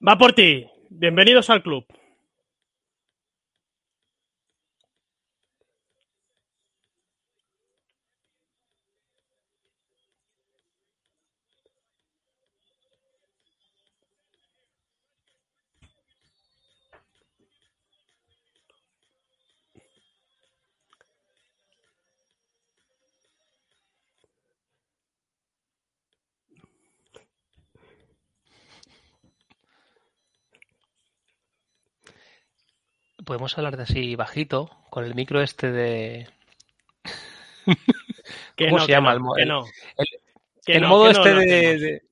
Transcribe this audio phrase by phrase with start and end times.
[0.00, 0.64] Va por ti.
[0.90, 1.84] Bienvenidos al club.
[33.28, 36.30] Podemos hablar de así bajito, con el micro este de.
[38.56, 39.12] ¿Cómo se llama?
[39.12, 39.66] el, no.
[40.64, 42.02] el, modo este de,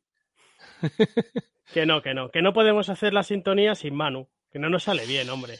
[1.73, 2.31] que no, que no.
[2.31, 4.29] Que no podemos hacer la sintonía sin Manu.
[4.53, 5.55] Que no nos sale bien, hombre.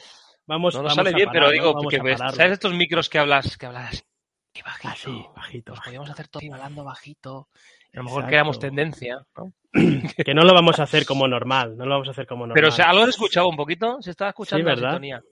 [0.45, 4.05] Vamos, no nos sale bien, pero digo, porque ¿sabes estos micros que hablas, que hablas
[4.53, 4.89] y bajito?
[4.89, 5.71] Así, bajito.
[5.71, 7.49] Pues podríamos hacer todo hablando bajito.
[7.93, 9.53] A lo mejor creamos tendencia, ¿no?
[10.23, 12.53] que no lo vamos a hacer como normal, no lo vamos a hacer como normal.
[12.53, 15.23] Pero o sea, algo he escuchado un poquito, se estaba escuchando sí, la sintonía.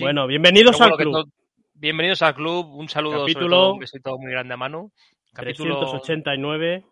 [0.00, 1.30] Bueno, bienvenidos al club.
[1.74, 2.74] bienvenidos al club.
[2.74, 4.92] Un saludo, Capítulo, un besito muy grande a mano.
[5.32, 6.84] Capítulo 389.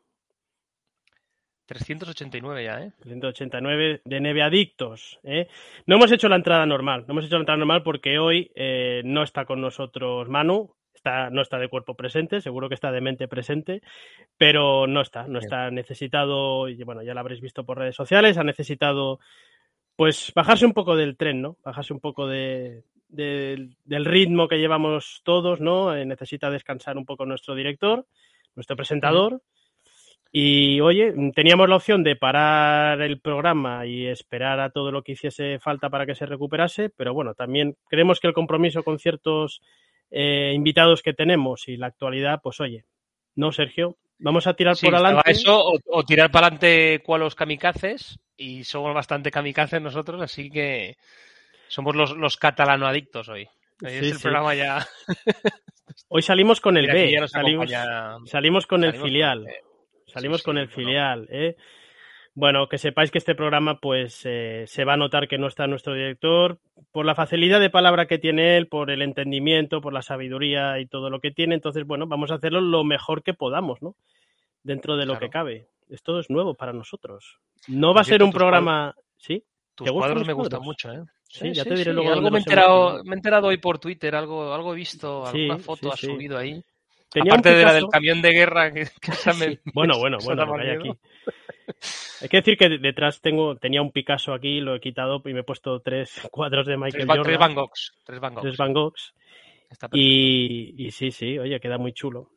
[1.66, 2.92] 389 ya, ¿eh?
[3.00, 5.18] 389 de Neveadictos.
[5.24, 5.48] ¿eh?
[5.86, 7.04] No hemos hecho la entrada normal.
[7.08, 10.74] No hemos hecho la entrada normal porque hoy eh, no está con nosotros Manu.
[10.94, 13.80] Está, no está de cuerpo presente, seguro que está de mente presente,
[14.38, 18.38] pero no está, no está necesitado, y bueno, ya lo habréis visto por redes sociales,
[18.38, 19.20] ha necesitado
[19.96, 21.56] pues bajarse un poco del tren, ¿no?
[21.64, 25.96] Bajarse un poco de, del ritmo que llevamos todos, ¿no?
[25.96, 28.06] Eh, necesita descansar un poco nuestro director,
[28.54, 29.42] nuestro presentador.
[30.30, 35.12] Y oye, teníamos la opción de parar el programa y esperar a todo lo que
[35.12, 39.62] hiciese falta para que se recuperase, pero bueno, también creemos que el compromiso con ciertos
[40.10, 42.84] eh, invitados que tenemos y la actualidad, pues oye,
[43.34, 45.30] no, Sergio, vamos a tirar por adelante.
[45.30, 50.96] Eso, o, tirar para adelante cual los kamikazes, y somos bastante kamikazes nosotros, así que
[51.68, 53.48] somos los, los catalano adictos hoy.
[53.82, 54.86] Hoy es el programa ya.
[56.08, 59.46] hoy salimos con el B, salimos, con el filial.
[60.06, 61.56] salimos con el filial, ¿eh?
[62.36, 65.66] Bueno, que sepáis que este programa, pues, eh, se va a notar que no está
[65.66, 66.58] nuestro director
[66.92, 70.84] por la facilidad de palabra que tiene él, por el entendimiento, por la sabiduría y
[70.84, 71.54] todo lo que tiene.
[71.54, 73.96] Entonces, bueno, vamos a hacerlo lo mejor que podamos, ¿no?
[74.62, 75.68] Dentro de lo que cabe.
[75.88, 77.38] Esto es nuevo para nosotros.
[77.68, 78.94] No va a ser un programa.
[79.16, 79.42] ¿Sí?
[79.74, 81.02] Tus cuadros me gustan mucho, ¿eh?
[81.30, 82.12] Sí, ya te diré luego.
[82.12, 85.56] Algo me he, enterado, me he enterado hoy por Twitter, algo, algo he visto, alguna
[85.56, 86.62] foto ha subido ahí.
[87.20, 88.86] Aparte de la del camión de guerra que,
[89.38, 89.58] me...
[89.74, 90.90] Bueno, bueno, bueno, hay aquí.
[92.22, 95.40] Hay que decir que detrás tengo, tenía un Picasso aquí, lo he quitado y me
[95.40, 97.24] he puesto tres cuadros de Michael tres, Jordan.
[97.24, 97.94] Tres Van Goghs.
[98.04, 98.42] Tres Van Goghs.
[98.42, 99.14] Tres Van Goghs.
[99.92, 102.30] Y, y, sí, sí, oye, queda muy chulo.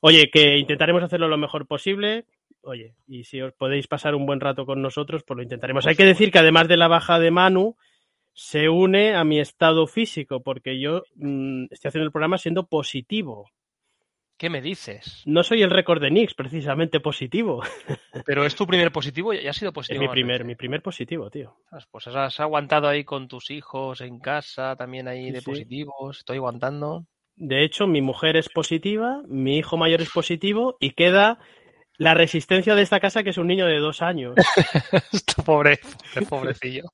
[0.00, 2.24] Oye, que intentaremos hacerlo lo mejor posible.
[2.62, 5.86] Oye, y si os podéis pasar un buen rato con nosotros, pues lo intentaremos.
[5.86, 7.76] Hay que decir que además de la baja de Manu,
[8.32, 13.50] se une a mi estado físico, porque yo mmm, estoy haciendo el programa siendo positivo.
[14.42, 15.22] ¿Qué me dices?
[15.24, 17.62] No soy el récord de Nix, precisamente positivo.
[18.26, 20.02] Pero es tu primer positivo y ha sido positivo.
[20.02, 21.54] Es mi primer, mi primer positivo, tío.
[21.92, 25.44] Pues has aguantado ahí con tus hijos en casa, también ahí de sí.
[25.44, 26.18] positivos.
[26.18, 27.06] Estoy aguantando.
[27.36, 31.38] De hecho, mi mujer es positiva, mi hijo mayor es positivo y queda
[31.96, 34.34] la resistencia de esta casa, que es un niño de dos años.
[35.46, 35.78] Pobre,
[36.28, 36.90] pobrecillo.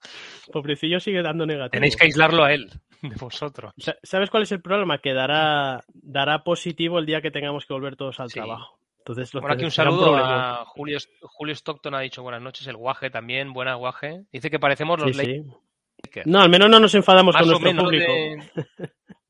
[0.52, 1.70] Pobrecillo sigue dando negativo.
[1.70, 2.68] Tenéis que aislarlo a él,
[3.02, 3.72] de vosotros.
[4.02, 4.98] ¿Sabes cuál es el problema?
[4.98, 8.34] Que dará, dará positivo el día que tengamos que volver todos al sí.
[8.34, 8.78] trabajo.
[8.98, 12.76] Entonces, Por aquí un saludo un a Julio, Julio Stockton, ha dicho buenas noches, el
[12.76, 14.24] guaje también, buena guaje.
[14.30, 16.22] Dice que parecemos los sí, sí.
[16.26, 18.12] No, al menos no nos enfadamos Más con nuestro público.
[18.12, 18.50] De...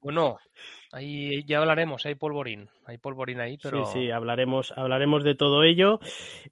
[0.00, 0.38] Bueno,
[0.90, 3.84] Ahí ya hablaremos, hay polvorín, hay polvorín ahí, pero...
[3.84, 6.00] Sí, sí, hablaremos, hablaremos de todo ello.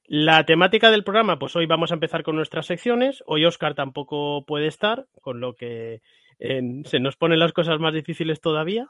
[0.04, 3.24] La temática del programa, pues hoy vamos a empezar con nuestras secciones.
[3.26, 6.02] Hoy Oscar tampoco puede estar, con lo que
[6.38, 8.88] eh, se nos ponen las cosas más difíciles todavía.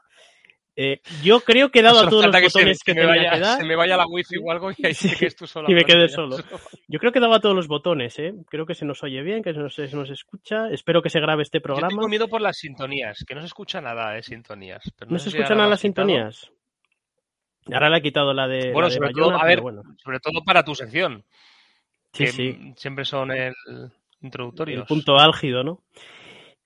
[0.79, 3.17] Eh, yo creo que he dado a todos los que botones se, que, que tenía
[3.17, 3.59] vaya, que dar.
[3.59, 5.69] Se me vaya la wifi o algo y ahí sí que es tú solo.
[5.71, 6.37] y me quede solo.
[6.87, 8.35] Yo creo que daba todos los botones, ¿eh?
[8.51, 10.69] Creo que se nos oye bien, que se nos, se nos escucha.
[10.71, 11.89] Espero que se grabe este programa.
[11.89, 14.93] Yo tengo miedo por las sintonías, que no se escucha nada de sintonías.
[14.99, 16.53] Pero no, no se escuchan nada las sintonías.
[17.73, 18.71] Ahora le he quitado la de.
[18.73, 19.83] Bueno, la de sobre, Bayona, todo, a ver, bueno.
[20.05, 21.25] sobre todo para tu sección.
[22.13, 22.73] Sí, que sí.
[22.77, 23.55] siempre son el
[24.21, 24.81] introductorios.
[24.83, 25.83] El punto álgido, ¿no?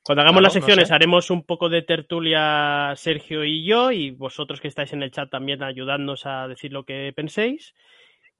[0.02, 0.94] Cuando hagamos Claro, las secciones no sé.
[0.94, 5.30] haremos un poco de tertulia Sergio y yo y vosotros que estáis en el chat
[5.30, 7.74] también ayudadnos a decir lo que penséis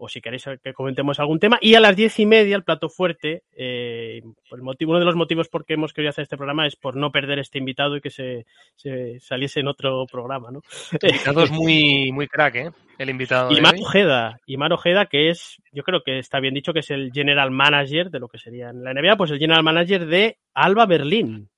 [0.01, 1.59] o si queréis que comentemos algún tema.
[1.61, 5.15] Y a las diez y media, el plato fuerte, eh, el motivo, uno de los
[5.15, 8.01] motivos por qué hemos querido hacer este programa es por no perder este invitado y
[8.01, 10.63] que se, se saliese en otro programa, ¿no?
[11.01, 12.71] El invitado es muy, muy crack, ¿eh?
[12.99, 13.51] el invitado.
[13.51, 13.83] Y de Mar hoy.
[13.83, 17.13] Ojeda, y Mar Ojeda, que es, yo creo que está bien dicho que es el
[17.13, 20.87] general manager de lo que sería en la NBA, pues el general manager de Alba
[20.87, 21.51] Berlín.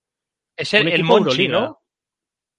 [0.56, 1.48] Es el, el Monchi.
[1.48, 1.81] ¿no?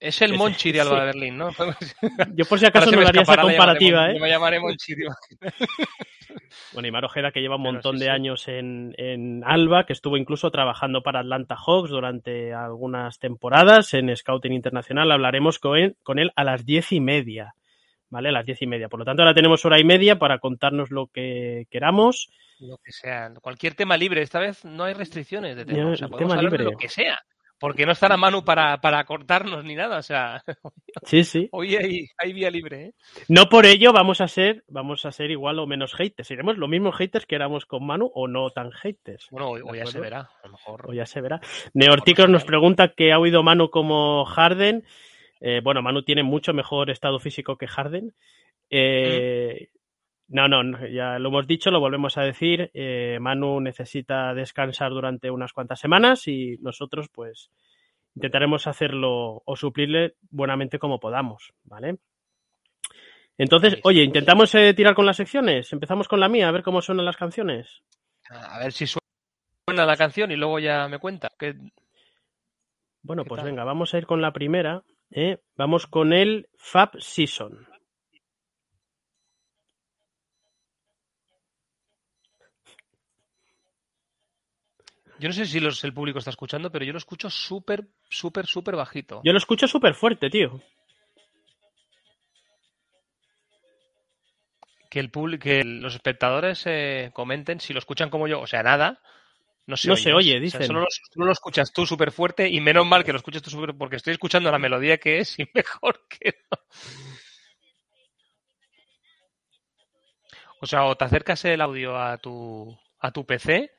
[0.03, 1.05] Es el Monchi de Alba sí.
[1.05, 1.49] Berlín, ¿no?
[2.35, 4.19] Yo por si acaso no me daría esa comparativa, ¿eh?
[4.19, 4.95] Me llamaré Monchi.
[6.73, 8.11] Bueno, y Mar Ojeda, que lleva un Pero montón sí, de sí.
[8.11, 14.13] años en, en Alba, que estuvo incluso trabajando para Atlanta Hawks durante algunas temporadas en
[14.13, 15.09] Scouting Internacional.
[15.09, 17.55] Hablaremos con él, con él a las diez y media,
[18.09, 18.27] ¿vale?
[18.27, 18.89] A las diez y media.
[18.89, 22.29] Por lo tanto, ahora tenemos hora y media para contarnos lo que queramos.
[22.59, 24.21] Lo que sea, cualquier tema libre.
[24.21, 25.77] Esta vez no hay restricciones de tema.
[25.77, 26.71] Ya, O sea, podemos tema hablar de libre.
[26.73, 27.21] lo que sea.
[27.63, 29.99] Porque no estará Manu para, para cortarnos ni nada.
[29.99, 30.43] O sea,
[31.05, 31.47] Sí, sí.
[31.53, 32.93] hoy hay, hay vía libre, ¿eh?
[33.29, 36.27] No por ello vamos a ser, vamos a ser igual o menos haters.
[36.27, 39.29] Seremos los mismos haters que éramos con Manu o no tan haters.
[39.31, 40.29] Bueno, hoy, ¿De hoy ya se verá.
[40.43, 40.89] A lo mejor.
[40.89, 41.39] O ya se verá.
[41.73, 44.83] Neorticos nos pregunta que ha oído Manu como Harden.
[45.39, 48.13] Eh, bueno, Manu tiene mucho mejor estado físico que Harden.
[48.69, 49.82] Eh, no,
[50.27, 52.71] no, no, ya lo hemos dicho, lo volvemos a decir.
[52.73, 57.49] Eh, Manu necesita descansar durante unas cuantas semanas y nosotros, pues,
[58.15, 61.97] intentaremos hacerlo o suplirle buenamente como podamos, ¿vale?
[63.37, 65.73] Entonces, oye, intentamos eh, tirar con las secciones.
[65.73, 67.81] Empezamos con la mía, a ver cómo suenan las canciones.
[68.29, 71.29] A ver si suena la canción y luego ya me cuenta.
[71.37, 71.55] Que
[73.01, 73.49] Bueno, ¿Qué pues tal?
[73.49, 74.83] venga, vamos a ir con la primera.
[75.11, 75.39] ¿eh?
[75.57, 77.67] Vamos con el Fab Season.
[85.23, 88.45] Yo no sé si los- el público está escuchando, pero yo lo escucho súper, súper,
[88.45, 89.21] súper bajito.
[89.23, 90.59] Yo lo escucho súper fuerte, tío.
[94.89, 95.09] Que, el
[95.39, 98.41] que los espectadores eh, comenten si lo escuchan como yo.
[98.41, 98.99] O sea, nada.
[99.65, 100.03] No se No oye.
[100.03, 100.63] se oye, O sea, dicen.
[100.67, 103.49] solo, lo, solo lo escuchas tú súper fuerte y menos mal que lo escuches tú
[103.49, 106.57] súper porque estoy escuchando la melodía que es y mejor que no.
[110.59, 113.71] O sea, o te acercas el audio a tu, a tu PC,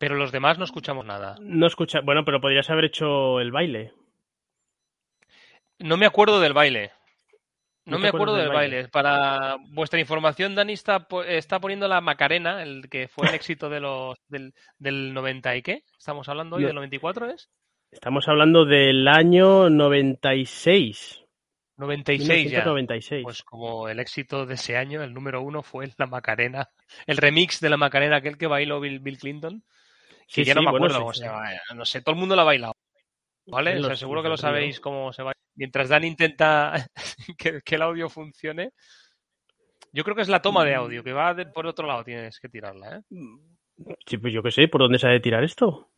[0.00, 1.36] pero los demás no escuchamos nada.
[1.40, 2.00] No escucha.
[2.00, 3.92] Bueno, pero podrías haber hecho el baile.
[5.78, 6.90] No me acuerdo del baile.
[7.84, 8.76] ¿No me acuerdo del baile?
[8.76, 8.88] baile.
[8.88, 13.68] Para vuestra información, Dani está, po- está poniendo la Macarena, el que fue el éxito
[13.68, 15.82] de los del, del 90 y qué.
[15.98, 16.68] Estamos hablando hoy No.
[16.68, 17.50] del 94, ¿es?
[17.90, 21.24] Estamos hablando del año 96.
[21.76, 22.58] 96 ya.
[22.58, 23.22] 1996.
[23.24, 26.68] Pues como el éxito de ese año, el número uno fue la Macarena,
[27.06, 29.62] el remix de la Macarena, aquel que bailó Bill, Bill Clinton,
[30.32, 32.20] Sí, ya no me bueno, acuerdo sí, cómo se llama, eh, no sé, todo el
[32.20, 32.72] mundo la ha bailado,
[33.46, 33.78] ¿vale?
[33.78, 35.34] O sea, seguro que lo sabéis cómo se baila.
[35.56, 36.86] Mientras Dani intenta
[37.38, 38.72] que, que el audio funcione,
[39.92, 42.38] yo creo que es la toma de audio, que va de- por otro lado, tienes
[42.38, 43.02] que tirarla, ¿eh?
[44.06, 45.90] Sí, pues yo qué sé, ¿por dónde se ha de tirar esto?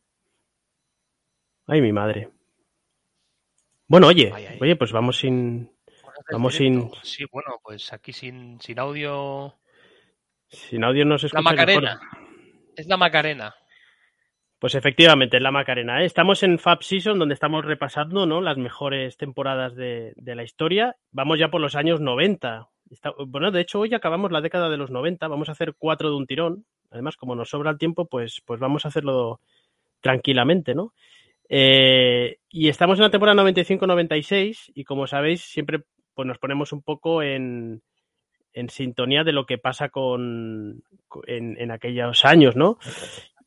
[1.67, 2.29] Ay, mi madre.
[3.87, 4.57] Bueno, oye, Ay, ay.
[4.61, 5.71] oye, pues vamos sin,
[6.31, 6.91] Vamos directo.
[7.03, 9.59] Sí, bueno, pues aquí sin, sin audio...
[10.49, 11.83] sin audio no se La escucha mejor.
[11.83, 12.01] Macarena.
[12.75, 13.55] Es la Macarena.
[14.63, 16.01] Pues efectivamente, la Macarena.
[16.01, 16.05] ¿eh?
[16.05, 18.39] Estamos en Fab Season, donde estamos repasando ¿no?
[18.39, 20.95] las mejores temporadas de, la historia.
[21.11, 22.69] Vamos ya por los años 90.
[22.89, 25.27] Está- bueno, de hecho, hoy acabamos la década de los 90.
[25.27, 26.63] Vamos a hacer cuatro de un tirón.
[26.91, 29.41] Además, como nos sobra el tiempo, pues, pues vamos a hacerlo
[29.99, 30.93] tranquilamente, ¿no?
[31.49, 35.81] Eh, y estamos en la temporada 95-96 y como sabéis, siempre
[36.13, 37.81] pues, nos ponemos un poco en,
[38.53, 40.83] en sintonía de lo que pasa con-
[41.27, 42.77] en, en aquellos años, ¿no?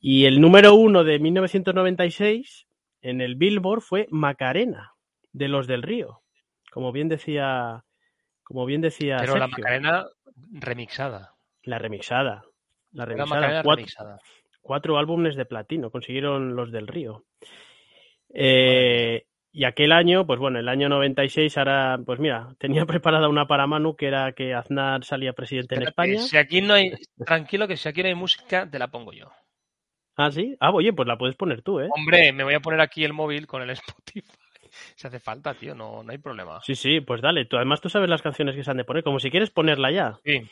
[0.00, 2.66] Y el número uno de 1996
[3.00, 4.92] en el Billboard fue Macarena,
[5.32, 6.22] de los del Río.
[6.70, 7.84] Como bien decía,
[8.42, 10.06] como bien decía Pero la Macarena
[10.50, 11.34] remixada.
[11.62, 12.44] la remixada.
[12.92, 13.62] La remixada.
[13.62, 14.18] Cuatro, remixada.
[14.60, 17.24] cuatro álbumes de platino consiguieron los del Río.
[18.32, 23.46] Eh, y aquel año, pues bueno, el año 96, ahora, pues mira, tenía preparada una
[23.46, 26.18] para Manu, que era que Aznar salía presidente en España.
[26.18, 26.92] Si aquí no hay...
[27.24, 29.30] Tranquilo que si aquí no hay música, te la pongo yo.
[30.16, 30.56] Ah, sí.
[30.60, 31.88] Ah, oye, pues la puedes poner tú, ¿eh?
[31.94, 33.70] Hombre, me voy a poner aquí el móvil con el
[34.04, 34.22] Spotify.
[34.94, 36.60] Si hace falta, tío, no, no hay problema.
[36.62, 37.44] Sí, sí, pues dale.
[37.44, 39.90] Tú, además tú sabes las canciones que se han de poner, como si quieres ponerla
[39.90, 40.18] ya.
[40.24, 40.42] Sí.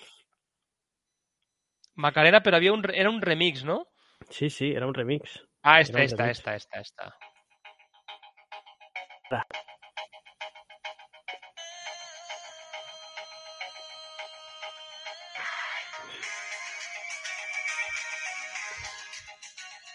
[1.94, 3.88] Macarena, pero había un, era un remix, ¿no?
[4.28, 5.46] Sí, sí, era un remix.
[5.62, 7.16] Ah, esta, esta, esta, esta, esta.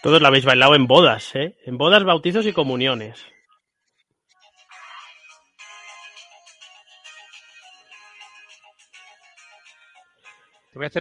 [0.02, 1.56] Todos la habéis bailado en bodas, ¿eh?
[1.66, 3.26] En bodas, bautizos y comuniones.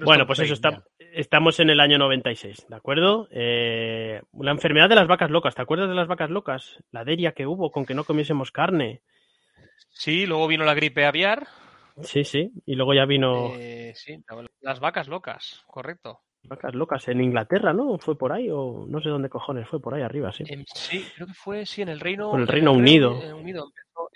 [0.03, 3.27] Bueno, pues eso, está, estamos en el año 96, ¿de acuerdo?
[3.32, 6.84] Eh, la enfermedad de las vacas locas, ¿te acuerdas de las vacas locas?
[6.91, 9.01] La deria que hubo con que no comiésemos carne.
[9.89, 11.48] Sí, luego vino la gripe aviar.
[12.01, 12.51] Sí, sí.
[12.65, 13.53] Y luego ya vino.
[13.56, 14.24] Eh, sí,
[14.62, 16.22] las vacas locas, correcto.
[16.43, 17.98] Vacas locas en Inglaterra, ¿no?
[17.98, 20.43] ¿Fue por ahí o no sé dónde cojones fue por ahí arriba, sí?
[20.74, 23.19] sí, creo que fue, sí, en el Reino, en el Reino Unido.
[23.36, 23.72] Unido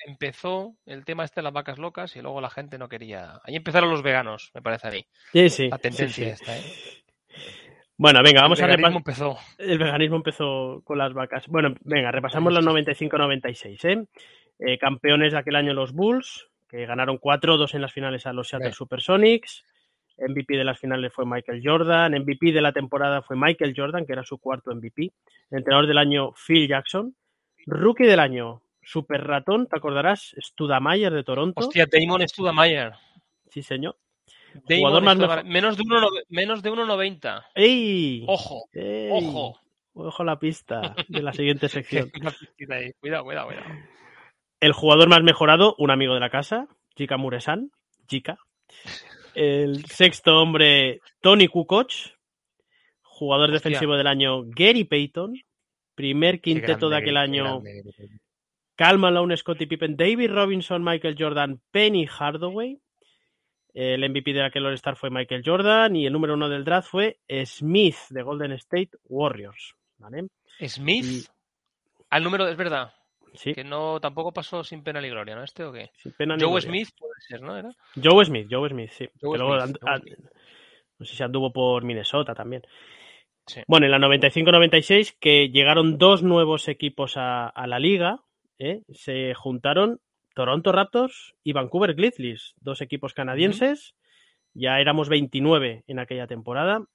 [0.05, 3.39] empezó, el tema este de las vacas locas y luego la gente no quería.
[3.43, 5.05] Ahí empezaron los veganos, me parece a mí.
[5.31, 5.69] Sí, sí.
[5.69, 6.61] La tendencia esta, ¿eh?
[7.95, 8.97] Bueno, venga, vamos a repasar.
[8.97, 9.37] empezó.
[9.57, 11.47] El veganismo empezó con las vacas.
[11.47, 14.05] Bueno, venga, repasamos los 95-96, ¿eh?
[14.59, 14.77] ¿eh?
[14.77, 18.73] Campeones de aquel año los Bulls, que ganaron 4-2 en las finales a los Seattle
[18.73, 19.63] Supersonics.
[20.17, 22.13] MVP de las finales fue Michael Jordan.
[22.13, 25.11] MVP de la temporada fue Michael Jordan, que era su cuarto MVP.
[25.51, 27.15] entrenador del año, Phil Jackson.
[27.65, 30.35] Rookie del año, Super Ratón, ¿te acordarás?
[30.37, 31.61] Studamayer de Toronto.
[31.61, 32.93] Hostia, Damon Studamayer.
[33.49, 33.95] Sí, señor.
[34.67, 36.23] Jugador más menos de 1.90.
[36.29, 37.45] Menos de 1.90.
[37.55, 38.25] ¡Ey!
[38.27, 38.65] Ojo,
[39.11, 39.59] ojo.
[39.95, 42.11] Ojo la pista de la siguiente sección.
[42.57, 43.65] cuidado, cuidado, cuidado.
[44.59, 47.71] El jugador más mejorado, un amigo de la casa, Jika Muresan.
[48.07, 48.37] Jika.
[49.35, 51.91] El sexto hombre, Tony Kukoc.
[53.01, 55.35] Jugador defensivo del año, Gary Payton.
[55.95, 57.61] Primer quinteto de aquel año,
[58.75, 62.79] Cal Malone, Scottie Pippen, David Robinson, Michael Jordan, Penny Hardaway.
[63.73, 67.19] El MVP de aquel All-Star fue Michael Jordan y el número uno del draft fue
[67.45, 69.75] Smith de Golden State Warriors.
[70.67, 71.27] Smith.
[72.09, 72.93] Al número, es verdad.
[73.33, 73.53] Sí.
[73.53, 75.43] Que no tampoco pasó sin pena ni gloria, ¿no?
[75.43, 75.91] ¿Este o qué?
[76.39, 77.57] Joe Smith puede ser, ¿no?
[77.57, 77.71] ¿Era?
[78.01, 79.09] Joe Smith, Joe Smith, sí.
[79.21, 82.63] no sé si anduvo por Minnesota también.
[83.67, 88.21] Bueno, en la 95-96, que llegaron dos nuevos equipos a, la liga,
[88.57, 88.81] ¿eh?
[88.93, 89.99] se juntaron
[90.33, 93.95] Toronto Raptors y Vancouver Grizzlies, dos equipos canadienses.
[94.53, 96.85] Ya éramos 29 en aquella temporada.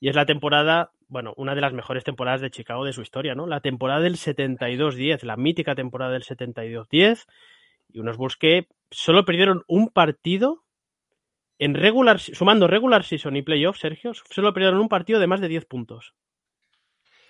[0.00, 3.36] Y es la temporada, bueno, una de las mejores temporadas de Chicago de su historia,
[3.36, 3.46] ¿no?
[3.46, 7.26] La temporada del 72-10, la mítica temporada del 72-10.
[7.92, 10.64] Y unos Bulls que solo perdieron un partido
[11.60, 15.46] en regular, sumando regular season y playoff, Sergio, solo perdieron un partido de más de
[15.46, 16.14] 10 puntos.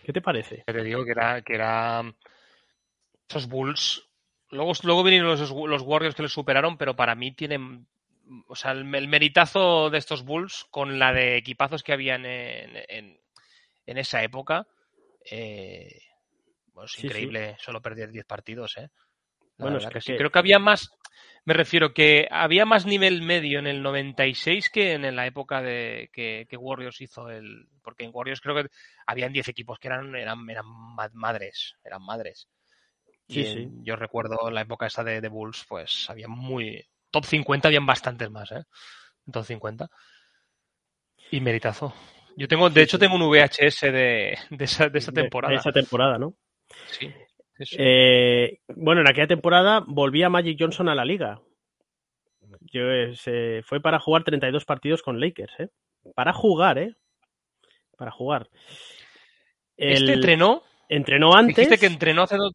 [0.03, 0.65] ¿Qué te parece?
[0.65, 2.03] Te digo que era, que era
[3.29, 4.09] esos Bulls
[4.51, 7.87] Luego, luego vinieron los, los, Warriors que les superaron, pero para mí tienen.
[8.47, 13.19] O sea, el, meritazo de estos Bulls con la de equipazos que habían en, en,
[13.87, 14.67] esa época.
[15.31, 16.01] Eh,
[16.73, 18.91] bueno, es increíble solo perder 10 partidos, ¿eh?
[19.59, 20.17] bueno, es que, sí.
[20.17, 20.91] Creo que había más.
[21.45, 26.11] Me refiero que había más nivel medio en el 96 que en la época de
[26.13, 27.69] que, que Warriors hizo el.
[27.83, 28.71] Porque en Warriors creo que
[29.07, 30.67] habían 10 equipos que eran, eran, eran
[31.13, 31.77] madres.
[31.85, 32.49] Eran madres.
[33.29, 36.85] Sí, Yo recuerdo la época esa de, Bulls, pues había muy.
[37.11, 38.65] Top 50 habían bastantes más, ¿eh?
[39.31, 39.89] Top 50.
[41.31, 41.95] Y meritazo.
[42.37, 45.53] Yo tengo, de hecho, tengo un VHS de, de, esa, de esa temporada.
[45.53, 46.35] De, esa temporada, ¿no?
[46.87, 47.13] Sí.
[47.79, 51.41] Eh, bueno, en aquella temporada volvía Magic Johnson a la liga.
[52.61, 55.69] Yo, se fue para jugar 32 partidos con Lakers, ¿eh?
[56.15, 56.95] Para jugar, ¿eh?
[57.97, 58.49] Para jugar.
[59.77, 61.57] Este entrenó Entrenó antes.
[61.57, 62.53] Dijiste que entrenó hace dos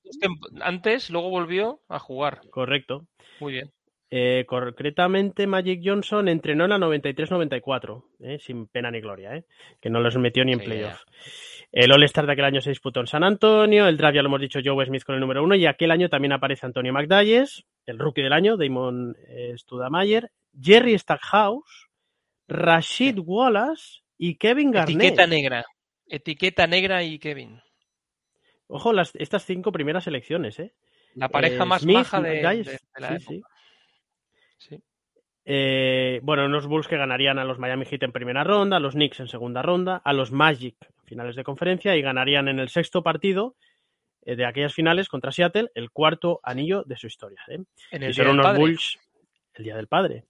[0.61, 2.41] antes, luego volvió a jugar.
[2.49, 3.07] Correcto.
[3.39, 3.71] Muy bien.
[4.11, 9.43] Eh, concretamente, Magic Johnson entrenó en la 93-94, eh, sin pena ni gloria, eh,
[9.79, 11.03] que no los metió ni en playoff.
[11.71, 14.41] El All-Star de aquel año se disputó en San Antonio, el draft ya lo hemos
[14.41, 17.99] dicho Joe Smith con el número uno, y aquel año también aparece Antonio McDyess, el
[17.99, 19.15] rookie del año, Damon
[19.55, 21.89] Studamayer, Jerry Stackhouse,
[22.47, 24.95] Rashid Wallace y Kevin Garnett.
[24.95, 25.65] Etiqueta negra.
[26.07, 27.61] Etiqueta negra y Kevin.
[28.67, 30.73] Ojo, las, estas cinco primeras elecciones, ¿eh?
[31.15, 33.41] La pareja eh, más maja de, la sí, Sí.
[35.45, 38.93] Eh, bueno, unos Bulls que ganarían a los Miami Heat en primera ronda, a los
[38.93, 42.69] Knicks en segunda ronda, a los Magic en finales de conferencia y ganarían en el
[42.69, 43.55] sexto partido
[44.21, 47.41] eh, de aquellas finales contra Seattle el cuarto anillo de su historia.
[47.47, 48.99] En el y son unos Bulls
[49.55, 50.25] el día del padre.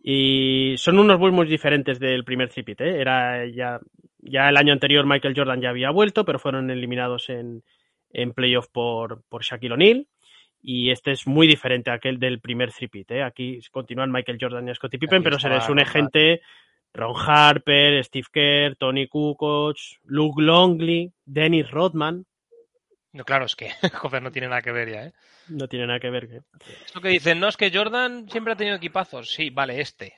[0.00, 2.80] Y son unos Bulls muy diferentes del primer tripit.
[2.80, 3.80] Era ya
[4.20, 7.62] ya el año anterior Michael Jordan ya había vuelto, pero fueron eliminados en,
[8.10, 10.06] en playoff por, por Shaquille O'Neal.
[10.60, 13.10] Y este es muy diferente a aquel del primer tripit.
[13.12, 13.22] ¿eh?
[13.22, 16.40] Aquí continúan Michael Jordan y Scottie Pippen, pero se les une gente
[16.92, 22.26] Ron Harper, Steve Kerr, Tony Kukoc, Luke Longley, Dennis Rodman.
[23.12, 25.12] No, claro, es que joder, no tiene nada que ver ya, ¿eh?
[25.48, 26.24] No tiene nada que ver.
[26.24, 26.42] ¿eh?
[26.84, 29.30] Esto que dicen, no, es que Jordan siempre ha tenido equipazos.
[29.30, 30.16] Sí, vale, este.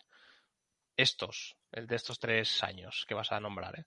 [0.97, 3.79] Estos el de estos tres años que vas a nombrar.
[3.79, 3.85] ¿eh?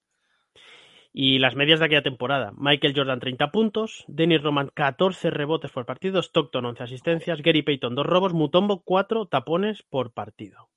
[1.15, 2.53] Y las medias de aquella temporada.
[2.57, 7.93] Michael Jordan 30 puntos, Dennis Roman 14 rebotes por partido, Stockton 11 asistencias, Gary Payton
[7.93, 10.69] 2 robos, Mutombo 4 tapones por partido.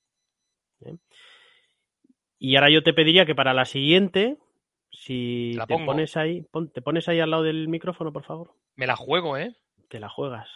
[0.81, 0.95] ¿eh?
[2.37, 4.37] Y ahora yo te pediría que para la siguiente,
[4.91, 8.53] si te pones ahí, te pones ahí al lado del micrófono, por favor.
[8.75, 9.55] Me la juego, ¿eh?
[9.89, 10.47] Te la juegas.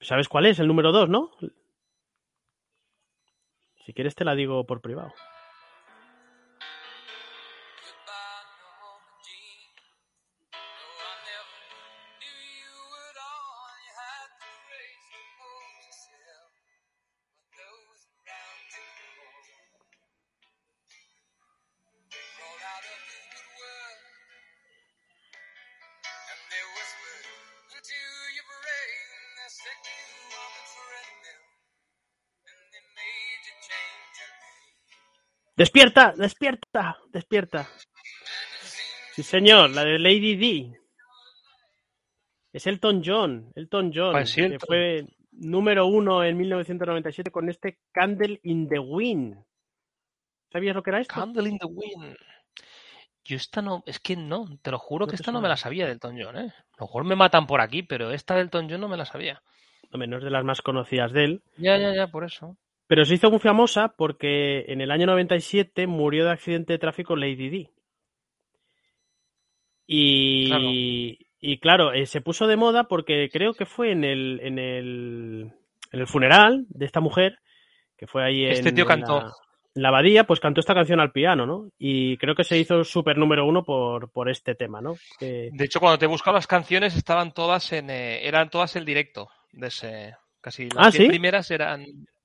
[0.00, 0.58] ¿Sabes cuál es?
[0.60, 1.30] El número 2, ¿no?
[3.84, 5.12] Si quieres te la digo por privado.
[35.60, 36.14] ¡Despierta!
[36.16, 36.96] ¡Despierta!
[37.12, 37.68] ¡Despierta!
[39.12, 40.80] Sí, señor, la de Lady D.
[42.50, 43.52] Es Elton John.
[43.54, 49.36] Elton John, Ah, que fue número uno en 1997 con este Candle in the Wind.
[50.50, 51.14] ¿Sabías lo que era esto?
[51.14, 52.16] Candle in the Wind.
[53.22, 55.58] Yo esta no, es que no, te lo juro No que esta no me la
[55.58, 56.54] sabía del Elton John, ¿eh?
[56.56, 59.04] A lo mejor me matan por aquí, pero esta del Elton John no me la
[59.04, 59.42] sabía.
[59.92, 61.42] No es de las más conocidas de él.
[61.58, 62.56] Ya, ya, ya, por eso.
[62.90, 67.14] Pero se hizo muy famosa porque en el año 97 murió de accidente de tráfico
[67.14, 67.70] Lady D.
[69.86, 70.64] Y Claro.
[71.40, 75.52] y claro, eh, se puso de moda porque creo que fue en el, en el,
[75.92, 77.38] en el funeral de esta mujer,
[77.96, 79.20] que fue ahí en, Este tío en cantó.
[79.20, 79.32] la,
[79.76, 81.68] en la abadía, pues cantó esta canción al piano, ¿no?
[81.78, 84.96] Y creo que se hizo súper número uno por, por este tema, ¿no?
[85.16, 88.74] Que- De hecho, cuando te he buscado las canciones estaban todas en, eh, eran todas
[88.74, 91.08] el directo de ese, casi las Ah, 10 ¿sí?
[91.08, 91.84] primeras eran,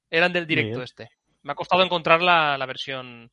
[0.10, 1.10] eran del directo este.
[1.44, 3.30] Me ha costado encontrar la, la versión,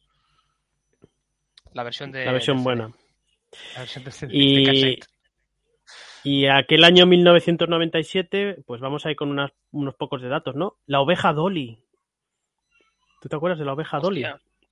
[1.73, 2.91] la versión de la versión de buena.
[3.75, 5.07] la versión de, de Y, cassette.
[6.25, 10.77] y aquel año 1997, pues vamos ahí con unas- unos pocos de datos, ¿no?
[10.87, 11.79] La oveja Dolly.
[13.21, 14.25] ¿Tú te acuerdas de la oveja Dolly?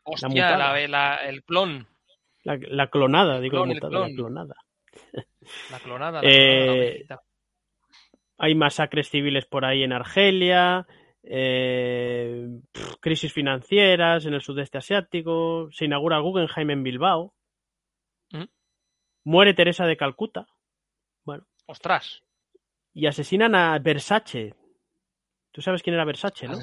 [0.03, 1.87] Hostia, la- la- el clon,
[2.43, 4.55] La, la clonada, digo, clon, mutada, la clonada.
[5.71, 7.23] la clonada, la, Eh, clonada.
[8.39, 10.87] Hay masacres civiles por ahí en Argelia,
[11.23, 12.61] eh,
[13.01, 17.35] crisis financieras en el sudeste asiático, se inaugura Guggenheim en Bilbao,
[18.33, 18.45] ¿Mm?
[19.25, 20.47] muere Teresa de Calcuta
[21.67, 22.25] Ostras,
[22.93, 24.55] y asesinan a Versace.
[25.53, 26.59] ¿Tú sabes quién era Versace, no?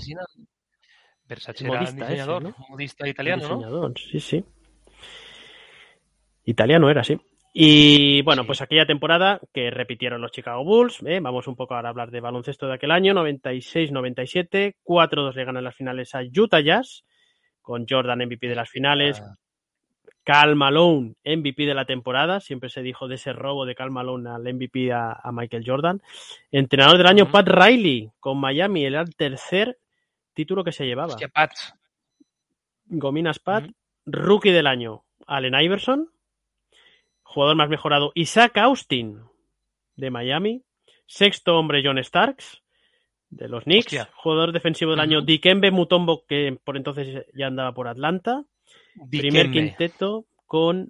[1.26, 2.56] Versace El era modista diseñador, ¿no?
[2.70, 3.94] modista italiano, ¿no?
[3.96, 4.46] Sí, sí.
[6.44, 7.20] Italiano era, sí.
[7.60, 11.20] Y bueno, pues aquella temporada que repitieron los Chicago Bulls, ¿eh?
[11.20, 15.64] vamos un poco ahora a hablar de baloncesto de aquel año, 96-97, 4-2 le ganan
[15.64, 17.04] las finales a Utah Jazz,
[17.64, 19.38] con Jordan MVP de las finales, Ah,
[20.24, 24.30] Cal Malone MVP de la temporada, siempre se dijo de ese robo de Cal Malone
[24.30, 26.00] al MVP a, a Michael Jordan.
[26.52, 27.32] Entrenador del año.
[27.32, 29.80] Pat Riley, con Miami, era el tercer
[30.36, 31.08] título que se llevaba.
[31.08, 31.54] hostia, Pat.
[32.86, 33.66] Gominas Pat,
[34.06, 36.12] rookie del año, Allen Iverson,
[37.38, 39.20] jugador más mejorado, Isaac Austin,
[39.96, 40.64] de Miami,
[41.06, 42.64] sexto hombre, John Starks,
[43.30, 44.10] de los Knicks, Hostia.
[44.16, 45.28] jugador defensivo del año, Ujú.
[45.28, 48.44] Dikembe Mutombo, que por entonces ya andaba por Atlanta,
[49.12, 50.90] primer quinteto con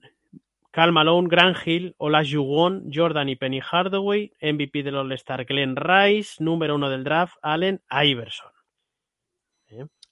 [0.71, 6.75] Cal Malone, Grant Hill, Olajuwon, Jordan y Penny Hardaway, MVP del All-Star Glenn Rice, número
[6.75, 8.51] uno del draft, Allen Iverson.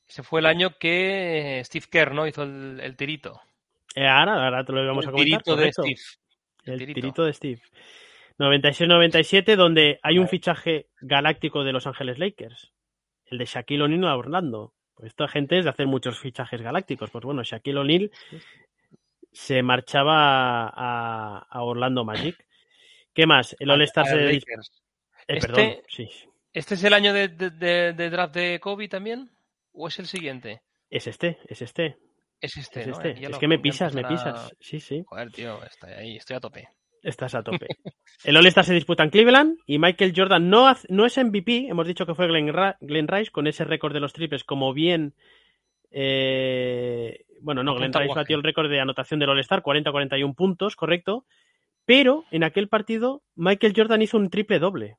[0.06, 2.28] Ese fue el año que Steve Kerr, ¿no?
[2.28, 3.40] Hizo el, el tirito.
[3.96, 5.42] Eh, ahora, ahora te lo vamos a comentar.
[5.42, 5.84] tirito de correcto.
[5.84, 6.25] Steve.
[6.66, 7.00] El tirito.
[7.02, 7.24] tirito.
[7.26, 7.62] de Steve.
[8.40, 12.74] 96-97, donde hay un fichaje galáctico de Los Ángeles Lakers.
[13.26, 14.74] El de Shaquille O'Neal a Orlando.
[14.94, 17.10] Pues esta gente es de hacer muchos fichajes galácticos.
[17.12, 18.12] Pues bueno, Shaquille O'Neal
[19.32, 22.36] se marchaba a, a Orlando Magic.
[23.14, 23.56] ¿Qué más?
[23.60, 24.30] El All-Star se...
[24.36, 24.42] eh,
[25.28, 26.10] Este- Perdón, sí.
[26.54, 29.30] ¿Este es el año de, de- de- de draft de Kobe también?
[29.74, 30.62] ¿O es el siguiente?
[30.90, 31.98] Es este, es este,
[32.42, 32.94] Es este, es ¿no?
[32.94, 33.20] este.
[33.20, 34.52] Ya Es que me pisas, me pisas.
[34.60, 35.04] Sí, sí.
[35.08, 36.68] Joder, tío, estoy ahí, estoy a tope.
[37.02, 37.68] Estás a tope.
[38.24, 41.68] El All-Star se disputa en Cleveland y Michael Jordan no, hace- no es MVP.
[41.70, 44.74] Hemos dicho que fue Glenn, Ra- Glenn Rice con ese récord de los triples, como
[44.74, 45.14] bien.
[45.92, 51.26] eh, bueno, no, Glenn Rice batió el récord de anotación del All-Star, 40-41 puntos, correcto.
[51.86, 54.98] Pero en aquel partido, Michael Jordan hizo un triple doble.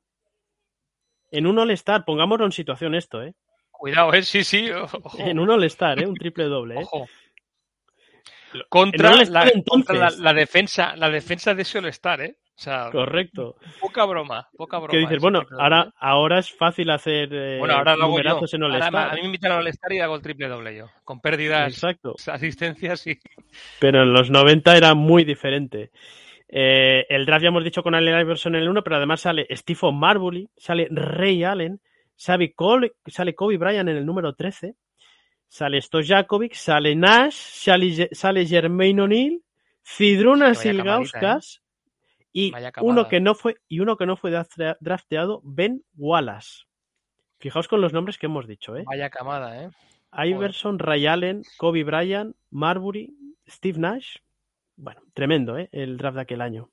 [1.29, 3.33] En un All-Star, pongámoslo en situación esto, ¿eh?
[3.69, 4.23] Cuidado, ¿eh?
[4.23, 4.69] Sí, sí.
[4.71, 5.17] Ojo.
[5.19, 6.07] En un All-Star, ¿eh?
[6.07, 6.83] Un triple doble, ¿eh?
[6.83, 7.07] ojo.
[8.69, 9.65] Contra, el la, entonces.
[9.67, 12.37] contra la, la defensa, la defensa de ese All-Star, ¿eh?
[12.55, 13.55] O sea, Correcto.
[13.79, 14.91] poca broma, poca broma.
[14.91, 15.63] Que dices, bueno, triple doble.
[15.63, 19.09] ahora, ahora es fácil hacer eh, Bueno, ahora lo numerazos en Ahora All-Star.
[19.11, 20.87] a mí me invitan al All-Star y hago el triple doble yo.
[21.03, 22.15] Con pérdidas, Exacto.
[22.31, 23.19] asistencias y...
[23.79, 25.91] pero en los 90 era muy diferente.
[26.49, 29.45] Eh, el draft ya hemos dicho con Allen Iverson en el 1, pero además sale
[29.51, 31.79] Stephen Marbury, sale Ray Allen,
[32.15, 34.73] sale, Cole- sale Kobe Bryant en el número 13,
[35.47, 39.41] sale Stojakovic, sale Nash, sale, sale Jermaine O'Neal,
[39.83, 41.61] Cidrunas Que vaya Ilgauskas
[42.33, 46.65] y uno que no fue y uno que no fue draftea- drafteado, Ben Wallace.
[47.39, 48.83] Fijaos con los nombres que hemos dicho, ¿eh?
[48.85, 49.69] Vaya camada, ¿eh?
[50.25, 53.13] Iverson, Ray Allen, Kobe Bryant, Marbury,
[53.47, 54.17] Steve Nash.
[54.75, 55.69] Bueno, tremendo, ¿eh?
[55.71, 56.69] El draft de aquel año.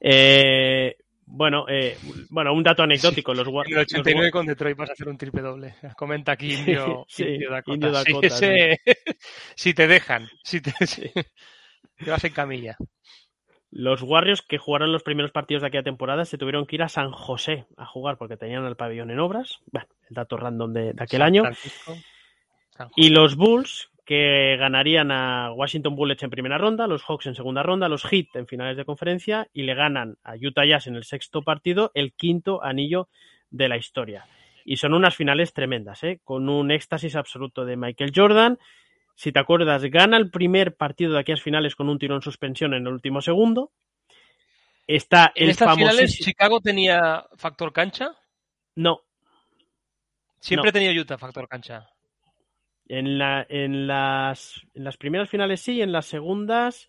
[0.00, 0.96] Eh,
[1.26, 1.96] bueno, eh,
[2.30, 3.34] bueno, un dato anecdótico.
[3.34, 5.74] Los, en el 89 con Detroit vas a hacer un triple doble.
[5.96, 7.74] Comenta aquí Indio, sí, Indio Dakota.
[7.74, 8.80] Indio Dakota, Sí, ese-
[9.54, 10.72] si te dejan, si te,
[12.04, 12.76] te vas en camilla.
[13.70, 16.88] Los Warriors que jugaron los primeros partidos de aquella temporada se tuvieron que ir a
[16.88, 19.58] San José a jugar porque tenían el pabellón en obras.
[19.72, 21.42] Bueno, el dato random de, de aquel San año.
[22.94, 27.62] Y los Bulls que ganarían a Washington Bullets en primera ronda, los Hawks en segunda
[27.62, 31.04] ronda, los Heat en finales de conferencia y le ganan a Utah Jazz en el
[31.04, 33.08] sexto partido el quinto anillo
[33.50, 34.26] de la historia.
[34.64, 36.20] Y son unas finales tremendas, ¿eh?
[36.24, 38.58] con un éxtasis absoluto de Michael Jordan.
[39.14, 42.74] Si te acuerdas, gana el primer partido de aquellas finales con un tiro en suspensión
[42.74, 43.72] en el último segundo.
[44.86, 46.18] Está En el estas finales.
[46.18, 48.10] Chicago tenía factor cancha.
[48.76, 49.02] No,
[50.44, 50.72] Siempre No.
[50.74, 51.88] tenido Utah factor cancha.
[52.88, 56.88] En, la, en, las, en las primeras finales sí, en las segundas...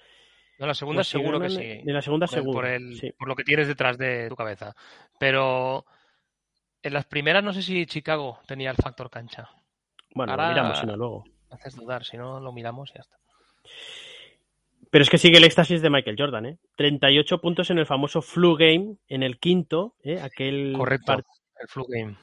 [0.57, 1.61] No, la segunda pues seguro que sí.
[1.61, 2.57] En la segunda por, el- seguro.
[2.59, 3.11] por el- sí.
[3.11, 4.73] por lo que tienes detrás de tu cabeza.
[5.19, 5.85] Pero
[6.81, 9.49] en las primeras no sé si Chicago tenía el factor cancha.
[10.13, 11.23] Bueno, ahora- lo miramos si no luego.
[11.49, 13.17] Me haces dudar, si no lo miramos y ya está.
[14.91, 16.57] Pero es que sigue el éxtasis de Michael Jordan, ¿eh?
[16.77, 20.21] 38 puntos en el famoso flu game, en el quinto, ¿eh?
[20.21, 22.15] Aquel Correcto, el flu game.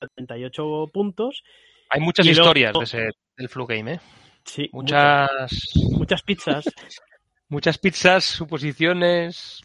[0.00, 1.42] de 38 puntos.
[1.90, 4.00] Hay muchas Y historias de ese, del flu game, ¿eh?
[4.44, 5.50] Sí, Muchas,
[5.90, 6.64] muchas, pizzas.
[7.48, 9.60] muchas pizzas, suposiciones.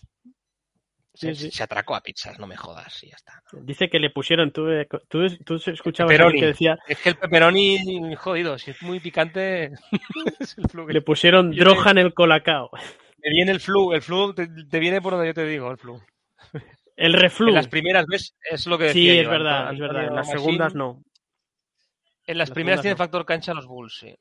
[1.13, 1.51] Se, sí.
[1.51, 3.41] se atracó a pizzas, no me jodas y ya está.
[3.61, 8.15] Dice que le pusieron, tú, eh, tú, tú escuchabas que decía, Es que el pepperoni,
[8.15, 9.71] jodido, si es muy picante,
[10.39, 12.71] es el le pusieron droga en el colacao.
[13.23, 15.77] Me viene el flu, el flu te, te viene por donde yo te digo, el
[15.77, 16.01] flu.
[16.95, 17.49] El reflu.
[17.49, 18.35] En las primeras, ¿ves?
[18.49, 20.07] Es lo que decía Sí, es verdad, es verdad.
[20.07, 21.03] En las segundas no.
[22.25, 22.97] En las las primeras tiene no.
[22.97, 24.15] factor cancha los Bulls, sí.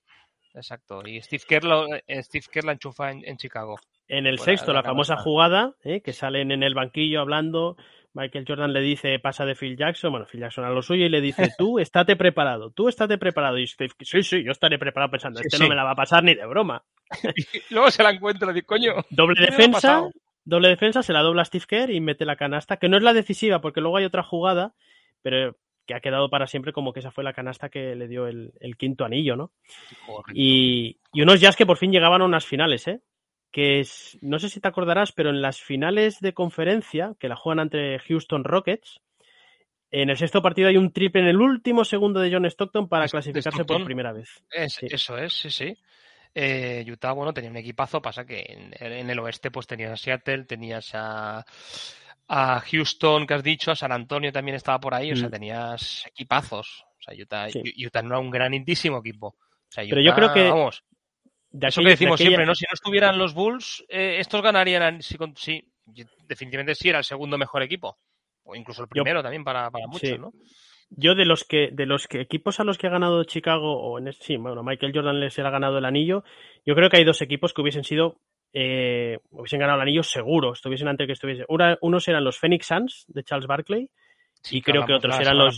[0.55, 1.03] Exacto.
[1.07, 3.79] Y Steve Kerr, lo- eh, Steve Kerr la enchufa en, en Chicago.
[4.09, 6.03] En el sexto, la la famosa jugada, ¿eh?
[6.03, 7.77] que salen en el banquillo hablando.
[8.15, 11.09] Michael Jordan le dice, pasa de Phil Jackson, bueno, Phil Jackson a lo suyo y
[11.09, 13.57] le dice, tú estate preparado, tú estate preparado.
[13.57, 15.63] Y Steve, sí, sí, yo estaré preparado pensando, Sí, este sí.
[15.63, 16.85] no me la va a pasar ni de broma.
[17.71, 20.03] Y luego se la encuentra y dice, coño, Doble ¿Qué me ha defensa,
[20.45, 23.15] doble defensa, se la dobla Steve Kerr y mete la canasta, que no es la
[23.15, 24.75] decisiva porque luego hay otra jugada,
[25.23, 28.27] pero que ha quedado para siempre como que esa fue la canasta que le dio
[28.27, 29.53] el, el quinto anillo, ¿no?
[30.35, 33.01] Y, y unos Jazz que por fin llegaban a unas finales, ¿eh?
[33.51, 37.37] Que es, no sé si te acordarás, pero en las finales de conferencia, que la
[37.37, 39.01] juegan entre Houston Rockets,
[39.91, 43.09] en el sexto partido hay un triple en el último segundo de John Stockton para
[43.09, 43.79] clasificarse Stockton.
[43.79, 44.43] por primera vez.
[44.51, 44.87] Es- Sí.
[44.89, 45.77] Eso es, sí, sí.
[46.35, 49.97] Eh, Utah, bueno, tenía un equipazo, pasa que en, en el oeste pues tenías a
[49.99, 51.45] Seattle, tenías a,
[52.35, 55.33] a Houston, que has dicho, a San Antonio también estaba por ahí, o sea, Mm.
[55.33, 56.85] tenías equipazos.
[56.99, 57.61] O sea, Utah, Sí.
[57.87, 59.27] Utah no era un grandísimo equipo.
[59.29, 59.37] O
[59.69, 60.83] sea, Pero yo creo que Vamos,
[61.51, 62.55] De eso aquella- que decimos de aquella- siempre, ¿no?
[62.55, 65.17] Si no estuvieran los Bulls, eh, estos ganarían, sí,
[66.27, 67.99] definitivamente sí era el segundo mejor equipo.
[68.45, 70.17] O incluso el Yo- primero también para, para muchos, Sí.
[70.19, 70.33] ¿no?
[70.89, 73.99] Yo de los que de los que equipos a los que ha ganado Chicago o
[73.99, 76.25] en este, sí, bueno, Michael Jordan les ha ganado el anillo,
[76.67, 78.17] yo creo que hay dos equipos que hubiesen sido
[78.53, 81.47] eh, hubiesen ganado el anillo seguro, estuviesen antes que estuviesen.
[81.49, 83.89] Una- unos eran los Phoenix Suns de Charles Barkley
[84.45, 85.57] Sí, Y creo que otros eran los-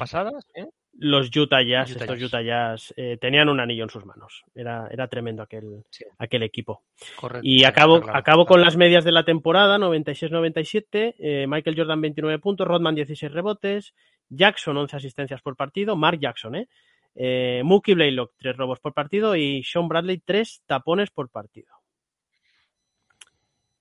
[0.54, 0.66] ¿eh?
[0.98, 2.28] los Utah Jazz, Utah estos Jazz.
[2.28, 4.42] Utah Jazz eh, tenían un anillo en sus manos.
[4.54, 6.04] Era, era tremendo aquel, Sí.
[6.18, 6.82] aquel equipo.
[7.16, 12.00] Correcto, Y acabo, claro, acabo con las medias de la temporada, 96-97, eh, Michael Jordan
[12.02, 13.94] 29 puntos, Rodman 16 rebotes,
[14.28, 16.68] Jackson 11 asistencias por partido, Mark Jackson, ¿eh?
[17.14, 21.72] eh Mookie Blaylock 3 robos por partido y Sean Bradley 3 tapones por partido.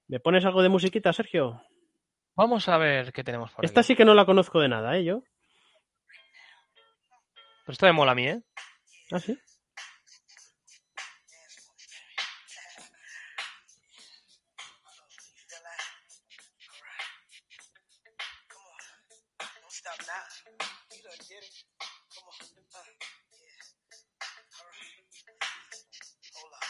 [0.07, 1.61] ¿Me pones algo de musiquita, Sergio?
[2.35, 3.87] Vamos a ver qué tenemos por Esta aquí.
[3.87, 5.03] sí que no la conozco de nada, ¿eh?
[5.03, 5.23] Yo.
[7.65, 8.41] Pero esto me mola a mí, ¿eh?
[9.11, 9.37] ¿Ah, sí?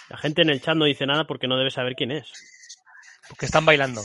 [0.10, 2.32] La gente en el chat no dice nada porque no debe saber quién es.
[3.44, 4.02] Están bailando.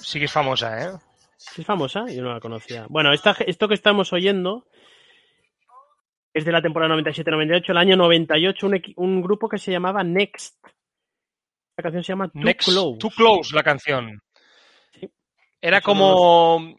[0.00, 0.92] Sí que es famosa, ¿eh?
[1.36, 2.86] Sí, Es famosa, yo no la conocía.
[2.88, 4.68] Bueno, esta, esto que estamos oyendo
[6.32, 10.64] es de la temporada 97-98, el año 98, un, un grupo que se llamaba Next.
[11.76, 12.98] La canción se llama Too Next, Close.
[12.98, 14.22] Too Close, la canción.
[14.92, 15.10] Sí.
[15.60, 16.76] Era como,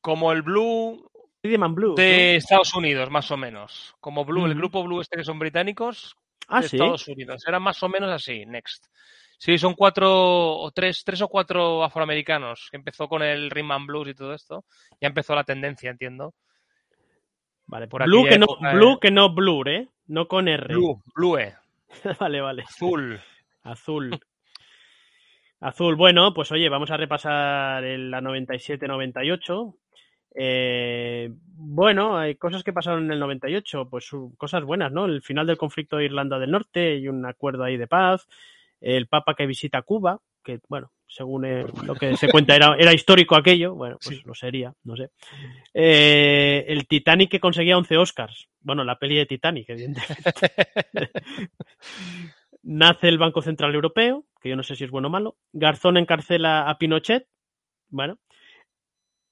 [0.00, 1.08] como el Blue
[1.42, 3.94] Rhythm and de Estados Unidos, más o menos.
[4.00, 6.16] Como Blue, el grupo Blue este que son británicos.
[6.48, 6.76] Ah, de sí.
[6.76, 7.44] Estados Unidos.
[7.46, 8.86] Era más o menos así, Next.
[9.38, 14.08] Sí, son cuatro o tres, tres o cuatro afroamericanos que empezó con el Rhythm Blues
[14.08, 14.64] y todo esto.
[15.00, 16.34] Ya empezó la tendencia, entiendo.
[17.66, 19.88] Vale, por Blue que, no, Blue que no Blur, ¿eh?
[20.06, 20.74] No con R.
[20.74, 21.38] Blue, Blue.
[22.18, 22.62] vale, vale.
[22.62, 23.20] Azul.
[23.62, 24.18] Azul.
[25.60, 29.74] Azul, bueno, pues oye, vamos a repasar la 97-98.
[30.34, 35.06] Eh, bueno, hay cosas que pasaron en el 98, pues cosas buenas, ¿no?
[35.06, 38.28] El final del conflicto de Irlanda del Norte y un acuerdo ahí de paz.
[38.80, 42.92] El Papa que visita Cuba, que bueno, según eh, lo que se cuenta era, era
[42.92, 45.10] histórico aquello, bueno, pues lo sería, no sé.
[45.74, 50.32] Eh, el Titanic que conseguía 11 Oscars, bueno, la peli de Titanic, evidentemente.
[52.62, 55.36] Nace el Banco Central Europeo, que yo no sé si es bueno o malo.
[55.52, 57.26] Garzón encarcela a Pinochet,
[57.88, 58.18] bueno.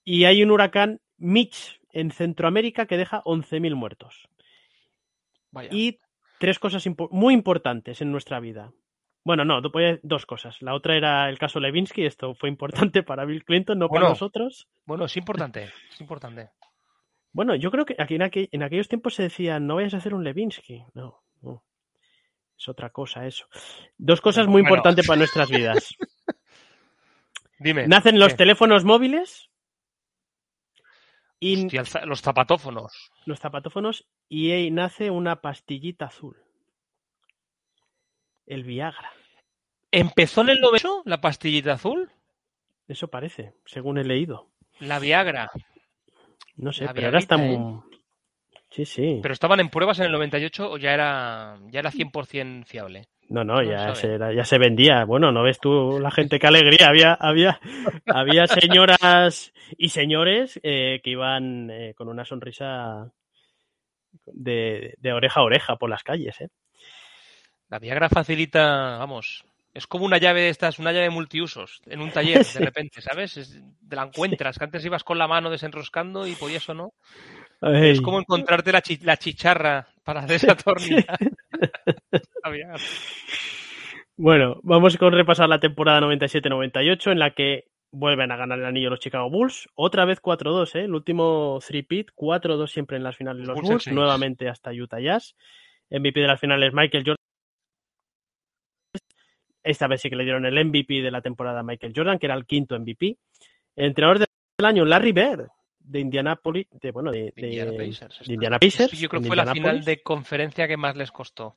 [0.07, 4.29] Y hay un huracán Mitch en Centroamérica que deja 11.000 muertos.
[5.71, 5.99] Y
[6.39, 8.73] tres cosas muy importantes en nuestra vida.
[9.25, 10.63] Bueno, no, dos cosas.
[10.63, 14.69] La otra era el caso Levinsky, esto fue importante para Bill Clinton, no para nosotros.
[14.85, 16.51] Bueno, es importante, es importante.
[17.33, 20.23] Bueno, yo creo que aquí en, aquellos tiempos se decía, no vayas a hacer un
[20.23, 20.85] Levinsky.
[20.95, 21.65] No, no.
[22.57, 23.47] Es otra cosa eso.
[23.99, 25.97] Dos cosas muy importantes para nuestras vidas.
[27.59, 27.89] Dime.
[27.89, 29.51] Nacen los teléfonos móviles.
[31.39, 31.69] Y
[32.05, 33.11] los zapatófonos.
[33.27, 36.37] Los zapatófonos y ahí nace una pastillita azul.
[38.47, 39.13] El Viagra.
[39.91, 42.11] ¿Empezó en el noveno la pastillita azul?
[42.89, 44.51] Eso parece, según he leído.
[44.81, 45.51] La Viagra.
[46.57, 47.55] No sé, pero ahora está muy...
[47.55, 47.97] ¿eh?
[48.71, 49.21] Sí, sí.
[49.23, 53.09] ¿Pero estaban en pruebas en el 98 o ya era, ya era 100% fiable?
[53.29, 55.05] No, no, ya, se, ya se vendía.
[55.05, 56.89] Bueno, ¿no ves tú la gente qué alegría?
[56.89, 57.61] Había, había,
[58.07, 63.11] había señoras y señores eh, que iban eh, con una sonrisa
[64.27, 66.41] de, de, oreja a oreja por las calles.
[66.41, 66.49] ¿eh?
[67.69, 72.13] La Viagra facilita, vamos, es como una llave de estas, una llave multiusos en un
[72.13, 73.61] taller, de repente, ¿sabes?
[73.89, 76.95] te la encuentras, que antes ibas con la mano desenroscando y podías o no.
[77.61, 81.19] Es como encontrarte la, la chicharra para desatornillar.
[84.17, 88.91] Bueno, vamos con repasar la temporada 97-98 en la que vuelven a ganar el anillo
[88.91, 89.69] los Chicago Bulls.
[89.75, 90.85] Otra vez 4-2, ¿eh?
[90.85, 95.35] El último 3-pit, 4-2 siempre en las finales los Bulls, nuevamente hasta Utah Jazz.
[95.91, 97.17] MVP de las finales Michael Jordan.
[99.63, 102.27] Esta vez sí que le dieron el MVP de la temporada a Michael Jordan, que
[102.27, 103.19] era el quinto MVP.
[103.75, 105.49] entrenador del año, Larry Bird,
[105.87, 107.33] de Indianapolis, de, bueno, de,
[108.27, 108.93] Indiana Pacers.
[108.93, 111.57] Yo creo que fue la final de conferencia que más les costó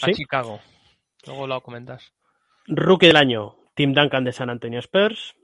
[0.00, 0.60] a Chicago.
[1.26, 2.12] Luego lo comentas.
[2.66, 5.34] Rookie del año, Tim Duncan de San Antonio Spurs.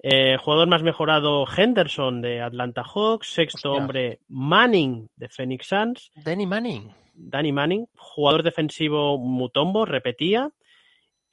[0.00, 3.32] Eh, jugador más mejorado, Henderson de Atlanta Hawks.
[3.32, 6.10] Sexto hombre, Manning de Phoenix Suns.
[6.16, 6.92] Danny Manning.
[7.14, 7.86] Danny Manning.
[7.96, 10.50] Jugador defensivo, Mutombo, repetía.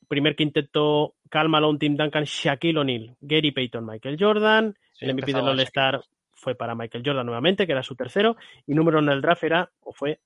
[0.07, 5.47] Primer quinteto, Cal Malone, Tim Duncan, Shaquille O'Neal, Gary Payton, Michael Jordan el MVP del
[5.47, 6.01] All-Star
[6.33, 8.35] fue para Michael Jordan nuevamente, que era su tercero.
[8.67, 10.19] Y número uno en el draft era, o fue,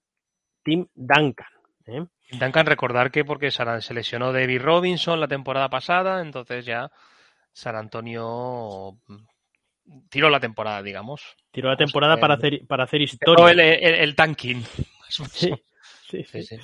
[0.64, 1.48] Tim Duncan.
[1.86, 2.06] ¿eh?
[2.32, 6.92] Duncan, recordar que porque se lesionó David Robinson la temporada pasada, entonces ya
[7.52, 11.36] San Antonio mm, tiró la temporada, digamos.
[11.52, 13.52] Tiró la temporada para hacer, para hacer historia.
[13.52, 14.64] El, el, tanking.
[15.10, 16.58] Sí, sí, sí.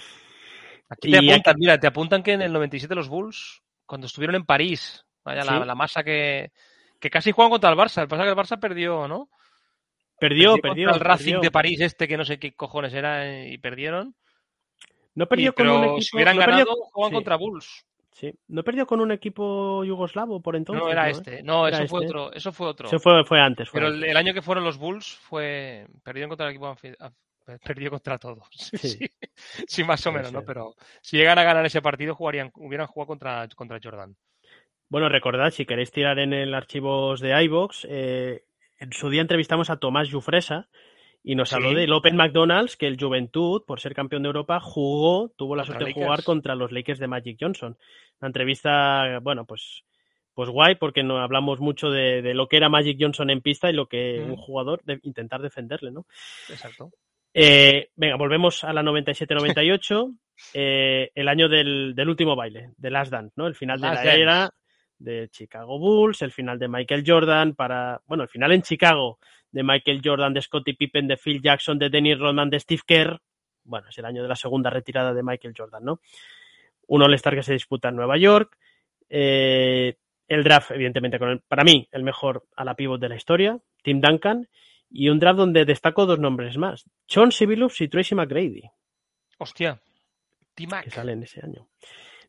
[0.89, 4.45] Aquí te apuntan, mira, te apuntan que en el 97 los Bulls, cuando estuvieron en
[4.45, 6.51] París, vaya la, masa que,
[7.05, 8.01] que casi juegan contra el Barça.
[8.01, 9.29] El pasa que el Barça perdió, ¿no?
[10.19, 10.89] Perdió, perdió.
[10.89, 14.15] el Racing de París este que no sé qué cojones era eh, y perdieron.
[15.13, 16.01] No perdió con un equipo.
[16.01, 17.85] Si hubieran ganado, juegan contra Bulls.
[18.11, 18.33] Sí.
[18.47, 20.83] ¿No perdió con un equipo yugoslavo por entonces?
[20.83, 21.43] No, era este.
[21.43, 22.17] No, eso fue este.
[22.17, 22.33] otro.
[22.33, 22.87] Eso fue otro.
[22.87, 23.69] Eso fue, fue antes.
[23.71, 25.85] Pero El, año que fueron los Bulls fue.
[26.03, 26.75] Perdieron contra el equipo.
[27.63, 28.47] Perdió contra todos.
[28.51, 28.97] Sí.
[29.67, 29.83] sí.
[29.83, 30.43] más o menos, ¿no?
[30.43, 34.15] Pero si llegan a ganar ese partido, jugarían, hubieran jugado contra, contra Jordan.
[34.95, 38.45] Bueno, recordad, si queréis tirar en el archivos de iVox, eh,
[38.79, 40.69] en su día entrevistamos a Tomás Jufresa
[41.21, 45.33] y nos habló de Open McDonald's, que el Juventud, por ser campeón de Europa, jugó,
[45.35, 47.77] tuvo la suerte de jugar contra los Lakers de Magic Johnson.
[48.21, 49.83] Una entrevista, bueno, pues,
[50.33, 53.73] pues guay, porque no hablamos mucho de, lo que era Magic Johnson en pista y
[53.73, 56.05] lo que un jugador de intentar defenderle, ¿no?
[56.47, 56.91] Exacto.
[57.33, 60.17] Eh, venga, volvemos a la 97-98,
[60.53, 63.45] eh, el año del, último baile, de Last Dance, ¿no?
[63.47, 64.51] El final de la era
[64.97, 69.19] de Chicago Bulls, el final de Michael Jordan para, bueno, el final en Chicago
[69.51, 73.21] de Michael Jordan, de Scottie Pippen, de Phil Jackson, de Dennis Rodman, de Steve Kerr.
[73.63, 76.01] Bueno, es el año de la segunda retirada de Michael Jordan, ¿no?
[76.87, 78.57] Un All-Star que se disputa en Nueva York.
[79.09, 79.95] Eh,
[80.27, 83.57] el draft, evidentemente, con el, para mí, el mejor a la pivot de la historia,
[83.81, 84.47] Tim Duncan.
[84.89, 88.63] Y un draft donde destaco dos nombres más, John Sibilus y Tracy McGrady.
[89.37, 89.79] Hostia,
[90.53, 91.67] Tim Que salen ese año.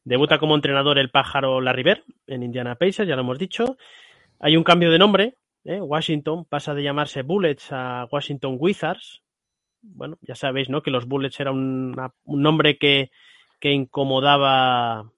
[0.06, 3.76] Debuta como entrenador el pájaro Larry Bird en Indiana Pacers, ya lo hemos dicho.
[4.38, 5.34] Hay un cambio de nombre.
[5.64, 5.80] ¿eh?
[5.80, 9.22] Washington pasa de llamarse Bullets a Washington Wizards.
[9.82, 10.80] Bueno, ya sabéis, ¿no?
[10.80, 13.10] Que los Bullets era una- un nombre que,
[13.58, 15.10] que incomodaba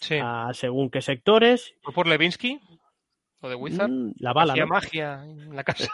[0.00, 0.18] Sí.
[0.22, 1.74] a según qué sectores.
[1.82, 2.60] ¿Fue por Levinsky?
[3.40, 3.90] ¿O de Wizard?
[3.90, 4.68] Mm, la bala, Hacía ¿no?
[4.70, 5.88] magia en la casa.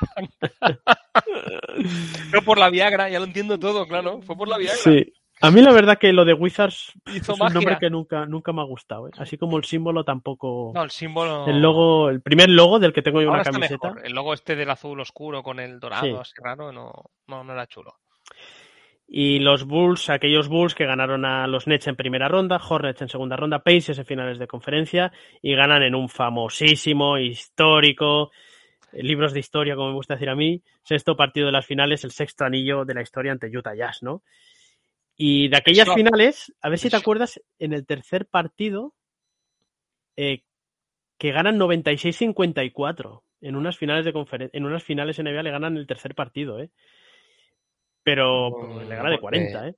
[2.32, 4.20] no por la Viagra, ya lo entiendo todo, claro.
[4.22, 4.76] Fue por la Viagra.
[4.78, 5.12] Sí.
[5.42, 8.52] A mí la verdad que lo de Wizards Hizo es un nombre que nunca, nunca
[8.52, 9.08] me ha gustado.
[9.08, 9.12] ¿eh?
[9.18, 10.72] Así como el símbolo tampoco.
[10.74, 11.46] No, el símbolo.
[11.46, 13.88] El logo, el primer logo del que tengo yo Ahora una está camiseta.
[13.88, 14.06] mejor.
[14.06, 16.14] El logo este del azul oscuro con el dorado, Sí.
[16.20, 16.92] así raro, no,
[17.26, 17.94] no, no era chulo.
[19.12, 23.08] Y los Bulls, aquellos Bulls que ganaron a los Nets en primera ronda, Hornets en
[23.08, 25.10] segunda ronda, Pacers en finales de conferencia
[25.42, 28.30] y ganan en un famosísimo, histórico,
[28.92, 32.04] eh, libros de historia, como me gusta decir a mí, sexto partido de las finales,
[32.04, 34.22] el sexto anillo de la historia ante Utah Jazz, ¿no?
[35.22, 38.94] Y de aquellas finales, a ver si te acuerdas, en el tercer partido,
[40.16, 40.44] eh,
[41.18, 45.86] que ganan 96-54 en unas finales de conferencia, en unas finales NBA le ganan el
[45.86, 46.70] tercer partido, ¿eh?
[48.02, 49.74] Pero Mm, le gana de porque- 40, ¿eh?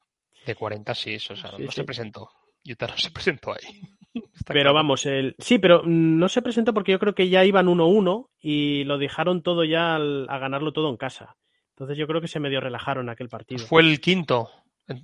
[0.46, 1.76] De 40 sí, eso, o sea, Sí, no sí.
[1.80, 2.28] se presentó.
[2.64, 3.80] Utah no se presentó ahí.
[4.34, 4.74] Está Pero claro.
[4.74, 5.34] vamos, el...
[5.40, 8.96] sí, pero mm, no se presentó porque yo creo que ya iban 1-1 y lo
[8.98, 11.36] dejaron todo ya al- a ganarlo todo en casa.
[11.70, 13.66] Entonces yo creo que se medio relajaron aquel partido.
[13.66, 14.48] Fue el quinto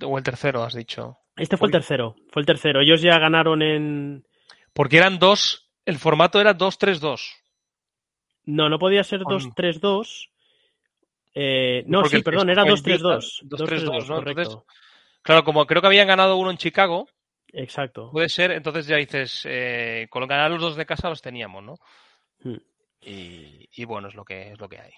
[0.05, 1.17] o el tercero, has dicho.
[1.35, 2.81] Este fue el tercero, fue el tercero.
[2.81, 4.25] Ellos ya ganaron en...
[4.73, 7.19] Porque eran dos, el formato era 2-3-2.
[8.45, 10.29] No, no podía ser Con- 2-3-2.
[11.35, 13.41] Eh, no, Porque sí, el perdón, era fue 2-3-2.
[13.43, 14.15] en 2-3-2, ¿no?
[14.15, 14.41] correcto.
[14.41, 14.63] Entonces-
[15.21, 17.07] Claro, como creo que habían ganado uno en Chicago,
[17.51, 18.09] Exacto.
[18.11, 21.75] puede ser, entonces ya dices, eh, con ganar los dos de casa los teníamos, ¿no?
[22.41, 22.55] Hmm.
[23.01, 24.91] Y, y bueno, es lo que es lo que hay.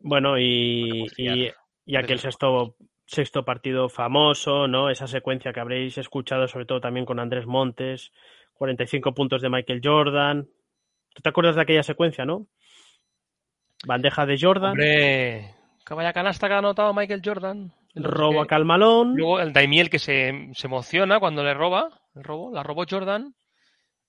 [0.00, 1.52] Bueno, y, fiar y,
[1.86, 2.74] y aquel sexto,
[3.08, 4.90] sexto partido famoso, ¿no?
[4.90, 8.12] Esa secuencia que habréis escuchado, sobre todo también con Andrés Montes,
[8.54, 10.46] 45 puntos de Michael Jordan.
[11.14, 12.46] ¿Tú te acuerdas de aquella secuencia, no?
[13.86, 15.54] Bandeja de Jordan, Hombre,
[15.86, 17.72] que vaya canasta que ha anotado Michael Jordan.
[17.94, 19.16] robo a Calmalón.
[19.16, 23.34] Luego el Daimiel que se, se emociona cuando le roba, el robo, la robó Jordan.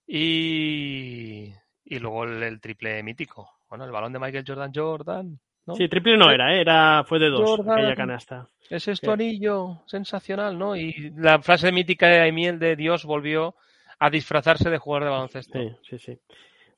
[0.06, 1.54] Y,
[1.86, 3.50] y luego el, el triple mítico.
[3.70, 5.40] Bueno, el balón de Michael Jordan, Jordan.
[5.70, 5.76] ¿No?
[5.76, 6.62] Sí, triple no era, ¿eh?
[6.62, 7.78] era fue de dos Jordan.
[7.80, 8.48] aquella canasta.
[8.70, 10.76] Ese es tu anillo, sensacional, ¿no?
[10.76, 13.56] Y la frase mítica de Daimiel de Dios volvió
[13.98, 15.60] a disfrazarse de jugador de baloncesto.
[15.60, 16.20] Sí, sí, sí.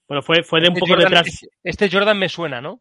[0.07, 2.79] Bueno, fue, fue de un Este poco Jordan- detrás, Este Jordan me suena, ¿no?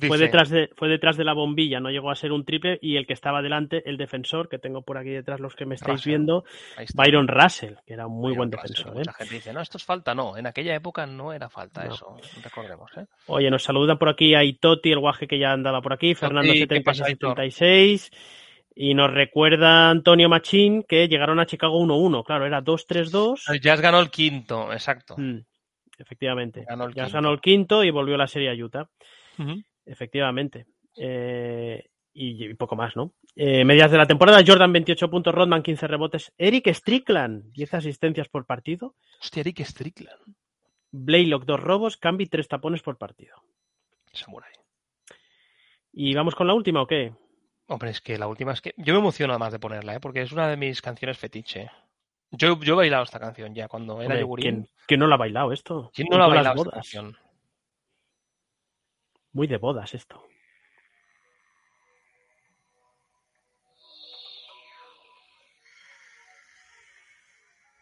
[0.00, 2.96] Fue detrás de, fue detrás de la bombilla, no llegó a ser un triple, y
[2.96, 5.98] el que estaba delante, el defensor, que tengo por aquí detrás los que me estáis
[6.00, 6.10] Russell.
[6.10, 6.44] viendo.
[6.94, 8.68] Byron Russell, que era un muy Byron buen Russell.
[8.68, 8.92] defensor.
[8.94, 8.98] ¿eh?
[8.98, 10.14] Mucha gente dice, no, esto es falta.
[10.14, 11.94] No, en aquella época no era falta No.
[11.94, 12.90] eso, recordemos.
[12.96, 13.06] ¿eh?
[13.26, 16.52] Oye, nos saluda por aquí a Itoti, el guaje que ya andaba por aquí, Fernando
[16.52, 17.36] ¿qué pasa, Aitor?
[17.36, 18.10] 7676.
[18.78, 22.24] Y nos recuerda Antonio Machín que llegaron a Chicago 1-1.
[22.26, 23.50] Claro, era 2-3-2.
[23.54, 25.14] El Jazz ganó el quinto, exacto.
[25.16, 25.38] Mm,
[25.98, 26.64] efectivamente.
[26.68, 27.14] Ganó el ya quinto.
[27.16, 28.86] ganó el quinto y volvió la serie a Utah.
[29.86, 30.66] Efectivamente.
[30.96, 33.12] Eh, y, y poco más, ¿no?
[33.34, 38.28] Eh, medias de la temporada, Jordan 28 puntos, Rodman 15 rebotes, Eric Strickland 10 asistencias
[38.28, 40.34] por partido, Hostia, Eric Strickland.
[40.90, 43.36] Blaylock 2 robos, Camby 3 tapones por partido.
[44.12, 44.52] Samurai.
[45.92, 47.12] ¿Y vamos con la última o qué?
[47.68, 50.00] Hombre, es que la última es que yo me emociono además de ponerla, ¿eh?
[50.00, 51.70] porque es una de mis canciones fetiche.
[52.30, 54.44] Yo, yo he bailado esta canción ya cuando era Hombre, yogurín.
[54.44, 55.90] ¿quién, quién no la ha bailado esto?
[55.94, 57.16] ¿Quién no la ha bailado esta canción?
[59.36, 60.26] Muy de bodas esto.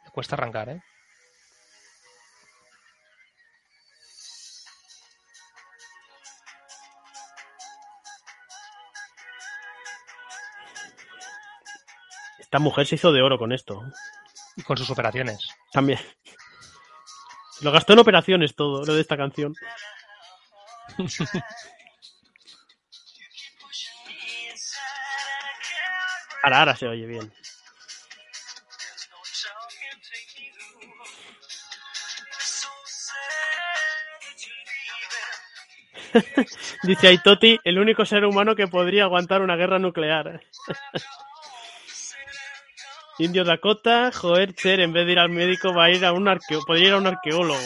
[0.04, 0.82] Me cuesta arrancar, ¿eh?
[12.40, 13.80] Esta mujer se hizo de oro con esto.
[14.56, 15.38] Y con sus operaciones.
[15.70, 16.00] También.
[17.60, 19.54] Lo gastó en operaciones todo, lo de esta canción.
[26.42, 27.32] Ahora, ahora se oye bien.
[36.82, 40.42] Dice Aitoti, el único ser humano que podría aguantar una guerra nuclear.
[43.18, 46.26] Indio Dakota, Joer Cher, en vez de ir al médico, va a ir a un
[46.26, 47.60] arqueo podría ir a un arqueólogo.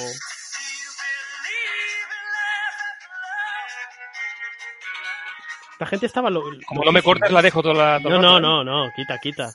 [5.81, 7.99] La gente estaba lo, Como no me cortes, la dejo toda la.
[8.01, 9.51] no, no, no, no, quita, quita.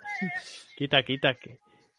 [0.78, 1.38] Quita, quita.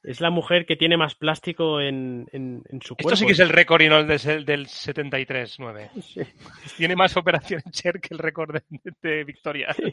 [0.02, 3.08] Es la mujer que tiene más plástico en, en, en su cuerpo.
[3.08, 6.28] Esto sí que es el récord y no el del, del 73-9.
[6.76, 8.62] Tiene más operaciones Cher que el récord de,
[9.00, 9.76] de victorias.
[9.78, 9.88] De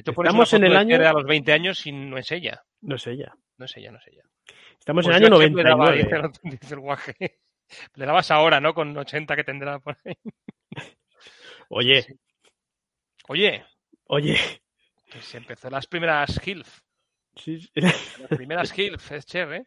[0.00, 2.62] hecho, Estamos en el año- a los 20 años y no es ella.
[2.80, 3.32] No sé ella.
[3.58, 4.22] No es ella, no es ella.
[4.78, 6.28] Estamos Pues en el año a Chep le daba, 99.
[6.32, 7.38] dice- dice el guaje.
[7.94, 8.74] Le dabas ahora, ¿no?
[8.74, 10.14] Con 80 que tendrá por ahí.
[11.68, 12.06] Oye,
[13.28, 13.64] Oye,
[14.06, 14.36] oye.
[15.10, 16.80] que se empezó las primeras Hilf.
[17.36, 17.70] Sí, sí.
[17.74, 19.66] Las primeras Hilf, es Cher, ¿eh?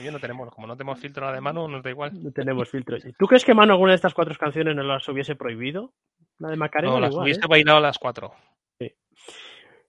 [0.00, 2.10] Y yo no tenemos, como no tenemos filtro de mano, nos da igual.
[2.22, 3.04] No tenemos filtros.
[3.18, 5.92] ¿Tú crees que Mano alguna de estas cuatro canciones no las hubiese prohibido?
[6.38, 7.48] La de Macarena No, las igual, hubiese ¿eh?
[7.48, 8.34] bailado las cuatro.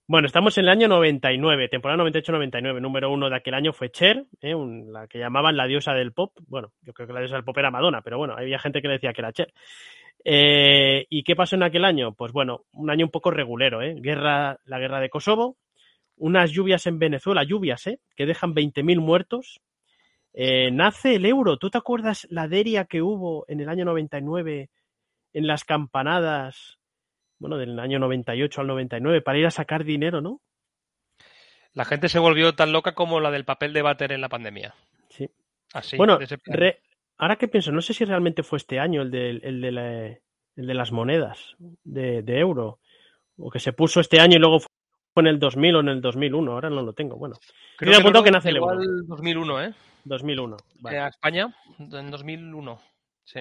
[0.07, 2.79] Bueno, estamos en el año 99, temporada 98-99.
[2.79, 4.53] Número uno de aquel año fue Cher, ¿eh?
[4.53, 6.31] Un- la que llamaban la diosa del pop.
[6.45, 8.87] Bueno, yo creo que la diosa del pop era Madonna, pero bueno, había gente que
[8.87, 9.51] le decía que era Cher.
[10.27, 12.13] Eh, ¿Y qué pasó en aquel año?
[12.13, 13.95] Pues bueno, un año un poco regulero, ¿eh?
[13.99, 15.55] Guerra, la guerra de Kosovo,
[16.17, 17.99] unas lluvias en Venezuela, lluvias, ¿eh?
[18.15, 19.61] Que dejan 20.000 muertos.
[20.33, 21.57] Eh, nace el euro.
[21.57, 24.69] ¿Tú te acuerdas la deria que hubo en el año 99
[25.33, 26.79] en las campanadas?
[27.37, 30.41] Bueno, del año 98 al 99 para ir a sacar dinero, ¿no?
[31.73, 34.73] La gente se volvió tan loca como la del papel de váter en la pandemia.
[35.09, 35.29] Sí.
[35.73, 36.79] Así, bueno, re-
[37.17, 40.07] ahora que pienso, no sé si realmente fue este año el de, el de, la-
[40.07, 42.79] el de las monedas de, de euro,
[43.37, 44.69] o que se puso este año y luego fue
[45.23, 47.17] en el 2000 o en el 2001, ahora no lo tengo.
[47.17, 47.35] Bueno,
[47.77, 48.71] Creo apuntado que nace el euro.
[48.79, 49.73] al 2001, ¿eh?
[50.05, 50.57] 2001.
[50.81, 50.97] vale.
[50.97, 52.79] Eh, A España, en 2001.
[53.25, 53.39] Sí.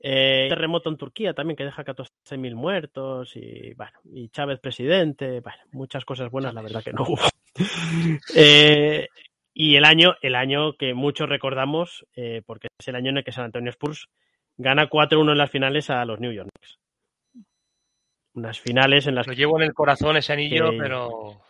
[0.00, 5.58] Eh, terremoto en Turquía también que deja 14.000 muertos y bueno, y Chávez presidente, bueno,
[5.72, 7.18] muchas cosas buenas, la verdad que no hubo.
[8.36, 9.08] Eh,
[9.60, 13.24] y el año, el año que muchos recordamos, eh, porque es el año en el
[13.24, 14.06] que San Antonio Spurs
[14.56, 16.78] gana 4-1 en las finales a los New York Knicks.
[18.34, 21.40] Unas finales en las Lo que llevo en el corazón ese anillo, pero.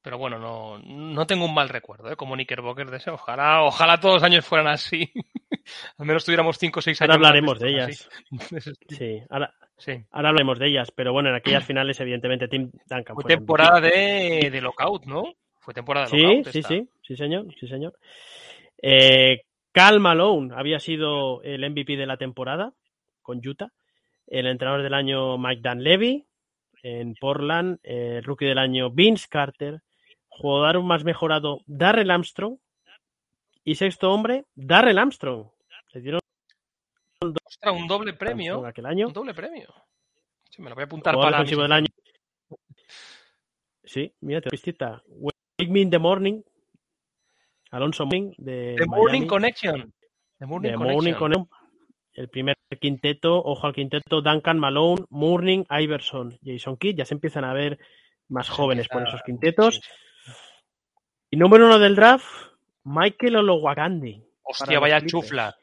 [0.00, 2.16] Pero bueno, no, no tengo un mal recuerdo, ¿eh?
[2.16, 3.10] Como Knickerbocker de ese.
[3.10, 5.12] Ojalá, ojalá todos los años fueran así.
[5.98, 7.10] Al menos tuviéramos 5 o 6 años.
[7.16, 8.08] ahora hablaremos de ellas.
[8.88, 9.92] Sí, ahora, Sí.
[10.10, 14.48] ahora hablaremos de ellas, pero bueno, en aquellas finales, evidentemente, Tim Duncan Fue temporada de,
[14.50, 15.34] de lockout, ¿no?
[15.66, 16.46] Fue temporada de Sí, lockout.
[16.52, 16.68] sí, esta.
[16.68, 17.98] sí, sí, señor, sí, señor.
[18.80, 19.42] Eh,
[19.72, 22.72] Cal Malone había sido el MVP de la temporada
[23.20, 23.72] con Utah.
[24.28, 26.24] El entrenador del año Mike Dunleavy
[26.84, 27.80] en Portland.
[27.82, 29.82] El rookie del año Vince Carter.
[30.28, 32.58] Jugador más mejorado Darrell Armstrong.
[33.64, 35.48] Y sexto hombre, Darrell Armstrong.
[35.94, 36.20] Le dieron
[37.20, 38.64] Ostras, un doble Armstrong premio.
[38.66, 39.08] aquel año.
[39.08, 39.66] Un doble premio.
[40.48, 41.86] Sí, me lo voy a apuntar para del año.
[43.82, 45.02] Sí, mira, te pistita.
[45.58, 46.42] Wake Me in the Morning.
[47.70, 49.26] Alonso Morning de The Morning.
[49.26, 49.92] Connection.
[50.38, 50.94] The Morning Connection.
[50.94, 51.48] Morning Connection.
[52.12, 56.96] El primer quinteto, ojo al quinteto, Duncan, Malone, Mourning, Iverson, Jason Kidd.
[56.96, 57.78] Ya se empiezan a ver
[58.28, 59.80] más jóvenes por esos quintetos.
[61.30, 62.26] Y número uno del draft,
[62.84, 64.22] Michael Olowakandi.
[64.42, 65.56] Hostia, vaya chufla.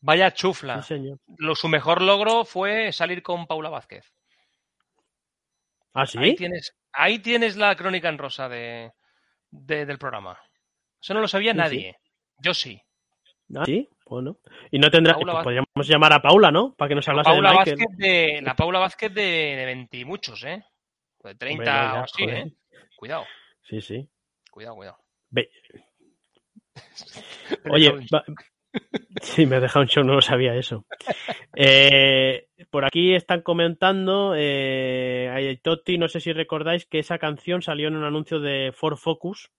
[0.00, 0.82] Vaya chufla.
[0.82, 1.18] Sí, señor.
[1.38, 4.12] Lo, su mejor logro fue salir con Paula Vázquez.
[5.92, 6.36] ¿Ah, Ahí sí?
[6.36, 8.92] tienes, ahí tienes la crónica en rosa de,
[9.50, 10.38] de- del programa.
[11.00, 11.96] Eso no lo sabía Sí, nadie.
[12.38, 12.80] Yo sí.
[13.54, 14.38] Ah, sí, bueno.
[14.70, 15.14] Y no tendrá.
[15.14, 16.74] Pues podríamos llamar a Paula, ¿no?
[16.74, 17.76] Para que nos hablase Paula de Michael.
[17.78, 20.64] Vázquez de, la Paula Vázquez de, de 20 y muchos, ¿eh?
[21.22, 22.38] De 30 Hombre, no, ya, o así, joder.
[22.48, 22.52] ¿eh?
[22.96, 23.24] Cuidado,
[23.62, 24.08] Sí, sí.
[24.50, 24.98] cuidado, cuidado.
[25.30, 25.50] Ve-
[27.70, 28.24] Oye, va-
[29.22, 30.84] sí, me ha dejado un show, no lo sabía eso.
[31.54, 37.88] Eh, por aquí están comentando, eh, Totti, no sé si recordáis que esa canción salió
[37.88, 39.50] en un anuncio de Ford Focus,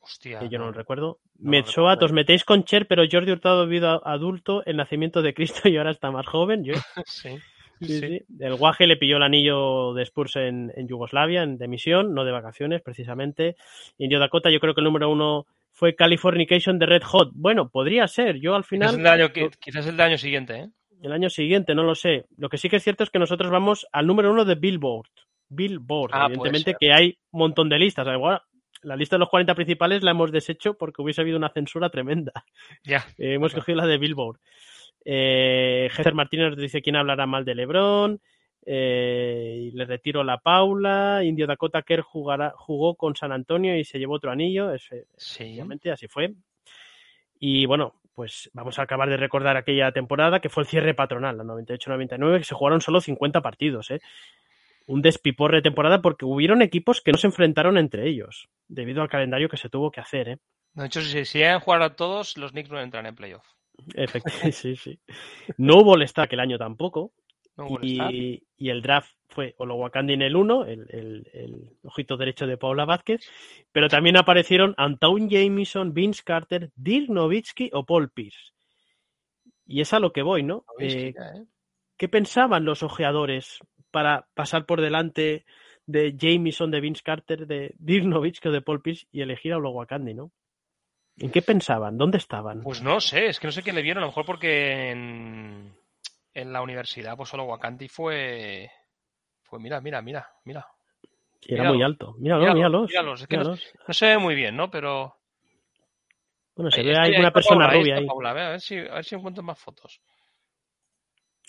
[0.00, 0.38] Hostia.
[0.38, 1.20] que yo no lo recuerdo.
[1.38, 1.60] no
[2.00, 5.90] os metéis con Cher, pero Jordi Hurtado vivido adulto, el nacimiento de Cristo y ahora
[5.90, 6.64] está más joven.
[6.64, 6.74] Yo,
[7.06, 7.38] Sí,
[7.80, 8.00] sí, sí.
[8.00, 8.24] sí.
[8.40, 12.24] El guaje le pilló el anillo de Spurs en, en Yugoslavia, en, de misión, no
[12.24, 13.56] de vacaciones, precisamente.
[13.98, 15.46] Indio Dakota, yo creo que el número uno
[15.80, 17.30] fue Californication de Red Hot.
[17.32, 18.38] Bueno, podría ser.
[18.38, 20.68] Yo al Quizás final, el, del año, quizás el año siguiente, ¿eh?
[21.02, 22.26] el año siguiente, no lo sé.
[22.36, 25.08] Lo que sí que es cierto es que nosotros vamos al número uno de Billboard.
[25.48, 28.06] Billboard, Ah, evidentemente que hay un montón de listas.
[28.06, 28.42] Igual,
[28.82, 32.32] la lista de los 40 principales la hemos deshecho porque hubiese habido una censura tremenda.
[32.84, 32.98] Ya.
[33.18, 33.62] Eh, hemos Claro.
[33.62, 34.38] cogido la de Billboard.
[35.06, 38.20] Eh, Heather Martínez nos dice quién hablará mal de LeBron.
[38.66, 41.22] Eh, y le retiro la Paula.
[41.24, 44.72] Indio Dakota Kerr jugará, jugó con San Antonio y se llevó otro anillo.
[44.72, 45.42] Es- Sí.
[45.44, 46.34] Efectivamente, así fue.
[47.38, 51.38] Y bueno, pues vamos a acabar de recordar aquella temporada que fue el cierre patronal,
[51.38, 53.90] la 98-99, que se jugaron solo 50 partidos.
[53.90, 54.00] ¿eh?
[54.86, 59.08] Un despiporre de temporada porque hubieron equipos que no se enfrentaron entre ellos, debido al
[59.08, 60.28] calendario que se tuvo que hacer.
[60.28, 60.38] ¿eh?
[60.74, 63.46] De hecho, si, si llegan a jugar a todos, los Knicks no entran en playoff.
[63.94, 64.98] Efectivamente, sí, sí.
[65.56, 67.12] No hubo all aquel año tampoco.
[67.68, 68.10] No.
[68.12, 72.56] Y, y el draft fue Olowakandi en el 1, el, el- el ojito derecho de
[72.56, 73.20] Paula Vázquez,
[73.72, 78.52] pero también aparecieron Antoine Jamison, Vince Carter, Dirk Nowitzki o Paul Pierce.
[79.66, 80.64] Y es a lo que voy, ¿no?
[80.78, 81.44] Eh, ¿eh?
[81.96, 83.58] ¿Qué pensaban los ojeadores
[83.90, 85.44] para pasar por delante
[85.86, 89.58] de Jameson, de Vince Carter, de Dirk Nowitzki o de Paul Pierce y elegir a
[89.58, 90.32] Wakandi, ¿no?
[91.18, 91.98] ¿En qué pensaban?
[91.98, 92.62] ¿Dónde estaban?
[92.62, 95.74] Pues no sé, es que no sé quién le vieron, a lo mejor porque en,
[96.34, 98.70] en la universidad pues solo Wakandi fue...
[99.42, 100.66] Fue, mira, mira, mira, mira.
[101.42, 102.14] Era muy alto.
[102.18, 102.88] Míralo, míralos.
[102.88, 103.22] míralos.
[103.22, 103.56] Es que no,
[103.92, 104.70] se ve muy bien, ¿no?
[104.70, 105.16] Pero...
[106.54, 108.06] Bueno, se ve ahí una persona rubia ahí.
[108.06, 110.00] a, ver si, a ver si encuentro más fotos.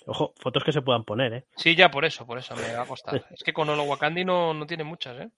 [0.06, 1.46] Ojo, fotos que se puedan poner, ¿eh?
[1.56, 3.24] Sí, ya por eso, por eso me va a costar.
[3.30, 5.30] es que con Olo Wakandi no, no tiene muchas, ¿eh?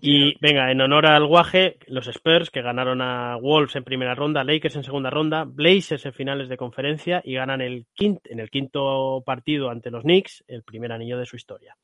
[0.00, 4.44] Y venga, en honor al guaje, los Spurs que ganaron a Wolves en primera ronda,
[4.44, 9.22] Lakers en segunda ronda, Blazers en finales de conferencia y ganan el en el quinto
[9.24, 11.76] partido ante los Knicks el primer anillo de su historia.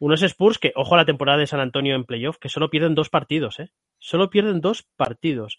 [0.00, 2.94] Unos Spurs que, ojo a la temporada de San Antonio en playoff, que solo pierden
[2.94, 3.70] dos partidos, ¿eh?
[3.98, 5.58] Solo pierden dos partidos.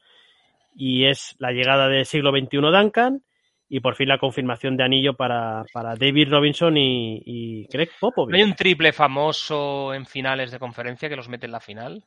[0.73, 3.23] Y es la llegada del siglo XXI Duncan
[3.69, 8.35] y por fin la confirmación de anillo para, David Robinson y, y Greg Popovich.
[8.35, 12.03] hay un triple famoso en finales de conferencia que los mete en la final?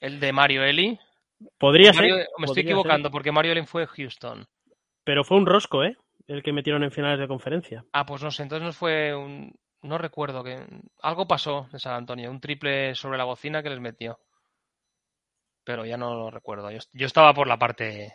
[0.00, 0.98] ¿El de Mario Eli?
[1.58, 2.26] Podría ser.
[2.38, 4.44] Me estoy equivocando porque Mario Eli fue Houston.
[5.04, 5.96] Pero fue un rosco, ¿eh?
[6.26, 7.84] El que metieron en finales de conferencia.
[7.92, 9.54] Ah, pues no sé, entonces no fue un...
[9.82, 10.66] No recuerdo que...
[11.02, 14.18] Algo pasó de San Antonio, un triple sobre la bocina que les metió.
[15.64, 16.70] Pero ya no lo recuerdo.
[16.70, 18.12] yo estaba por la parte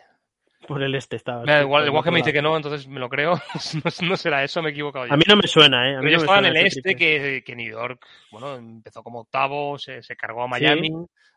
[0.66, 1.42] por el este estaba.
[1.60, 3.34] igual, igual que me dice que no, entonces me lo creo.
[4.02, 5.06] no, será eso, me he equivocado.
[5.08, 5.96] A mí no me suena, ¿eh?
[5.96, 9.78] A mí yo estaba en el este que, que, New York, bueno, empezó como octavo,
[9.78, 10.90] se, se cargó a Miami.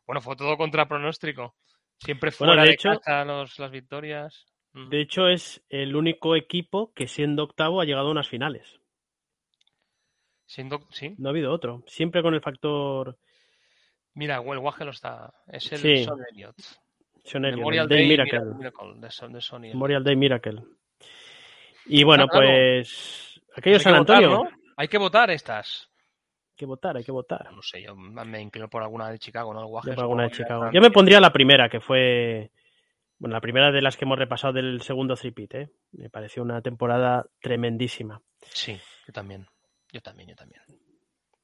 [0.05, 1.55] Bueno, fue todo contra pronóstico.
[1.99, 2.89] Siempre fuera de, hecho,
[3.25, 4.45] los, las victorias.
[4.73, 4.89] Mm.
[4.89, 8.80] De hecho, es el único equipo que siendo octavo ha llegado a unas finales.
[10.45, 11.15] Siendo, sí.
[11.17, 11.84] No ha habido otro.
[11.88, 13.17] Siempre con el factor.
[14.13, 15.34] Mira, el Guaje lo está.
[15.47, 16.19] Es el Son
[17.36, 17.57] Elliott.
[17.57, 18.41] Memorial Day, Miracle.
[19.59, 20.63] Memorial Day Miracle.
[21.86, 23.41] Y bueno, pues.
[23.55, 24.47] Aquello San Antonio.
[24.75, 25.89] Hay que votar estas.
[26.51, 27.51] Hay que votar, hay que votar.
[27.53, 29.61] No sé, yo me inclino por alguna de Chicago, ¿no?
[29.61, 30.71] yo, por alguna de Chicago.
[30.71, 32.51] yo me pondría la primera, que fue.
[33.19, 35.69] Bueno, la primera de las que hemos repasado del segundo Tripit, ¿eh?
[35.91, 38.21] Me pareció una temporada tremendísima.
[38.41, 39.47] Sí, yo también.
[39.91, 40.61] Yo también, yo también.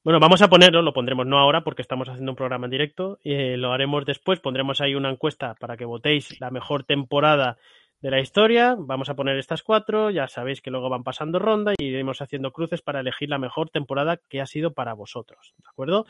[0.03, 3.19] Bueno, vamos a ponerlo, lo pondremos no ahora porque estamos haciendo un programa en directo,
[3.23, 7.57] eh, lo haremos después, pondremos ahí una encuesta para que votéis la mejor temporada
[8.01, 11.71] de la historia, vamos a poner estas cuatro, ya sabéis que luego van pasando ronda
[11.77, 15.69] y iremos haciendo cruces para elegir la mejor temporada que ha sido para vosotros, ¿de
[15.69, 16.05] acuerdo?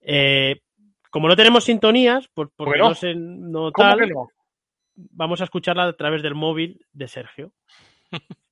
[0.00, 0.60] Eh,
[1.10, 4.08] como no tenemos sintonías, por, porque no, sé, no tal,
[4.94, 7.52] vamos a escucharla a través del móvil de Sergio.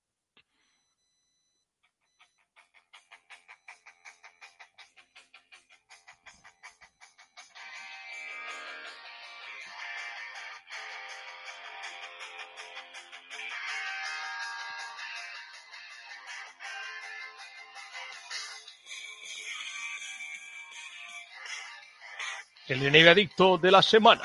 [22.69, 24.23] El NBA adicto de la semana.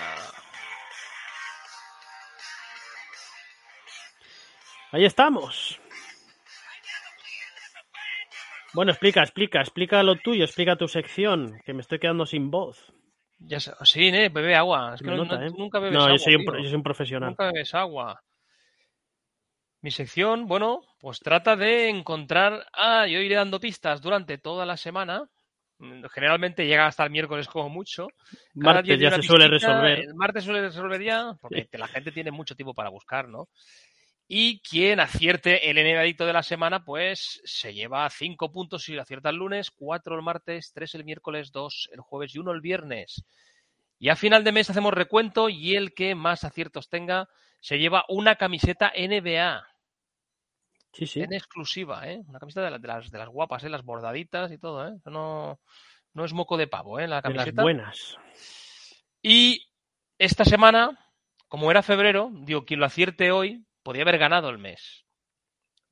[4.92, 5.80] Ahí estamos.
[8.74, 12.92] Bueno, explica, explica, explica lo tuyo, explica tu sección, que me estoy quedando sin voz.
[13.38, 14.30] Ya sí, ¿eh?
[14.30, 14.96] bebe agua.
[14.96, 15.52] Es que nota, ¿eh?
[15.56, 16.18] nunca bebes no, agua.
[16.18, 17.30] Yo un, yo soy un profesional.
[17.30, 18.24] Nunca bebes agua.
[19.82, 22.66] Mi sección, bueno, pues trata de encontrar.
[22.74, 25.30] Ah, yo iré dando pistas durante toda la semana
[26.12, 28.08] generalmente llega hasta el miércoles como mucho.
[28.54, 30.00] martes ya se suele resolver.
[30.00, 33.50] El martes suele resolver ya, porque la gente tiene mucho tiempo para buscar, ¿no?
[34.28, 39.30] Y quien acierte el adicto de la semana, pues se lleva cinco puntos si acierta
[39.30, 43.26] el lunes, cuatro el martes, tres el miércoles, dos el jueves y uno el viernes.
[44.00, 47.28] Y a final de mes hacemos recuento y el que más aciertos tenga
[47.60, 49.64] se lleva una camiseta NBA.
[50.94, 51.22] Sí, sí.
[51.22, 52.22] En exclusiva, ¿eh?
[52.28, 53.70] Una camiseta de, las, de las guapas, ¿eh?
[53.70, 54.98] Las bordaditas y todo, ¿eh?
[55.06, 55.60] No,
[56.14, 57.08] no es moco de pavo, ¿eh?
[57.08, 57.46] La camiseta.
[57.46, 58.18] De las buenas.
[59.22, 59.72] Y
[60.18, 60.98] esta semana,
[61.48, 65.06] como era febrero, digo, quien lo acierte hoy, podía haber ganado el mes.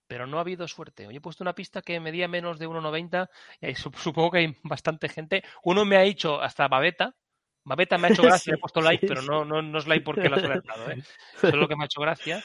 [0.08, 1.08] Pero no ha habido suerte.
[1.08, 3.30] Hoy he puesto una pista que medía menos de 1,90
[3.62, 5.44] y supongo que hay bastante gente.
[5.64, 7.16] Uno me ha dicho hasta Babeta.
[7.64, 10.28] Babeta me ha hecho gracia, he puesto like, pero no, no, no, es like porque
[10.28, 11.04] lo has acertado, ¿eh?
[11.40, 12.44] Solo que me ha hecho gracia.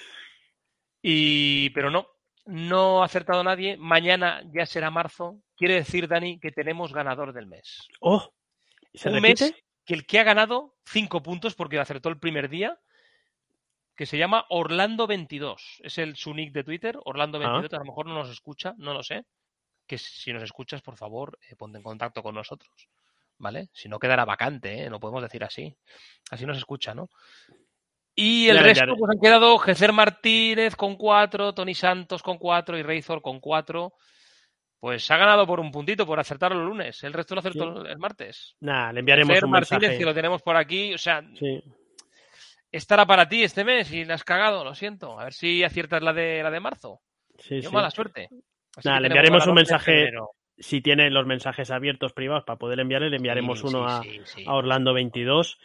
[1.00, 2.06] Y, pero no,
[2.46, 3.76] no ha acertado nadie.
[3.76, 5.38] Mañana ya será marzo.
[5.56, 7.88] Quiere decir, Dani, que tenemos ganador del mes.
[8.00, 8.32] Oh,
[8.92, 12.80] ¿se un mes que el que ha ganado cinco puntos porque acertó el primer día,
[13.96, 15.80] que se llama Orlando22.
[15.80, 17.68] Es el su nick de Twitter, Orlando22.
[17.72, 17.76] Ah.
[17.76, 19.24] A lo mejor no nos escucha, no lo sé.
[19.86, 22.88] Que si nos escuchas, por favor, eh, ponte en contacto con nosotros.
[23.36, 23.68] ¿Vale?
[23.72, 24.90] Si no quedará vacante, ¿eh?
[24.90, 25.76] no podemos decir así.
[26.30, 27.10] Así nos escucha, ¿no?
[28.16, 32.82] Y el resto pues han quedado Gecer Martínez con cuatro, Tony Santos con cuatro y
[32.82, 33.94] Reizor con cuatro.
[34.78, 37.02] Pues ha ganado por un puntito por acertarlo el lunes.
[37.04, 37.88] El resto lo acertó Sí.
[37.90, 38.54] el martes.
[38.60, 39.98] Nada, le enviaremos Fer un Martínez, mensaje.
[39.98, 40.92] que lo tenemos por aquí.
[40.94, 41.62] O sea, Sí.
[42.70, 45.18] estará para ti este mes y la has cagado, lo siento.
[45.18, 47.00] A ver si aciertas la de la de marzo.
[47.38, 47.74] Sí, Yo sí.
[47.74, 48.28] mala suerte.
[48.80, 50.10] Que le enviaremos un mensaje.
[50.56, 54.02] Si tiene los mensajes abiertos privados para poder enviarle, le enviaremos uno a,
[54.46, 55.58] a Orlando 22.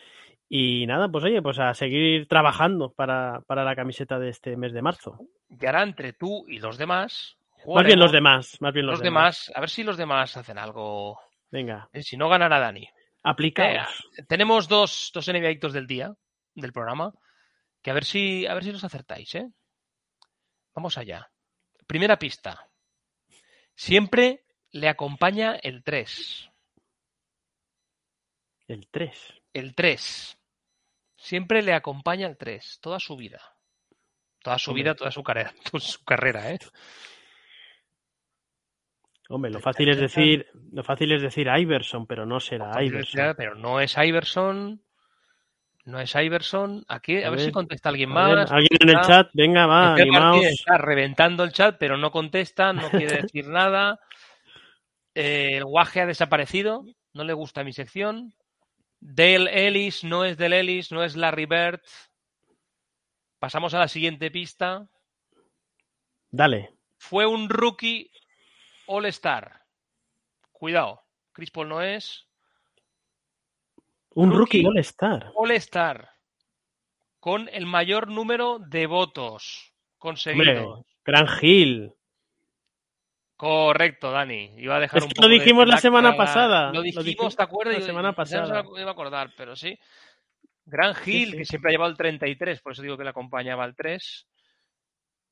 [0.51, 4.73] Y nada, pues oye, pues a seguir trabajando para, para la camiseta de este mes
[4.73, 5.19] de marzo.
[5.49, 7.37] Y ahora entre tú y los demás.
[7.67, 10.57] Más bien los demás, más bien los, Los demás, a ver si los demás hacen
[10.57, 11.19] algo.
[11.51, 12.87] Venga, Eh, Si no ganará Dani.
[13.23, 14.09] aplicados.
[14.27, 16.15] Tenemos dos, dos del día,
[16.55, 17.13] del programa,
[17.83, 19.47] que a ver si, a ver si los acertáis, ¿eh?
[20.73, 21.29] Vamos allá.
[21.85, 22.65] Primera pista.
[23.75, 26.49] Siempre le acompaña el 3.
[28.67, 29.33] El 3.
[29.53, 30.38] El 3.
[31.19, 33.41] Siempre le acompaña el 3, toda su vida.
[34.41, 34.83] Toda su Hombre.
[34.83, 36.59] vida, toda su carrera, toda su carrera, ¿eh?
[39.27, 43.35] Hombre, lo fácil es decir, lo fácil es decir Iverson, pero no será Iverson.
[43.37, 44.81] Pero no es Iverson.
[45.85, 46.83] No es Iverson.
[46.87, 48.51] Aquí, a, A ver, si contesta alguien ver, más.
[48.51, 50.45] Alguien en el chat, venga, va, Martínez animaos.
[50.45, 53.99] está reventando el chat, pero no contesta, no quiere decir nada.
[55.13, 58.33] Eh, el guaje ha desaparecido, no le gusta mi sección.
[58.99, 61.81] Dale Ellis no es Dale Ellis, no es Larry Bird.
[63.39, 64.89] Pasamos a la siguiente pista.
[66.29, 66.73] Dale.
[66.97, 68.11] Fue un rookie
[68.87, 69.65] All-Star.
[70.51, 72.27] Cuidado, Chris Paul no es.
[74.11, 74.61] Un Rookie.
[74.61, 75.31] rookie All-Star.
[75.35, 76.09] All-Star.
[77.19, 80.85] Con el mayor número de votos Hombre, conseguidos.
[81.05, 81.93] Gran Hill.
[83.39, 84.51] Correcto, Dani.
[84.57, 86.67] Iba a dejar Es un que poco lo de dijimos la semana pasada.
[86.67, 87.79] Lo Lo dijimos, dijimos ¿te acuerdas?
[87.79, 88.63] la semana no pasada.
[88.63, 89.79] me iba a acordar, pero sí.
[90.65, 91.37] Gran Hill, sí.
[91.37, 94.27] que siempre ha llevado el 33, por eso digo que le acompañaba el 3.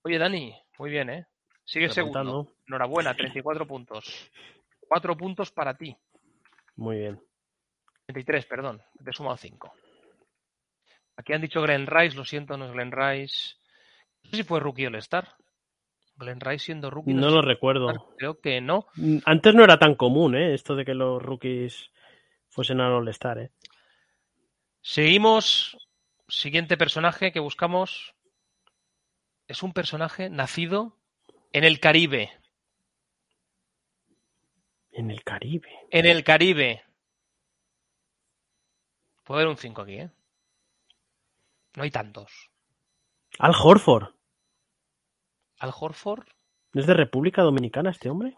[0.04, 1.26] Oye, Dani, muy bien, ¿eh?
[1.66, 2.48] Sigue segundo.
[2.66, 4.32] Enhorabuena, 34 puntos.
[4.88, 5.94] 4 puntos para ti.
[6.78, 7.22] Muy bien.
[8.06, 8.82] 33, perdón.
[9.04, 9.74] Te he sumado 5.
[11.18, 13.56] Aquí han dicho Glenn Rice, lo siento, no es Glenn Rice.
[14.24, 15.28] No sé si fue rookie All-Star.
[16.18, 17.14] Glenn Rice siendo rookie.
[17.14, 18.14] No lo recuerdo.
[18.18, 18.88] Creo que no.
[18.96, 20.54] Mm, Antes no era tan común, ¿eh?
[20.54, 21.92] Esto de que los rookies
[22.50, 23.52] fuesen al All-Star, ¿eh?
[24.82, 25.78] Seguimos.
[26.28, 28.14] Siguiente personaje que buscamos.
[29.48, 30.98] Es un personaje nacido
[31.54, 32.32] en el Caribe.
[34.92, 35.70] En el Caribe.
[35.90, 36.84] En el Caribe.
[39.24, 40.10] Puedo ver un 5 aquí, ¿eh?
[41.76, 42.50] No hay tantos.
[43.40, 44.17] Al Horford.
[45.60, 46.26] Al Horford.
[46.74, 48.38] ¿No es de República Dominicana este hombre?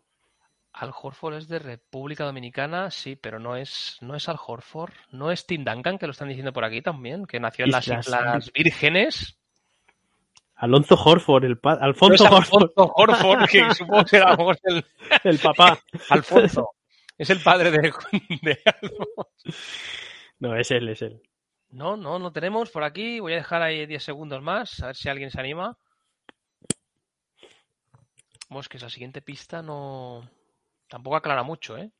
[0.72, 4.94] Al Horford es de República Dominicana, sí, pero no es, no es Al Horford.
[5.12, 7.86] No es Tim Duncan, que lo están diciendo por aquí también, que nació en las
[7.88, 9.36] Islas Islas Vírgenes.
[10.56, 14.32] Alonso Horford, el pa- No Alfonso es Horford, Alfonso Horford, que supongo que será a
[14.32, 14.86] lo mejor el,
[15.24, 15.80] el papá.
[16.10, 16.70] Alfonso.
[17.18, 17.78] Es el padre de,
[18.42, 19.30] de Alfonso.
[20.40, 21.22] No, es él, es él.
[21.72, 23.20] No, no, no tenemos por aquí.
[23.20, 25.78] Voy a dejar ahí 10 segundos más, a ver si alguien se anima.
[28.50, 30.30] Vamos, que esa siguiente pista no.
[30.88, 31.92] Tampoco aclara mucho, ¿eh?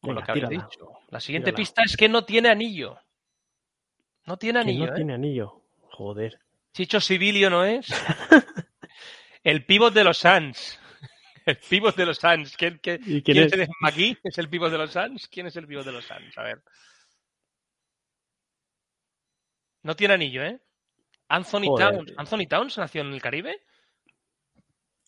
[0.00, 0.92] Con lo que habéis dicho.
[1.08, 1.56] La siguiente tírala.
[1.56, 2.98] pista es que no tiene anillo.
[4.26, 4.94] No tiene Que anillo, no ¿eh?
[4.94, 5.62] tiene anillo.
[5.90, 6.40] Joder.
[6.72, 7.86] Chicho Sibilio no es.
[9.44, 10.78] el pivot de los Suns.
[11.44, 12.56] El pivot de los Suns.
[12.56, 13.58] ¿Quién, ¿Y quién quién es es?
[13.60, 14.16] el aquí?
[14.22, 15.26] ¿Es el pivot de los Suns?
[15.28, 16.38] ¿Quién es el pivot de los Suns?
[16.38, 16.62] A ver.
[19.82, 20.60] No tiene anillo, ¿eh?
[21.28, 21.96] Anthony Joder.
[21.96, 22.12] Towns.
[22.16, 23.60] ¿Anthony Towns nació en el Caribe?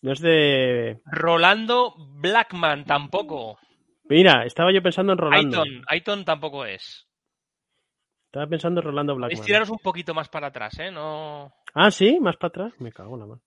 [0.03, 1.01] No es de...
[1.05, 3.57] Rolando Blackman tampoco.
[4.09, 5.61] Mira, estaba yo pensando en Rolando.
[5.61, 7.07] Aiton, Aiton tampoco es.
[8.25, 9.45] Estaba pensando en Rolando Blackman.
[9.45, 10.91] tiraros un poquito más para atrás, ¿eh?
[10.91, 11.53] No...
[11.73, 12.73] Ah, sí, más para atrás.
[12.81, 13.41] Me cago en la mano.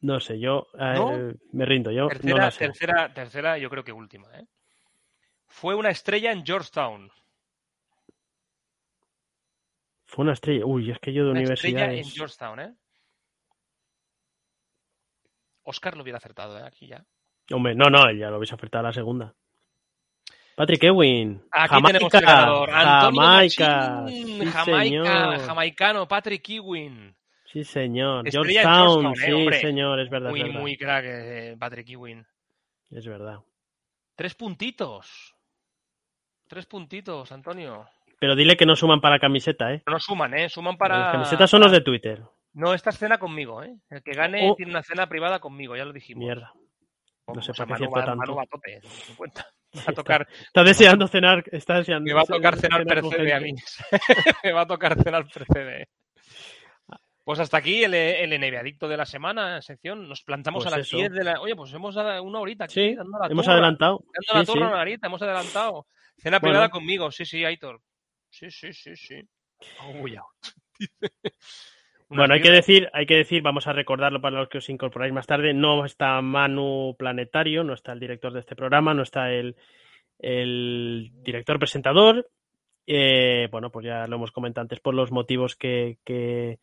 [0.00, 1.34] No sé, yo eh, ¿No?
[1.52, 1.90] me rindo.
[1.90, 2.66] Yo no Tercera, la sé.
[2.66, 4.46] tercera, tercera, yo creo que última, ¿eh?
[5.46, 7.10] Fue una estrella en Georgetown.
[10.14, 10.64] Fue una estrella.
[10.64, 12.04] Uy, es que yo de Una estrella en.
[12.04, 12.72] Georgetown, ¿eh?
[15.64, 16.62] Oscar lo hubiera acertado, ¿eh?
[16.64, 17.04] Aquí ya.
[17.52, 19.34] Hombre, no, no, ya lo habéis acertado a la segunda.
[20.56, 21.42] Patrick Ewing.
[21.50, 22.70] Aquí Jamaica, tenemos el ganador.
[22.70, 23.90] Antonio Jamaica.
[24.02, 25.38] Machín, Sí, Jamaica, señor.
[25.40, 27.16] jamaicano, Patrick Ewing.
[27.46, 28.28] Sí, señor.
[28.28, 29.14] Estrella Georgetown.
[29.16, 30.30] Georgetown, ¿eh, sí, señor, es verdad.
[30.30, 30.60] Muy, es verdad.
[30.60, 32.24] muy crack, eh, Patrick Ewing.
[32.90, 33.40] Es verdad.
[34.14, 35.34] Tres puntitos.
[36.46, 37.84] Tres puntitos, Antonio.
[38.24, 39.82] Pero dile que no suman para la camiseta, ¿eh?
[39.86, 40.48] No suman, ¿eh?
[40.48, 40.98] Suman para...
[40.98, 42.22] Las camisetas son los de Twitter.
[42.54, 43.76] No, esta cena conmigo, ¿eh?
[43.90, 44.54] El que gane Oh.
[44.54, 46.24] tiene una cena privada conmigo, ya lo dijimos.
[46.24, 46.54] Mierda.
[47.26, 48.16] No sé para qué tanto.
[48.16, 48.80] Manu va a tope,
[49.76, 51.44] va a tocar, Está deseando cenar.
[51.52, 52.06] Está deseando.
[52.08, 53.52] me va a tocar cenar con Percebe a mí.
[54.44, 55.88] me va a tocar cenar Percebe.
[56.86, 60.08] Pues Pues hasta aquí el, el NBA Adicto de la semana, sección.
[60.08, 60.96] Nos plantamos Pues a las eso.
[60.96, 61.40] 10 de la.
[61.42, 62.72] Oye, pues hemos dado una horita aquí.
[62.72, 64.00] Sí, dando la hemos turra, adelantado.
[64.14, 64.64] Dando la Sí, turra sí.
[64.64, 65.86] a Margarita, hemos adelantado.
[66.16, 66.52] Cena Bueno.
[66.52, 67.80] privada conmigo, sí, sí, Aitor.
[68.34, 69.22] Sí, sí, sí, sí.
[69.84, 70.24] Unas
[72.08, 75.12] Bueno, hay que decir, hay que decir, vamos a recordarlo para los que os incorporáis
[75.12, 79.30] más tarde, no está Manu Planetario, no está el director de este programa, no está
[79.32, 79.54] el,
[80.18, 82.28] el director presentador.
[82.88, 86.58] Eh, bueno, pues ya lo hemos comentado antes por los motivos que, que,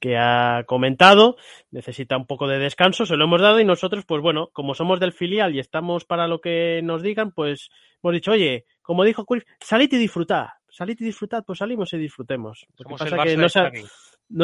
[0.00, 1.36] que ha comentado.
[1.70, 4.98] Necesita un poco de descanso, se lo hemos dado y nosotros, pues bueno, como somos
[4.98, 7.70] del filial y estamos para lo que nos digan, pues
[8.02, 10.48] hemos dicho, oye, como dijo Cruyff, salid y disfrutad.
[10.74, 12.66] Salid y disfrutad, pues salimos y disfrutemos.
[12.76, 13.70] Lo que pasa que no sa-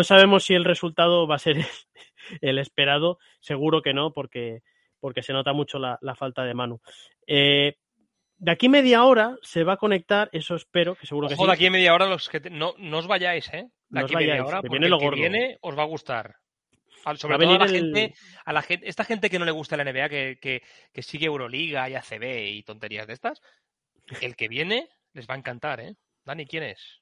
[0.04, 1.56] sabemos si el resultado va a ser
[2.40, 4.60] el esperado, seguro que no, porque,
[5.00, 6.80] porque se nota mucho la, la falta de Manu.
[7.26, 7.76] Eh,
[8.38, 11.48] de aquí media hora se va a conectar, eso espero, que seguro que Ojo, sí.
[11.48, 13.68] de aquí media hora los que te- no, no os vayáis, ¿eh?
[13.88, 15.58] De No os aquí a media vayáis, hora, que porque viene lo el que viene
[15.62, 16.36] os va a gustar.
[17.02, 18.14] Sobre todo a la venir el- gente,
[18.44, 20.62] a la gente, esta gente que no le gusta la NBA, que, que,
[20.92, 23.40] que sigue Euroliga y ACB y tonterías de estas,
[24.20, 25.96] el que viene les va a encantar, ¿eh?
[26.30, 27.00] Dani, ¿quién es?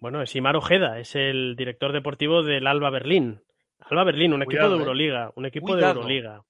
[0.00, 3.42] Bueno, es Imar Ojeda, es el director deportivo del Alba Berlín.
[3.80, 4.78] Alba Berlín, un equipo de eh.
[4.78, 5.84] Euroliga, un equipo de.
[5.84, 6.42] Euroliga.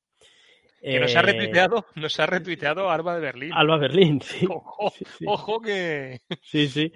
[0.80, 3.50] Que nos ha Eh, retuiteado, nos ha retuiteado Arba de Berlín.
[3.52, 4.46] Alba Berlín, sí.
[4.48, 5.24] Ojo, sí, sí.
[5.26, 6.20] ojo que.
[6.42, 6.92] Sí, sí.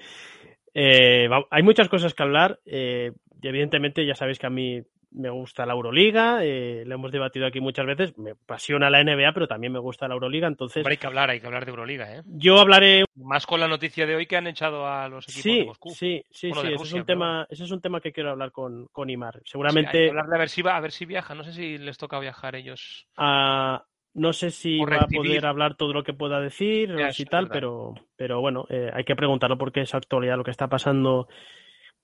[0.73, 2.61] Eh, hay muchas cosas que hablar.
[2.65, 3.11] eh,
[3.43, 4.81] y evidentemente, ya sabéis que a mí
[5.17, 6.45] me gusta la Euroliga.
[6.45, 8.17] eh, lo hemos debatido aquí muchas veces.
[8.19, 10.47] Me apasiona la NBA, pero también me gusta la Euroliga.
[10.47, 12.23] Entonces, Hombre, hay que hablar, hay que hablar de Euroliga, ¿eh?
[12.27, 13.05] yo hablaré.
[13.17, 15.91] Más con la noticia de hoy que han echado a los equipos de Moscú.
[15.91, 16.69] sí, sí, Bueno, sí.
[16.69, 18.87] de Ese, Rusia, es un pero tema, ese es un tema que quiero hablar con,
[18.93, 19.37] con Imar.
[19.37, 21.35] Sí, Seguramente, hablar de a ver si va, a ver si viaja.
[21.35, 23.07] No sé si les toca viajar ellos.
[23.17, 27.27] ah, no sé si va a poder hablar todo lo que pueda decir o si
[27.27, 31.29] tal, pero, pero bueno, eh, hay que preguntarlo porque es actualidad lo que está pasando.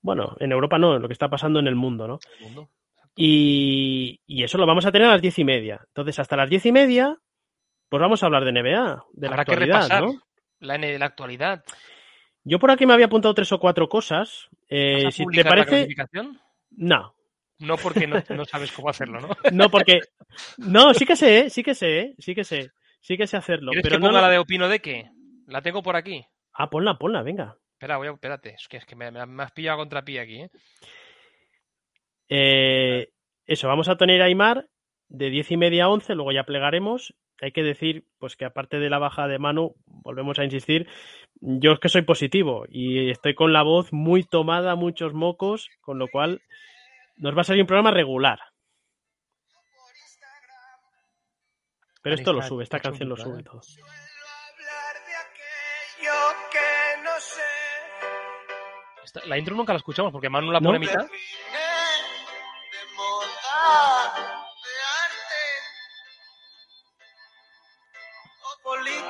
[0.01, 2.19] Bueno, en Europa no, lo que está pasando en el mundo, ¿no?
[2.39, 2.69] El mundo.
[3.15, 5.81] Y, y eso lo vamos a tener a las diez y media.
[5.87, 7.17] Entonces, hasta las diez y media,
[7.89, 10.21] pues vamos a hablar de NBA, de la que actualidad, repasar ¿no?
[10.59, 11.63] la, N- la actualidad.
[12.43, 14.49] Yo por aquí me había apuntado tres o cuatro cosas.
[14.69, 16.39] Eh, ¿Vas a si te la parece, clasificación?
[16.71, 17.15] no,
[17.59, 19.29] No porque no, no sabes cómo hacerlo, ¿no?
[19.51, 20.01] no porque,
[20.57, 21.49] no, sí que sé, ¿eh?
[21.49, 22.15] sí que sé, ¿eh?
[22.19, 24.07] sí que sé, sí que sé hacerlo, ¿Quieres pero que no.
[24.09, 25.09] ponga la de Opino de qué?
[25.47, 26.25] La tengo por aquí.
[26.53, 27.55] Ah, ponla, ponla, venga.
[27.73, 28.55] Espera, voy a, espérate.
[28.55, 30.49] Es que, es que me, me has pillado a contrapié aquí, ¿eh?
[32.29, 33.09] Eh,
[33.45, 34.67] eso, vamos a tener a Aymar
[35.09, 37.13] de diez y media a once, luego ya plegaremos.
[37.41, 40.87] Hay que decir, pues que aparte de la baja de Manu, volvemos a insistir,
[41.41, 45.99] yo es que soy positivo y estoy con la voz muy tomada, muchos mocos, con
[45.99, 46.41] lo cual
[47.17, 48.39] nos va a salir un programa regular.
[52.01, 53.79] Pero esto lo sube, esta canción lo chunguito, sube ¿eh?
[53.79, 53.87] todo.
[54.51, 56.19] hablar de aquello
[56.51, 57.41] que no sé.
[59.05, 60.65] Esta- la intro nunca la escuchamos porque Manu la ¿No?
[60.69, 61.07] pone a mitad.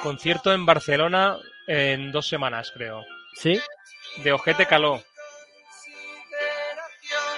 [0.03, 3.05] Concierto en Barcelona en dos semanas, creo.
[3.35, 3.57] ¿Sí?
[4.17, 4.95] De Ojete Caló.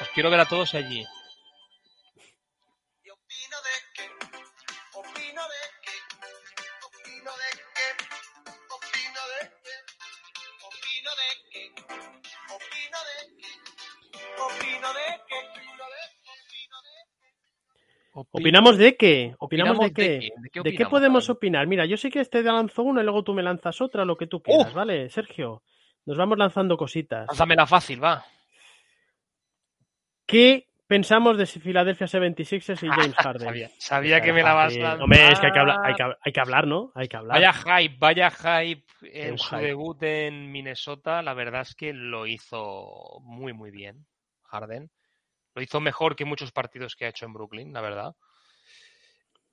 [0.01, 1.05] Os quiero ver a todos allí.
[18.39, 19.35] ¿Opinamos de qué?
[19.39, 20.19] ¿Opinamos de Opinamos de qué?
[20.19, 20.41] qué.
[20.41, 21.67] ¿De qué ¿De qué opinamos, podemos opinar?
[21.67, 24.17] Mira, yo sé que este te lanzo una y luego tú me lanzas otra, lo
[24.17, 24.73] que tú quieras.
[24.73, 25.63] ¿vale, Sergio?
[26.05, 27.27] Nos vamos lanzando cositas.
[27.27, 28.23] Lánzamela fácil, va.
[30.27, 33.47] ¿Qué pensamos de Philadelphia 76ers y James Harden?
[33.47, 34.95] Sabía, sabía que me la vas a.
[34.95, 36.91] Hombre, es que hay que, hablar, hay, que, hay que hablar, ¿no?
[36.95, 37.39] Hay que hablar.
[37.39, 39.67] Vaya hype, vaya hype en Un su hype.
[39.67, 41.21] debut en Minnesota.
[41.21, 44.05] La verdad es que lo hizo muy, muy bien,
[44.43, 44.89] Harden.
[45.53, 48.15] Lo hizo mejor que muchos partidos que ha hecho en Brooklyn, la verdad.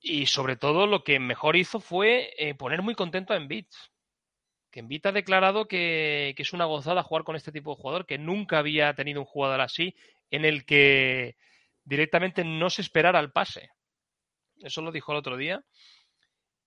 [0.05, 3.67] Y sobre todo lo que mejor hizo fue eh, poner muy contento a Embiid.
[4.69, 8.05] Que Embiid ha declarado que, que es una gozada jugar con este tipo de jugador,
[8.05, 9.95] que nunca había tenido un jugador así,
[10.29, 11.37] en el que
[11.85, 13.69] directamente no se esperara el pase.
[14.59, 15.63] Eso lo dijo el otro día.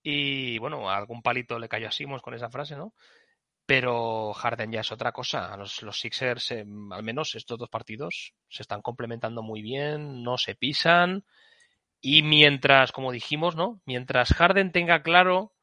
[0.01, 2.95] Y bueno, a algún palito le cayó a Simons con esa frase, ¿no?
[3.67, 5.55] Pero Harden ya es otra cosa.
[5.57, 10.39] Los, los Sixers, eh, al menos estos dos partidos, se están complementando muy bien, no
[10.39, 11.23] se pisan.
[12.01, 13.81] Y mientras, como dijimos, ¿no?
[13.85, 15.53] Mientras Harden tenga claro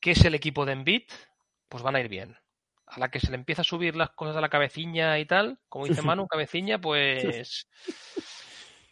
[0.00, 1.02] qué es el equipo de Embiid,
[1.68, 2.36] pues van a ir bien.
[2.86, 5.58] A la que se le empieza a subir las cosas a la cabeciña y tal,
[5.68, 7.66] como dice Manu, cabeciña, pues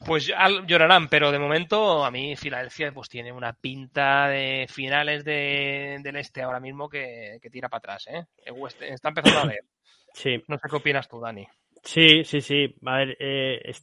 [0.04, 0.30] pues
[0.66, 6.16] llorarán, pero de momento a mí Filadelfia pues tiene una pinta de finales de, del
[6.16, 8.26] este ahora mismo que, que tira para atrás, ¿eh?
[8.80, 9.64] Está empezando a ver.
[10.12, 11.46] Sí, No sé qué opinas tú, Dani.
[11.82, 12.74] Sí, sí, sí.
[12.86, 13.74] A ver, eh,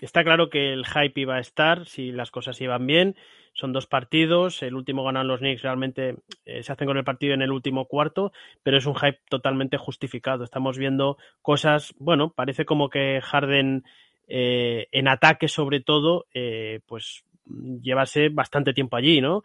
[0.00, 3.16] está claro que el hype iba a estar si las cosas iban bien.
[3.52, 4.62] Son dos partidos.
[4.62, 5.62] El último ganan los Knicks.
[5.62, 8.32] Realmente eh, se hacen con el partido en el último cuarto,
[8.62, 10.44] pero es un hype totalmente justificado.
[10.44, 11.94] Estamos viendo cosas.
[11.98, 13.84] Bueno, parece como que Harden
[14.28, 17.24] eh, en ataque, sobre todo, eh, pues
[17.80, 19.42] llevase bastante tiempo allí, ¿no?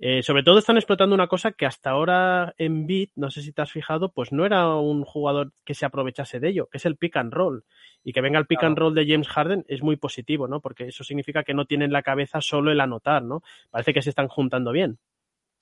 [0.00, 3.52] Eh, sobre todo están explotando una cosa que hasta ahora en Beat, no sé si
[3.52, 6.86] te has fijado, pues no era un jugador que se aprovechase de ello, que es
[6.86, 7.64] el pick and roll.
[8.04, 8.70] Y que venga el pick Claro.
[8.72, 10.60] and roll de James Harden es muy positivo, ¿no?
[10.60, 13.42] Porque eso significa que no tienen la cabeza solo el anotar, ¿no?
[13.70, 14.98] Parece que se están juntando bien.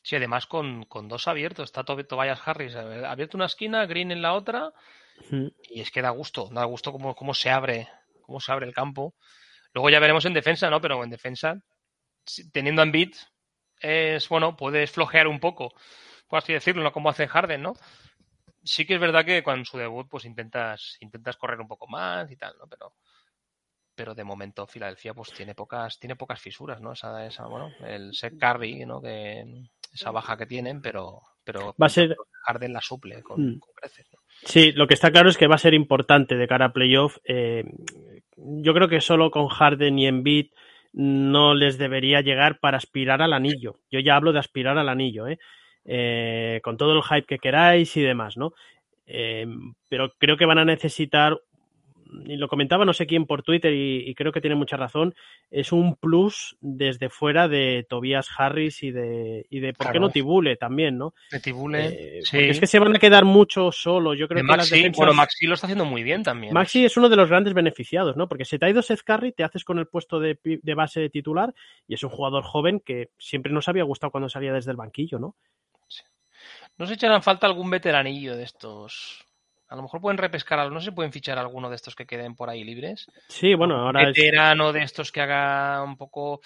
[0.03, 1.65] Sí, además con, con dos abiertos.
[1.65, 4.73] Está Tob- Tobias Harris eh, abierto una esquina, Green en la otra.
[5.71, 7.89] Y es que da gusto, da gusto cómo, cómo se abre,
[8.21, 9.15] cómo se abre el campo.
[9.73, 10.81] Luego ya veremos en defensa, ¿no?
[10.83, 11.59] Pero en defensa,
[12.53, 13.15] teniendo a Embiid,
[13.81, 15.73] es bueno, puedes flojear un poco,
[16.29, 17.75] por así decirlo, no como hace Harden, ¿no?
[18.65, 22.31] Sí que es verdad que con su debut, pues intentas, intentas correr un poco más
[22.31, 22.67] y tal, ¿no?
[22.67, 22.95] Pero,
[23.95, 26.93] pero de momento Filadelfia, pues tiene pocas, tiene pocas fisuras, ¿no?
[26.93, 29.01] Esa, esa, bueno, el Seth Curry, ¿no?
[29.01, 29.45] Que
[29.93, 33.59] esa baja que tienen, pero, pero Va a ser- Harden la suple con, Mm.
[33.59, 34.19] con creces, ¿no?
[34.45, 37.17] Sí, lo que está claro es que va a ser importante de cara a playoff.
[37.25, 37.65] Eh,
[38.37, 40.51] yo creo que solo con Harden y Embiid
[40.97, 43.77] no les debería llegar para aspirar al anillo.
[43.91, 45.39] Yo ya hablo de aspirar al anillo, ¿eh?
[45.85, 48.55] Eh, con todo el hype que queráis y demás, ¿no?
[49.07, 49.47] Eh,
[49.91, 51.39] pero creo que van a necesitar,
[52.25, 55.15] y lo comentaba no sé quién por Twitter y, y creo que tiene mucha razón,
[55.51, 60.11] es un plus desde fuera de Tobias Harris y de, y de ¿por qué no
[60.11, 61.15] Tibule también, ¿no?
[61.31, 61.87] De Tibule,
[62.19, 62.39] Eh, sí.
[62.39, 64.19] es que se van a quedar mucho solos.
[64.19, 64.97] Yo creo de que las Maxi, defensas...
[64.99, 66.53] bueno, Maxi lo está haciendo muy bien también.
[66.55, 68.29] Maxi es uno de los grandes beneficiados, ¿no?
[68.29, 71.09] Porque si te ha ido Seth Curry, te haces con el puesto de, de base
[71.11, 71.55] titular
[71.89, 75.19] y es un jugador joven que siempre nos había gustado cuando salía desde el banquillo,
[75.19, 75.37] ¿no?
[76.79, 79.26] No se echarán falta algún veteranillo de estos.
[79.69, 82.49] A lo mejor pueden repescar, no se pueden fichar alguno de estos que queden por
[82.49, 83.07] ahí libres.
[83.29, 84.17] Sí, bueno, ahora es...
[84.17, 86.41] Veterano de estos que haga un poco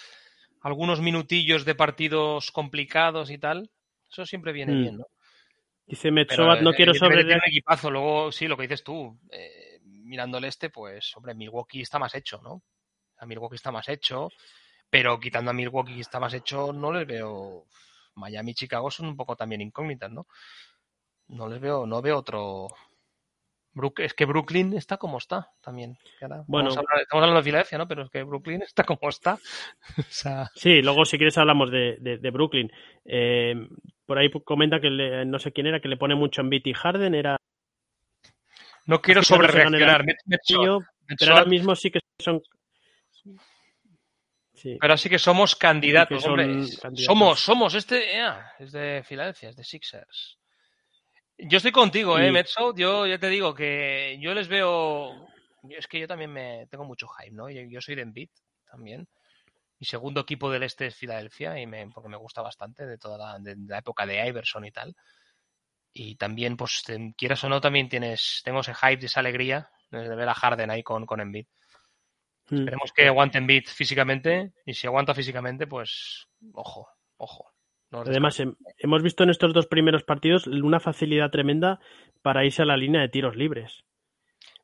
[0.63, 3.71] algunos minutillos de partidos complicados y tal.
[4.11, 4.81] Eso siempre viene Mm.
[4.81, 5.07] bien, ¿no?
[5.87, 7.25] Dice Metsobat, no eh, quiero evidentemente sobre...
[7.25, 7.91] tiene un equipazo.
[7.91, 12.15] Luego, sí, lo que dices tú, eh, mirando el este, pues, hombre, Milwaukee está más
[12.15, 12.63] hecho, ¿no?
[13.19, 14.29] A Milwaukee está más hecho,
[14.89, 17.67] pero quitando a Milwaukee que está más hecho, no les veo.
[18.15, 20.27] Miami y Chicago son un poco también incógnitas, ¿no?
[21.29, 22.69] No les veo, no veo otro.
[23.99, 25.97] Es que Brooklyn está como está también.
[26.21, 26.71] Ahora Bueno.
[26.71, 27.87] hablar- estamos hablando de Filadelfia, ¿no?
[27.87, 29.39] Pero es que Brooklyn está como está.
[29.99, 32.71] o sea, Sí, luego si quieres hablamos de, de- de Brooklyn.
[33.05, 33.55] Eh,
[34.07, 36.73] por ahí comenta que le- no sé quién era, que le pone mucho en y
[36.75, 37.37] Harden, era
[38.87, 40.05] no quiero Así sobrereaccionar.
[41.19, 42.43] pero ahora mismo sí que son...
[44.55, 44.77] Sí.
[44.81, 46.47] Pero sí que somos candidatos, Sí que son hombre.
[46.81, 47.05] candidatos.
[47.05, 47.75] Somos, somos.
[47.75, 48.15] Este
[48.59, 50.39] es de Filadelfia, es de Sixers.
[51.49, 52.75] Yo estoy contigo, eh, Y- Metso.
[52.75, 55.27] Yo ya te digo que yo les veo.
[55.69, 57.49] Es que yo también me tengo mucho hype, ¿no?
[57.51, 58.31] Yo, yo soy de Embiid
[58.71, 59.09] también.
[59.79, 63.17] Mi segundo equipo del este es Filadelfia y me, porque me gusta bastante de toda
[63.17, 64.95] la, de la época de Iverson y tal.
[65.93, 70.15] Y también, pues, te- quieras o no, también tienes, tengo ese hype, esa alegría de
[70.15, 71.47] ver a Harden ahí con, con Embiid.
[72.51, 72.59] Mm.
[72.59, 77.50] Esperemos que aguante Embiid físicamente y si aguanta físicamente, pues ojo, ojo.
[77.91, 81.81] No Además, hem- hemos visto en estos dos primeros partidos una facilidad tremenda
[82.23, 83.85] para irse a la línea de tiros libres.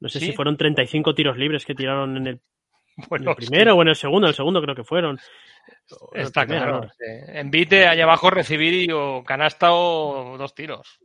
[0.00, 0.26] No sé Sí.
[0.26, 2.40] si fueron 35 tiros libres que tiraron en el,
[2.96, 4.26] en Bueno, el primero o en el segundo.
[4.26, 5.18] En el segundo creo que fueron.
[6.14, 6.82] Está claro.
[6.82, 6.90] ¿no?
[7.68, 10.98] de allá abajo recibir y o canasta o dos tiros.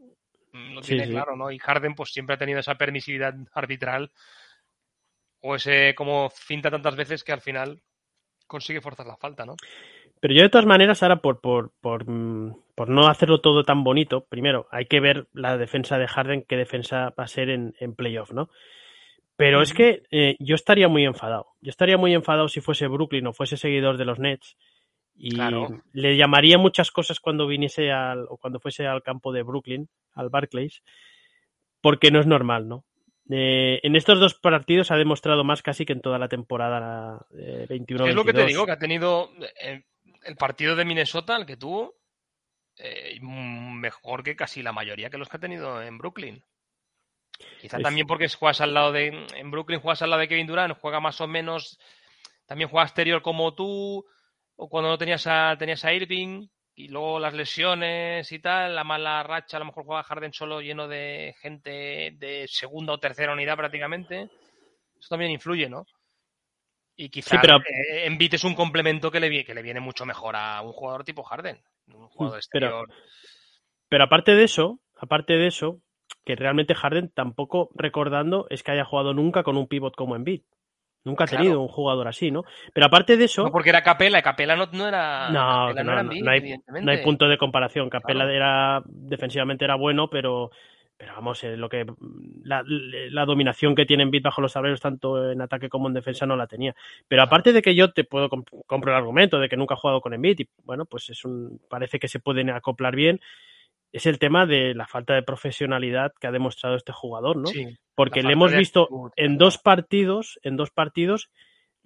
[0.82, 1.12] Sí, tiene sí.
[1.12, 1.50] claro, ¿no?
[1.50, 4.12] Y Harden pues siempre ha tenido esa permisividad arbitral
[5.40, 7.82] o ese como finta tantas veces que al final
[8.48, 9.56] consigue forzar la falta, ¿no?
[10.22, 12.06] Pero yo de todas maneras, ahora por, por, por,
[12.76, 16.56] por no hacerlo todo tan bonito, primero hay que ver la defensa de Harden, qué
[16.56, 18.50] defensa va a ser en, en playoff, ¿no?
[19.36, 21.48] Pero es que eh, yo estaría muy enfadado.
[21.62, 24.56] Yo estaría muy enfadado si fuese Brooklyn o fuese seguidor de los Nets.
[25.16, 25.82] Y Claro.
[25.94, 30.30] le llamaría muchas cosas cuando viniese al, o cuando fuese al campo de Brooklyn, al
[30.30, 30.84] Barclays,
[31.82, 32.86] porque no es normal, ¿no?
[33.30, 37.66] Eh, en estos dos partidos ha demostrado más casi que en toda la temporada eh,
[37.70, 39.32] 21 Es lo que te digo, que ha tenido
[39.64, 39.84] eh,
[40.24, 41.96] el partido de Minnesota, el que tuvo,
[42.78, 46.44] eh, mejor que casi la mayoría que los que ha tenido en Brooklyn.
[47.60, 49.26] Quizá Es- también porque juegas al lado de.
[49.36, 51.80] En Brooklyn juegas al lado de Kevin Durant, juega más o menos.
[52.46, 54.06] También juega exterior como tú,
[54.56, 58.84] o cuando no tenías a, tenías a Irving, y luego las lesiones y tal, la
[58.84, 63.34] mala racha, a lo mejor juega Harden solo lleno de gente de segunda o tercera
[63.34, 64.30] unidad prácticamente.
[65.00, 65.86] Eso también influye, ¿no?
[66.96, 70.36] Y quizá Sí, pero- eh, es un complemento que le, que le viene mucho mejor
[70.36, 71.58] a un jugador tipo Harden.
[71.88, 72.90] Un jugador Pero- exterior.
[73.90, 75.80] Pero aparte de eso, aparte de eso,
[76.26, 80.42] que realmente Harden tampoco recordando es que haya jugado nunca con un pivot como Embiid.
[81.04, 81.44] Nunca ha Claro.
[81.44, 82.44] tenido un jugador así, ¿no?
[82.74, 85.30] Pero aparte de eso, No, porque era Capela, Capela no, no era.
[85.32, 85.40] No,
[85.70, 87.90] Capela que no, era no, Embiid, no hay- no hay punto de comparación.
[87.90, 88.32] Capela Claro.
[88.36, 90.52] era defensivamente era bueno, pero
[91.02, 91.84] pero vamos, eh, lo que
[92.44, 96.28] la, la dominación que tiene Embiid bajo los tableros tanto en ataque como en defensa
[96.28, 96.76] no la tenía.
[97.08, 99.78] Pero aparte de que yo te puedo comp- compro el argumento de que nunca ha
[99.78, 103.20] jugado con Embiid y bueno, pues es un parece que se pueden acoplar bien.
[103.92, 107.48] Es el tema de la falta de profesionalidad que ha demostrado este jugador, ¿no?
[107.48, 111.32] Sí, Porque le hemos visto actitud, en dos partidos, en dos partidos,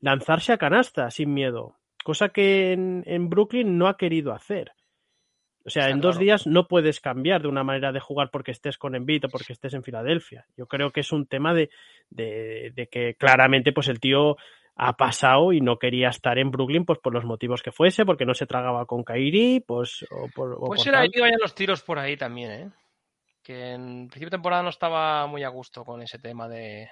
[0.01, 4.73] lanzarse a canasta sin miedo, cosa que en, en Brooklyn no ha querido hacer.
[5.65, 8.77] O sea, en dos días no puedes cambiar de una manera de jugar porque estés
[8.77, 10.45] con Embiid o porque estés en Filadelfia.
[10.55, 11.71] Yo creo que es un tema de,
[12.11, 14.37] de, de que claramente pues el tío
[14.75, 18.25] ha pasado y no quería estar en Brooklyn pues por los motivos que fuese, porque
[18.25, 21.55] no se tragaba con Kairi, pues o por, o Pues por era que vayan los
[21.55, 22.71] tiros por ahí también, ¿eh?
[23.41, 26.89] Que en principio de temporada no estaba muy a gusto con ese tema de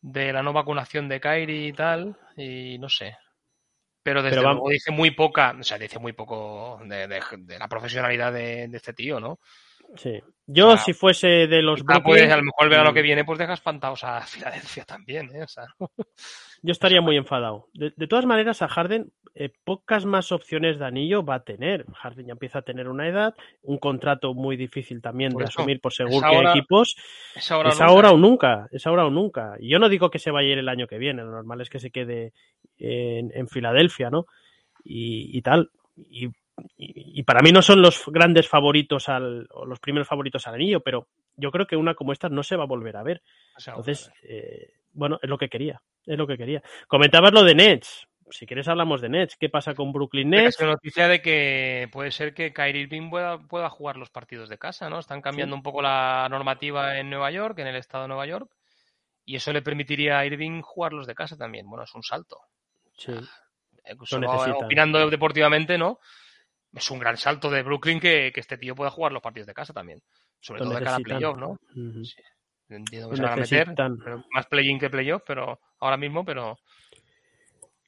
[0.00, 3.16] de la no vacunación de Kairi y tal, y no sé.
[4.02, 7.20] Pero desde Pero vamos- luego dice muy poca, o sea, dice muy poco de, de-
[7.38, 9.38] de la profesionalidad de, de este tío, ¿no?
[9.96, 10.20] Sí.
[10.46, 13.02] Yo, O sea, si fuese de los Brooklyn, pues, a lo mejor verano mm, que
[13.02, 15.42] viene, pues deja espantados a Filadelfia también, ¿eh?
[15.42, 15.64] O sea,
[16.64, 17.68] Yo estaría muy enfadado.
[17.74, 21.84] De, todas maneras, a Harden eh, pocas más opciones de anillo va a tener.
[21.92, 25.60] Harden ya empieza a tener una edad, un contrato muy difícil también Por de eso,
[25.60, 26.94] asumir por seguro que ahora- equipos.
[27.34, 28.14] es ahora, es o ahora nunca.
[28.14, 28.18] o
[28.60, 29.54] nunca, es ahora o nunca.
[29.58, 31.60] Y yo no digo que se vaya a ir el año que viene, lo normal
[31.60, 32.32] es que se quede
[32.78, 34.26] en, en Filadelfia, ¿no?
[34.84, 35.70] Y, y tal.
[35.96, 36.28] Y,
[37.24, 41.08] para mí no son los grandes favoritos al, o los primeros favoritos al anillo, pero
[41.36, 43.22] yo creo que una como esta no se va a volver a ver.
[43.66, 46.62] Entonces, eh, bueno, es lo que quería, es lo que quería.
[46.88, 48.06] Comentabas lo de Nets.
[48.30, 49.36] Si quieres hablamos de Nets.
[49.36, 50.60] ¿Qué pasa con Brooklyn Nets?
[50.60, 54.88] noticia de que puede ser que Kyrie Irving pueda, pueda jugar los partidos de casa,
[54.88, 54.98] ¿no?
[54.98, 58.50] Están cambiando un poco la normativa en Nueva York, en el estado de Nueva York,
[59.24, 61.68] y eso le permitiría a Irving jugarlos de casa también.
[61.68, 62.40] Bueno, es un salto.
[63.04, 63.12] Sí.
[63.84, 64.64] Eh, solo necesitan.
[64.64, 65.98] opinando deportivamente, ¿no?
[66.74, 69.54] Es un gran salto de Brooklyn que, que este tío pueda jugar los partidos de
[69.54, 70.00] casa también.
[70.40, 71.18] Sobre Lo todo de cada necesitan.
[71.18, 71.50] playoff, ¿no?
[71.90, 72.04] Ujú.
[72.04, 72.22] Sí.
[72.68, 73.74] Entiendo Lo que se van a meter,
[74.04, 76.56] pero más play-in que playoff, pero ahora mismo, pero,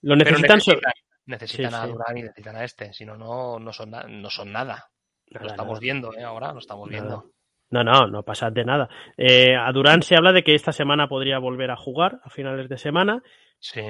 [0.03, 0.93] Lo pero necesitan, so- necesitan,
[1.27, 1.87] necesitan Sí, a.
[1.87, 4.85] Durán y necesitan a este, si no, no, no son, no son nada.
[5.29, 5.81] Lo Nada, estamos nada.
[5.81, 6.23] viendo, ¿eh?
[6.23, 7.01] Ahora lo estamos Nada.
[7.03, 7.31] viendo.
[7.71, 8.89] No, no, no pasa de nada.
[9.17, 12.69] Eh, a Durán se habla de que esta semana podría volver a jugar a finales
[12.69, 13.23] de semana.
[13.65, 13.81] Sí.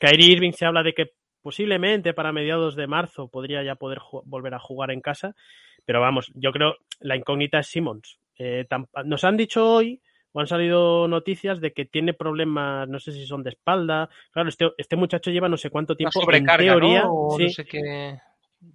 [0.00, 4.54] Kyrie Irving se habla de que posiblemente para mediados de marzo podría ya poder volver
[4.54, 5.36] a jugar en casa.
[5.84, 8.18] Pero vamos, yo creo la incógnita es Simmons.
[8.38, 8.66] Eh,
[9.04, 10.00] nos han dicho hoy,
[10.32, 14.08] o han salido noticias de que tiene problemas, no sé si son de espalda.
[14.30, 17.02] Claro, este, este muchacho lleva no sé cuánto tiempo en sobrecarga, teoría.
[17.02, 17.12] ¿no?
[17.12, 18.18] O sí, no sé qué.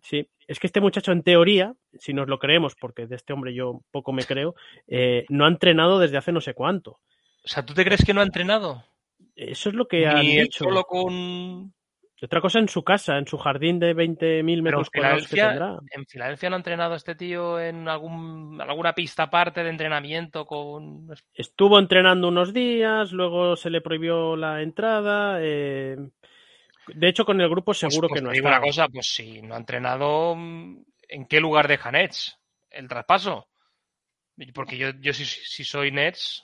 [0.04, 3.56] Sí, es que este muchacho en teoría, si nos lo creemos, porque de este hombre
[3.56, 4.54] yo poco me creo,
[4.86, 7.00] eh, no ha entrenado desde hace no sé cuánto.
[7.44, 8.84] O sea, ¿tú te crees que no ha entrenado?
[9.40, 10.64] Eso es lo que han Ni dicho.
[10.66, 11.74] solo con.
[12.20, 15.36] Otra cosa en su casa, en su jardín de 20.000 Pero en metros cuadrados que
[15.36, 15.78] tendrá.
[15.92, 21.08] en Filadelfia no ha entrenado este tío en algún, alguna pista aparte de entrenamiento con.
[21.36, 25.38] Estuvo entrenando unos días, luego se le prohibió la entrada.
[25.42, 25.96] eh,
[26.88, 28.58] De hecho, con el grupo seguro Pues- pues que no te digo está.
[28.58, 32.36] una cosa, pues si no ha entrenado, ¿en qué lugar deja Nets?
[32.72, 33.48] ¿El traspaso?
[34.56, 36.44] Porque yo, yo si, si soy Nets,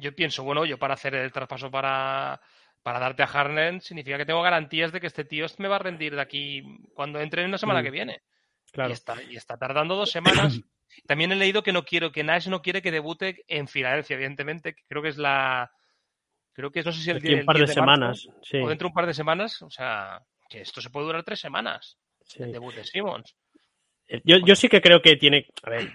[0.00, 2.40] yo pienso, bueno, yo para hacer el traspaso para,
[2.82, 5.80] para darte a Harden significa que tengo garantías de que este tío me va a
[5.80, 6.62] rendir de aquí
[6.94, 8.22] cuando entre en la semana Mm, que viene.
[8.72, 8.90] Claro.
[8.90, 10.60] Y, está, y está tardando dos semanas.
[11.06, 14.74] También he leído que no quiero, que Nash no quiere que debute en Filadelfia, evidentemente.
[14.74, 15.70] que Creo que es la.
[16.52, 18.28] Creo que es, no sé si el, Aquí un par de 10 marzo semanas.
[18.42, 19.62] Sí, o dentro de un par de semanas.
[19.62, 21.96] O sea, que esto se puede durar tres semanas.
[22.24, 22.42] sí.
[22.42, 23.36] El debut de Simmons.
[24.08, 25.88] Eh, Yo, yo sí que creo que tiene, a ver,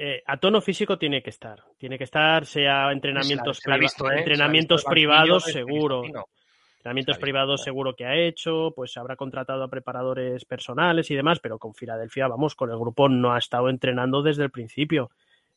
[0.00, 4.08] eh, a tono físico tiene que estar, tiene que estar, sea entrenamientos, Se la visto,
[4.08, 4.18] ¿eh?
[4.18, 7.64] Entrenamientos privados seguro, entrenamientos visto, privados ¿eh?
[7.64, 12.28] seguro que ha hecho, pues habrá contratado a preparadores personales y demás, pero con Filadelfia,
[12.28, 15.10] vamos, con el grupo no ha estado entrenando desde el principio.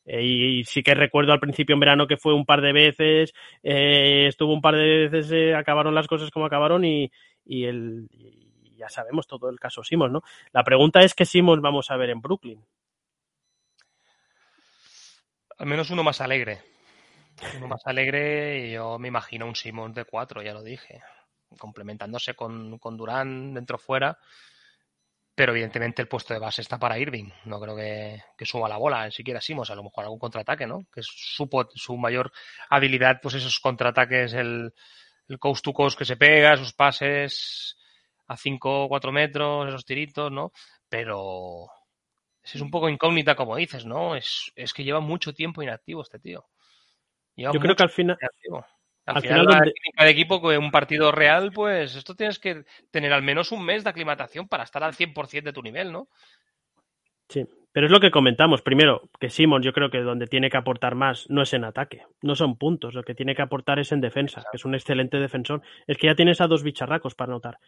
[0.03, 3.35] Y, y sí que recuerdo al principio en verano que fue un par de veces,
[3.61, 7.11] estuvo un par de veces, acabaron las cosas como acabaron y,
[7.45, 10.23] y el y ya sabemos todo el caso Simons, ¿no?
[10.51, 12.65] La pregunta es qué Simons vamos a ver en Brooklyn.
[15.61, 16.59] Al menos uno más alegre.
[17.57, 21.03] Uno más alegre y yo me imagino un Simmons de cuatro, ya lo dije.
[21.55, 24.17] Complementándose con, con Durán dentro fuera.
[25.35, 27.29] Pero evidentemente el puesto de base está para Irving.
[27.45, 30.65] No creo que, que suba la bola, ni siquiera Simons, a lo mejor algún contraataque,
[30.65, 30.87] ¿no?
[30.91, 32.31] Que es su, su mayor
[32.67, 34.73] habilidad, pues esos contraataques, el,
[35.27, 37.77] el coast to coast que se pega, esos pases
[38.25, 40.51] a 5 o 4 metros, esos tiritos, ¿no?
[40.89, 41.67] Pero,
[42.43, 44.15] Es un poco incógnita, como dices, ¿no?
[44.15, 46.45] Es, es que lleva mucho tiempo inactivo este tío.
[47.35, 48.65] Lleva Yo creo que al final, inactivo.
[49.05, 52.39] Al, al final, final la química de equipo con un partido real, pues esto tienes
[52.39, 55.91] que tener al menos un mes de aclimatación para estar al 100% de tu nivel,
[55.91, 56.07] ¿no?
[57.29, 58.61] Sí, pero es lo que comentamos.
[58.61, 62.03] Primero, que Simon yo creo que donde tiene que aportar más no es en ataque,
[62.21, 62.93] no son puntos.
[62.93, 65.61] Lo que tiene que aportar es en defensa, que es un excelente defensor.
[65.87, 67.59] Es que ya tienes a dos bicharracos para anotar.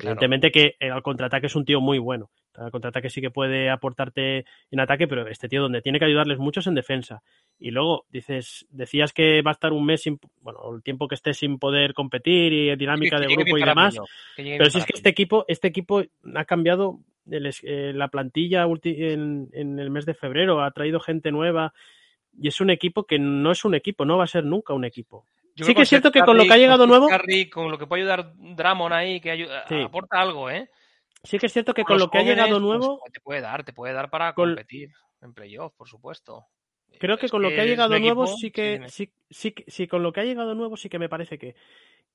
[0.00, 0.14] Claro.
[0.14, 2.30] Evidentemente que eh, al contraataque es un tío muy bueno.
[2.54, 6.38] Al contraataque sí que puede aportarte en ataque, pero este tío donde tiene que ayudarles
[6.38, 7.22] mucho es en defensa.
[7.58, 11.16] Y luego dices, decías que va a estar un mes sin, bueno, el tiempo que
[11.16, 13.98] esté sin poder competir y dinámica de grupo y demás.
[14.36, 16.02] Pero si es que este equipo, este equipo
[16.34, 21.74] ha cambiado el eh, la plantilla en el mes de febrero, ha traído gente nueva
[22.38, 24.86] y es un equipo que no es un equipo, no va a ser nunca un
[24.86, 25.26] equipo.
[25.60, 27.78] Yo Sí que es cierto que con lo que ha llegado nuevo- Curry, con lo
[27.78, 29.80] que puede ayudar Dramon ahí, que ayuda- Sí.
[29.82, 30.70] aporta algo, ¿eh?
[31.22, 33.62] Sí que es cierto que Con lo que ha llegado pues, nuevo, te puede dar,
[33.64, 34.90] te puede dar para con- competir
[35.20, 36.46] en playoff, por supuesto.
[36.98, 39.64] creo que Es con lo que ha llegado nuevo equipo- sí que sí, sí, que-
[39.70, 41.54] sí, con lo que ha llegado nuevo sí que me parece que,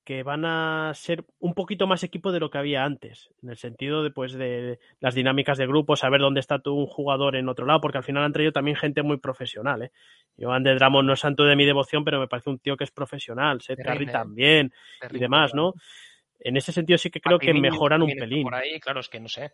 [0.06, 3.58] que van a ser un poquito más equipo de lo que había antes, en el
[3.58, 7.50] sentido de pues de las dinámicas de grupo, saber dónde está tu un jugador en
[7.50, 9.92] otro lado, porque al final han traído también gente muy profesional, ¿eh?
[10.40, 12.84] Joan de Dramon no es santo de mi devoción, pero me parece un tío que
[12.84, 14.14] es profesional, Seth Curry Terrible, ¿eh?
[14.14, 14.74] también
[15.12, 15.54] y demás.
[15.54, 15.74] ¿no?
[16.40, 18.44] En ese sentido sí que creo que mejoran un pelín.
[18.44, 19.52] Por ahí, claro, es que no sé.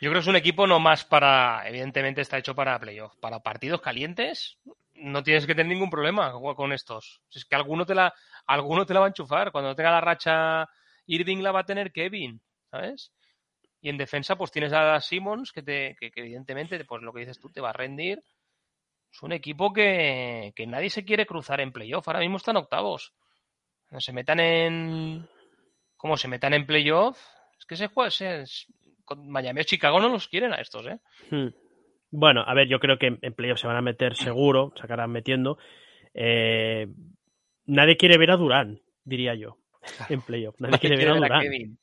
[0.00, 3.16] Yo creo que es un equipo no más para, evidentemente está hecho para playoff.
[3.16, 4.58] Para partidos calientes,
[5.04, 7.20] no tienes que tener ningún problema con estos.
[7.28, 8.12] Si Es que alguno te la,
[8.46, 9.52] alguno te la va a enchufar.
[9.52, 10.68] Cuando tenga la racha
[11.06, 12.40] Irving la va a tener Kevin,
[12.70, 13.12] ¿sabes?
[13.80, 17.38] Y en defensa, pues tienes a Simmons, que, te, que, evidentemente, pues lo que dices
[17.38, 18.22] tú, te va a rendir.
[19.12, 22.08] Es un equipo que, que nadie se quiere cruzar en playoff.
[22.08, 23.12] Ahora mismo están octavos.
[23.90, 25.28] No se metan en.
[25.96, 27.18] Como se metan en playoff,
[27.58, 28.10] es que se juega.
[28.10, 28.44] se-
[29.04, 30.98] con Miami o Chicago no los quieren a estos, ¿eh?
[31.30, 31.48] Hmm.
[32.16, 35.10] Bueno, a ver, yo creo que en playoff se van a meter seguro, se acabarán
[35.10, 35.58] metiendo.
[36.14, 36.86] Eh,
[37.66, 39.58] nadie quiere ver a Durán, diría yo,
[40.08, 40.54] en playoff.
[40.60, 41.42] Nadie, quiere ver a Durán.
[41.42, 41.78] Kevin.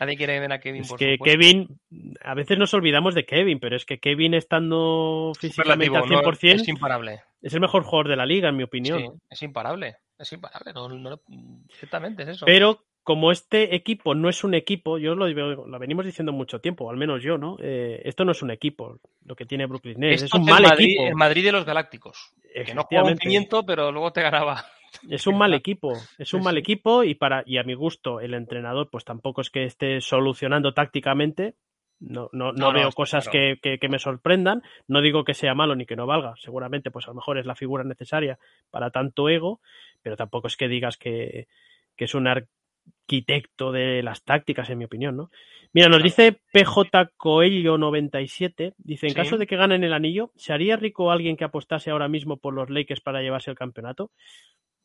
[0.00, 1.38] Nadie quiere ver a Kevin, Es por que supuesto.
[1.38, 1.78] Kevin,
[2.22, 6.56] a veces nos olvidamos de Kevin, pero es que Kevin estando físicamente al Superlativo, 100%
[6.56, 6.62] ¿no?
[6.62, 7.20] Es imparable.
[7.42, 8.98] es el mejor jugador de la liga, en mi opinión.
[9.00, 9.96] Sí, es imparable.
[10.18, 10.72] Es imparable.
[10.72, 11.20] No, no-
[11.78, 12.46] ciertamente es eso.
[12.46, 16.90] Pero como este equipo no es un equipo, yo lo, lo venimos diciendo mucho tiempo,
[16.90, 17.56] al menos yo, ¿no?
[17.60, 20.62] Eh, esto no es un equipo, lo que tiene Brooklyn Nets, Esto es un mal
[20.62, 21.06] Madrid, equipo.
[21.06, 22.32] El Madrid de los Galácticos.
[22.52, 24.64] Que no jugaba un pimiento, pero luego te ganaba.
[25.08, 28.20] Es un mal equipo, es un Sí, mal equipo y para y a mi gusto
[28.20, 31.54] el entrenador pues tampoco es que esté solucionando tácticamente.
[32.00, 33.56] No, no, no, veo cosas claro.
[33.60, 34.62] que, que- que me sorprendan.
[34.88, 36.34] No digo que sea malo ni que no valga.
[36.36, 38.38] Seguramente, pues a lo mejor es la figura necesaria
[38.70, 39.60] para tanto ego,
[40.02, 41.48] pero tampoco es que digas que,
[41.96, 42.26] que es un
[43.02, 45.30] arquitecto de las tácticas, en mi opinión, ¿no?
[45.72, 49.16] Mira, nos dice PJ Coelho 97, dice, en Sí.
[49.16, 52.54] caso de que ganen el anillo, ¿se haría rico alguien que apostase ahora mismo por
[52.54, 54.10] los Lakers para llevarse el campeonato?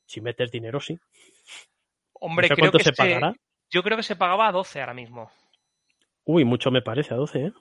[0.06, 0.98] Si metes dinero, sí.
[2.14, 3.34] Hombre, No sé creo cuánto que se pagará.
[3.70, 5.32] Yo creo que se pagaba a 12 ahora mismo.
[6.26, 7.52] Uy, mucho me parece, a 12, ¿eh?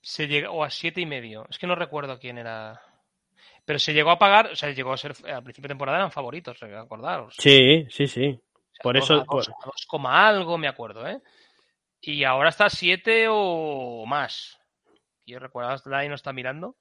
[0.00, 1.46] Se llegó, o a siete y medio.
[1.48, 2.80] Es que no recuerdo quién era.
[3.64, 6.10] Pero se llegó a pagar, o sea, llegó a ser, al principio de temporada eran
[6.10, 7.36] favoritos, acordaros.
[7.38, 8.38] Sí, sí, sí.
[8.82, 11.20] Por a dos- eso- a dos- por- a dos coma algo, me acuerdo, ¿eh?
[12.00, 14.58] Y ahora está a 7 o más.
[15.24, 16.76] Yo recuerdo, ahí no está mirando.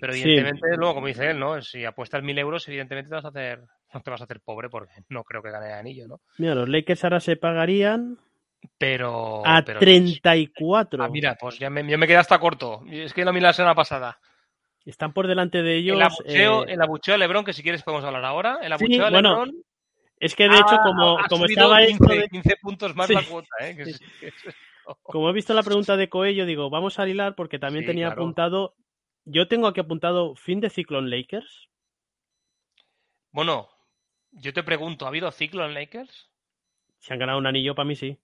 [0.00, 0.22] Pero Sí.
[0.22, 1.62] evidentemente, luego, como dice él, ¿no?
[1.62, 3.60] Si apuestas mil euros, evidentemente te vas a hacer,
[3.92, 6.20] no te vas a hacer pobre porque no creo que gane el anillo, ¿no?
[6.38, 8.18] Mira, los Lakers ahora se pagarían
[8.76, 9.46] Pero.
[9.46, 11.02] a pero- 34.
[11.04, 12.82] Ah, mira, pues ya me, yo me quedé hasta corto.
[12.90, 14.18] Es que lo miré la semana pasada.
[14.84, 15.96] Están por delante de ellos.
[15.96, 18.58] el abucheo, eh, el abucheo a Lebron, que si quieres podemos hablar ahora.
[18.62, 19.62] El Sí, abucheo a bueno, Lebron.
[20.18, 23.14] Es que de hecho, ha- como, como estaba 15, esto de- 15 puntos más Sí.
[23.14, 23.76] la cuota, ¿eh?
[23.76, 24.34] Que es- que es-
[25.02, 28.06] como he visto la pregunta de Coello, digo, vamos a hilar porque también Sí, tenía
[28.08, 28.22] claro.
[28.22, 28.74] apuntado.
[29.24, 31.68] Yo tengo aquí apuntado fin de ciclo en Lakers.
[33.32, 33.68] Bueno,
[34.32, 36.30] yo te pregunto, ¿ha habido ciclo en Lakers?
[36.98, 38.18] Si han ganado un anillo, para mí sí.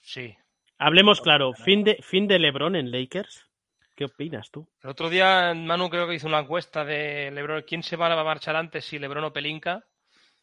[0.00, 0.36] Sí.
[0.78, 3.48] Hablemos claro, fin de, fin de LeBron en Lakers.
[3.96, 4.68] ¿Qué opinas tú?
[4.82, 8.24] El otro día Manu creo que hizo una encuesta de Lebron, ¿quién se va a
[8.24, 9.84] marchar antes, si Lebron o Pelinka?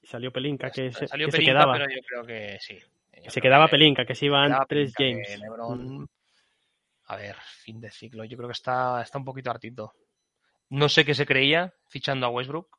[0.04, 1.74] Salió Pelinka, que, se, Salió que se quedaba.
[1.74, 2.80] pero yo creo que sí.
[3.24, 5.38] Yo Se quedaba que- Pelinka, que se iban tres que James.
[5.38, 5.42] Mm.
[5.42, 6.10] LeBron,
[7.06, 8.24] a ver, fin de ciclo.
[8.24, 9.94] Yo creo que está, está un poquito hartito.
[10.70, 12.70] No sé qué se creía fichando a Westbrook,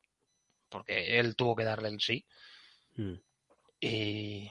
[0.68, 2.24] porque él tuvo que darle el sí.
[2.96, 3.14] Mm.
[3.80, 4.50] Y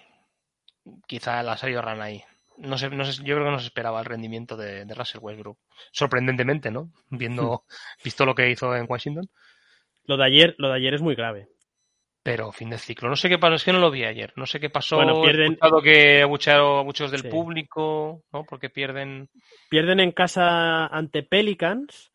[1.07, 2.23] quizá la ha salido rana ahí.
[2.57, 5.21] No sé, no sé, yo creo que no se esperaba el rendimiento de, de Russell
[5.21, 5.57] Westbrook.
[5.91, 6.91] Sorprendentemente, ¿no?
[7.09, 7.63] Viendo,
[8.03, 9.27] visto lo que hizo en Washington.
[10.05, 11.47] Lo de ayer, lo de ayer es muy grave.
[12.23, 13.09] Pero fin de ciclo.
[13.09, 14.31] No sé qué pasó, es que no lo vi ayer.
[14.35, 14.97] No sé qué pasó.
[14.97, 17.29] Bueno, pierden- He que abuchearon a muchos del Sí.
[17.29, 18.43] público, ¿no?
[18.43, 19.29] Porque pierden.
[19.69, 22.11] Pierden en casa ante Pelicans,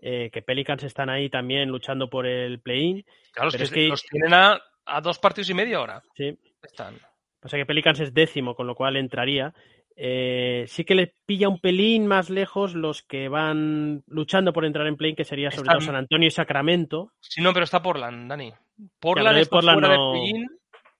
[0.00, 3.04] eh, que Pelicans están ahí también luchando por el play-in.
[3.32, 6.02] Claro, es Pero que, es que- los tienen a, a dos partidos y medio ahora.
[6.16, 6.38] Sí.
[6.62, 6.98] Están.
[7.38, 9.52] Pasa que Pelicans es décimo, con lo cual entraría.
[9.96, 14.86] Eh, sí que le pilla un pelín más lejos los que van luchando por entrar
[14.86, 17.12] en play, que sería sobre todo San Antonio y Sacramento.
[17.20, 18.52] Sí, no, pero está Portland, Dani.
[18.98, 20.46] Portland está Portland fuera no- de play-in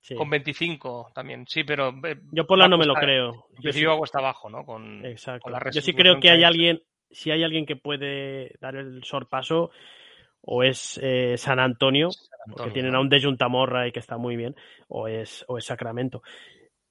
[0.02, 0.14] Sí.
[0.14, 1.44] con 25 también.
[1.46, 1.90] Sí, pero.
[2.04, 3.46] eh, Yo por la no me lo está- creo.
[3.60, 4.64] Yo sí- algo está abajo, ¿no?
[4.64, 5.42] Con, Exacto.
[5.42, 8.52] con la Yo sí creo que que hay ha alguien, si hay alguien que puede
[8.60, 9.70] dar el sorpaso,
[10.42, 12.98] o es eh, San Antonio, San porque Antonio, tienen ¿no?
[12.98, 14.56] a un Dejuntamorra y que está muy bien,
[14.88, 16.22] o es, o es Sacramento.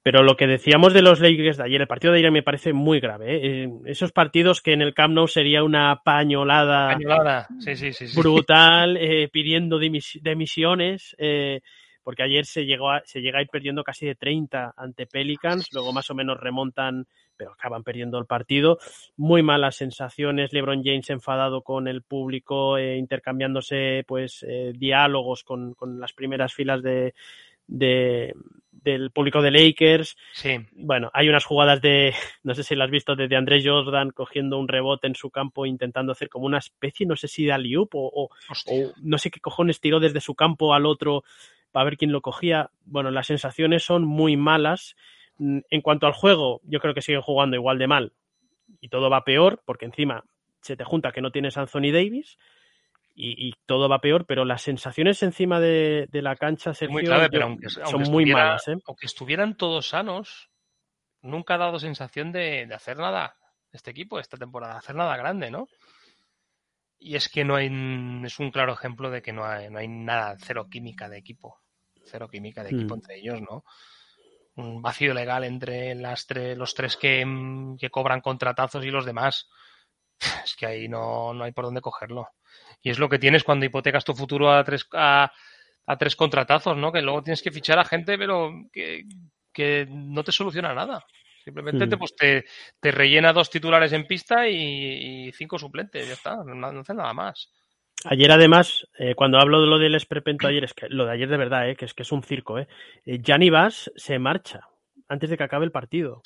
[0.02, 2.72] Pero lo que decíamos de los Lakers de ayer, el partido de ayer me parece
[2.72, 3.34] muy grave.
[3.36, 3.64] ¿eh?
[3.64, 7.48] Eh, Esos partidos que en el Camp Nou sería una pañolada Cañolada.
[7.58, 8.08] Sí, sí, sí.
[8.08, 8.18] sí.
[8.18, 11.60] brutal, eh, pidiendo demisiones, eh,
[12.02, 15.68] porque ayer se, llegó a- se llega a ir perdiendo casi de 30 ante Pelicans,
[15.72, 17.06] luego más o menos remontan,
[17.36, 18.78] pero acaban perdiendo el partido.
[19.18, 26.14] Muy malas sensaciones, LeBron James enfadado con el público, intercambiándose pues diálogos con, con las
[26.14, 27.12] primeras filas de,
[27.66, 28.34] de-
[28.82, 30.16] del público de Lakers.
[30.32, 30.56] Sí.
[30.72, 32.12] Bueno, hay unas jugadas de,
[32.42, 35.30] no sé si lo has visto, de, de Andrés Jordan cogiendo un rebote en su
[35.30, 38.30] campo, intentando hacer como una especie, no sé si de alley o, o,
[39.02, 41.24] no sé qué cojones tiró desde su campo al otro
[41.72, 42.70] para ver quién lo cogía.
[42.84, 44.96] Bueno, las sensaciones son muy malas.
[45.38, 48.12] Mm, En cuanto al juego, yo creo que siguen jugando igual de mal
[48.80, 50.24] y todo va peor, porque encima
[50.60, 52.38] se te junta que no tienes Anthony Davis
[53.14, 57.04] y, y todo va peor, pero las sensaciones encima de, de la cancha, Sergio, muy
[57.04, 58.68] clave, yo- pero aunque, son muy malas.
[58.68, 58.76] ¿eh?
[58.86, 60.48] aunque estuvieran todos sanos,
[61.22, 63.36] nunca ha dado sensación de, de hacer nada
[63.72, 65.66] este equipo esta temporada, hacer nada grande, ¿no?
[66.98, 67.66] Y es que no hay,
[68.24, 71.58] es un claro ejemplo de que no hay, no hay nada, cero química de equipo,
[72.04, 72.98] cero química de equipo Mm.
[72.98, 73.64] entre ellos, ¿no?
[74.56, 77.24] Un vacío legal entre las tres, los tres que,
[77.78, 79.48] que cobran contratazos y los demás.
[80.44, 82.28] Es que ahí no, no hay por dónde cogerlo.
[82.82, 85.30] Y es lo que tienes cuando hipotecas tu futuro a tres, a,
[85.86, 86.92] a tres contratazos, ¿no?
[86.92, 89.04] Que luego tienes que fichar a gente, pero que,
[89.52, 91.04] que no te soluciona nada.
[91.44, 91.98] Simplemente te, Mm.
[91.98, 92.44] pues te,
[92.80, 96.94] te rellena dos titulares en pista y, y cinco suplentes, ya está, no, no hace
[96.94, 97.50] nada más.
[98.04, 101.28] Ayer, además, eh, cuando hablo de lo del esperpento ayer, es que lo de ayer
[101.28, 102.66] de verdad, eh, que es que es un circo, ¿eh?
[103.04, 104.68] Eh, Gianni Vas se marcha
[105.08, 106.22] antes de que acabe el partido.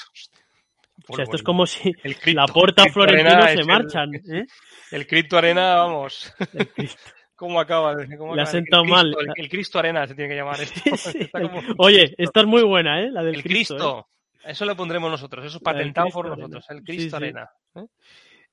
[1.09, 4.15] O sea, esto es como si cripto, la Porta Florentino Arena se el- marchan.
[4.15, 4.47] ¿eh?
[4.91, 7.01] El Crypto Arena, vamos, El Cristo.
[7.37, 7.97] ¿cómo acaba?
[8.17, 9.27] ¿Cómo Le ha sentado el Cristo, mal.
[9.37, 10.81] El, el Cristo Arena se tiene que llamar esto.
[10.97, 13.11] Sí, el- como- Oye, esta es muy buena, ¿eh?
[13.11, 13.75] La del el Cristo.
[13.75, 14.09] Cristo.
[14.45, 14.51] ¿eh?
[14.53, 16.43] Eso lo pondremos nosotros, eso es patentado Cristo por Arena.
[16.49, 17.17] nosotros, el Cristo sí.
[17.25, 17.51] Arena.
[17.75, 17.85] ¿eh?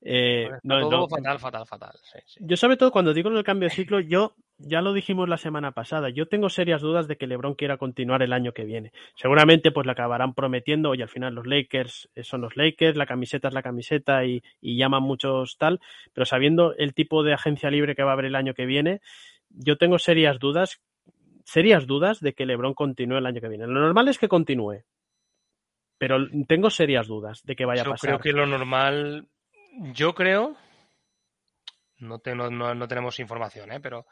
[0.04, 1.08] Eh, Está no, todo no.
[1.08, 1.92] fatal, fatal, fatal.
[2.02, 2.40] sí, sí.
[2.42, 4.34] Yo sobre todo cuando digo el cambio de ciclo, yo
[4.64, 8.22] ya lo dijimos la semana pasada, yo tengo serias dudas de que LeBron quiera continuar
[8.22, 8.92] el año que viene.
[9.16, 13.06] Seguramente pues le acabarán prometiendo y al final los Lakers eh, son los Lakers, la
[13.06, 15.80] camiseta es la camiseta y, y llaman muchos tal,
[16.12, 19.00] pero sabiendo el tipo de agencia libre que va a haber el año que viene,
[19.50, 20.80] yo tengo serias dudas,
[21.44, 23.66] serias dudas de que LeBron continúe el año que viene.
[23.66, 24.82] Lo normal es que continúe,
[25.98, 26.18] pero
[26.48, 28.08] tengo serias dudas de que vaya a Yo pasar.
[28.10, 29.26] creo que lo normal,
[29.94, 30.56] yo creo,
[31.98, 33.80] no, te- no, no- no tenemos información, ¿eh?
[33.80, 34.06] pero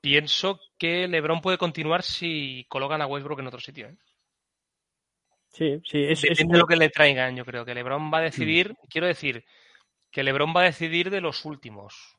[0.00, 3.88] pienso que LeBron puede continuar si colocan a Westbrook en otro sitio.
[3.88, 3.96] ¿eh?
[5.48, 8.18] Sí, sí, es, es- Depende de lo que le traigan, yo creo que LeBron va
[8.18, 8.24] a Mm.
[8.24, 9.44] decidir, quiero decir,
[10.10, 12.16] que LeBron va a decidir de los últimos.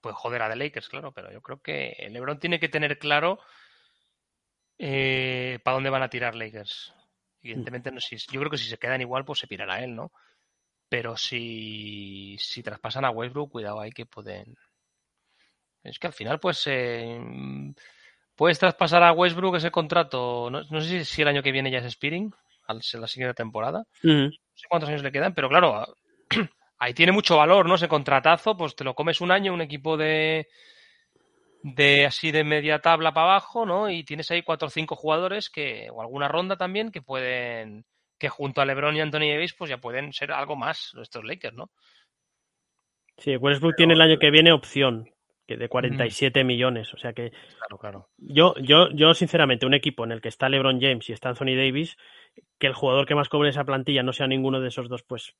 [0.00, 3.38] Pues joder a The Lakers, claro, pero yo creo que LeBron tiene que tener claro
[4.78, 6.92] eh, para dónde van a tirar Lakers.
[7.42, 10.12] Evidentemente, no, si, yo creo que si se quedan igual, pues se pirará él, ¿no?
[10.88, 14.56] Pero si, si traspasan a Westbrook, cuidado ahí que pueden.
[15.82, 17.20] Es que al final, pues, eh,
[18.36, 20.48] puedes traspasar a Westbrook ese contrato.
[20.50, 22.32] No, no sé si el año que viene ya es Spearing,
[22.66, 23.84] al la siguiente temporada.
[24.02, 25.84] No sé cuántos años le quedan, pero claro,
[26.78, 27.74] ahí tiene mucho valor, ¿no?
[27.74, 30.48] Ese contratazo, pues te lo comes un año, un equipo de
[31.62, 33.88] de así de media tabla para abajo, ¿no?
[33.88, 37.84] Y tienes ahí cuatro o cinco jugadores que, o alguna ronda también, que pueden,
[38.18, 41.54] que junto a LeBron y Anthony Davis, pues ya pueden ser algo más estos Lakers,
[41.54, 41.70] ¿no?
[43.18, 45.11] Sí, Westbrook tiene el año que viene opción,
[45.52, 45.68] que de Mm.
[45.68, 46.92] 47 millones.
[46.94, 48.08] O sea que Claro, claro.
[48.18, 51.56] yo, yo, yo, sinceramente, un equipo en el que está LeBron James y está Anthony
[51.56, 51.96] Davis,
[52.58, 55.34] que el jugador que más cobre esa plantilla no sea ninguno de esos dos, pues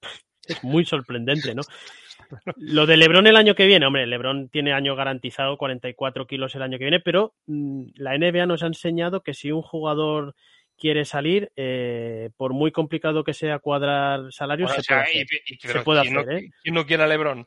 [0.46, 1.62] es muy sorprendente, ¿no?
[2.56, 6.62] Lo de LeBron el año que viene, hombre, LeBron tiene año garantizado, 44 kilos el
[6.62, 10.34] año que viene, pero mm, la NBA nos ha enseñado que si un jugador
[10.78, 15.22] quiere salir, eh, por muy complicado que sea cuadrar salarios, Bueno, se o sea, puede
[15.22, 15.26] hacer.
[15.46, 16.50] y- Se pero puede ¿quién no- hacer, ¿eh?
[16.62, 17.46] ¿Quién no quiere a LeBron?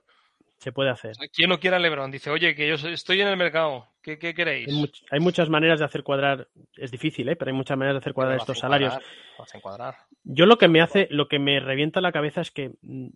[0.66, 1.14] Se puede hacer.
[1.32, 2.10] ¿Quién no quiere a LeBron?
[2.10, 3.88] Dice, oye, que yo estoy en el mercado.
[4.02, 4.68] ¿Qué, qué queréis?
[4.68, 7.36] Hay, much- hay muchas maneras de hacer cuadrar, es difícil, ¿eh?
[7.36, 8.94] pero hay muchas maneras de hacer cuadrar Lo estos salarios.
[8.94, 9.96] cuadrar, lo hacen cuadrar.
[10.24, 13.08] Yo lo que me hace, lo que me revienta la cabeza es que mm,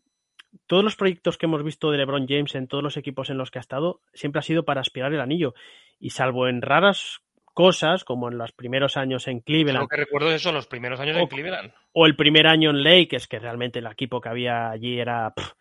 [0.68, 3.50] todos los proyectos que hemos visto de LeBron James en todos los equipos en los
[3.52, 5.54] que ha estado siempre ha sido para aspirar el anillo.
[6.00, 7.20] Y salvo en raras
[7.56, 11.00] cosas, como en los primeros años en Lo Cleveland que recuerdo es eso, los primeros
[11.00, 11.74] años O- en Cleveland.
[11.92, 15.52] o el primer año en Lakers, que realmente el equipo que había allí era, pff,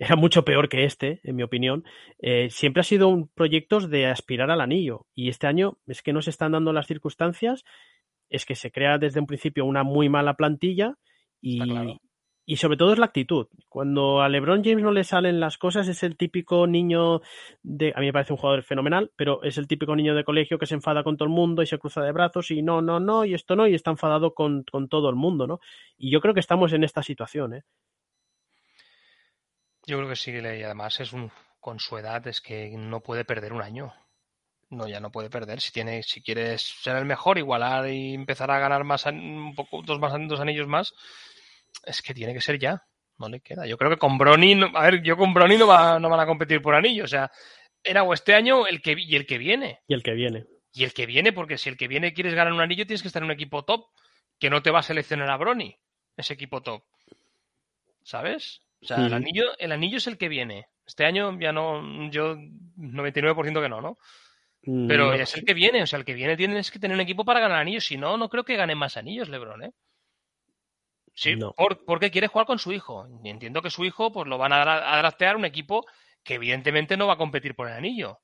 [0.00, 1.84] era mucho peor que este, en mi opinión,
[2.20, 5.06] eh, siempre ha sido un proyectos de aspirar al anillo.
[5.14, 7.66] Y este año es que no se están dando las circunstancias,
[8.30, 10.96] es que se crea desde un principio una muy mala plantilla
[11.42, 12.00] y, claro.
[12.46, 13.48] y sobre todo es la actitud.
[13.68, 17.20] Cuando a LeBron James no le salen las cosas, es el típico niño
[17.62, 17.92] de.
[17.94, 20.64] A mí me parece un jugador fenomenal, pero es el típico niño de colegio que
[20.64, 23.26] se enfada con todo el mundo y se cruza de brazos y no, no, no,
[23.26, 25.60] y esto no, y está enfadado con, con todo el mundo, ¿no?
[25.98, 27.64] Y yo creo que estamos en esta situación, ¿eh?
[29.86, 33.24] Yo creo que sí, y además es un con su edad es que no puede
[33.24, 33.92] perder un año.
[34.70, 35.60] No, ya no puede perder.
[35.60, 39.82] Si tiene, si quieres ser el mejor, igualar y empezar a ganar más un poco,
[39.82, 40.94] dos más dos anillos más,
[41.84, 42.82] es que tiene que ser ya.
[43.18, 43.66] No le queda.
[43.66, 46.20] Yo creo que con Brony, no- a ver, yo con Brony no, va- no van
[46.20, 47.04] a competir por anillo.
[47.04, 47.30] O sea,
[47.82, 49.80] era o este año el que y el que viene.
[49.88, 50.46] Y el que viene.
[50.72, 53.08] Y el que viene, porque si el que viene quieres ganar un anillo, tienes que
[53.08, 53.84] estar en un equipo top,
[54.38, 55.76] que no te va a seleccionar a Brony,
[56.16, 56.84] ese equipo top.
[58.02, 58.60] ¿Sabes?
[58.82, 60.66] O sea, el anillo, el anillo es el que viene.
[60.86, 62.36] Este año ya no, yo
[62.76, 63.98] 99% que no, ¿no?
[64.62, 65.12] Mm, Pero no.
[65.14, 67.40] es el que viene, o sea, el que viene tienes que tener un equipo para
[67.40, 69.72] ganar anillos, si no, no creo que gane más anillos LeBron, ¿eh?
[71.14, 71.52] Sí, No.
[71.52, 73.06] por- porque quiere jugar con su hijo.
[73.22, 75.84] Y entiendo que su hijo pues lo van a, a draftear un equipo
[76.22, 78.18] que evidentemente no va a competir por el anillo.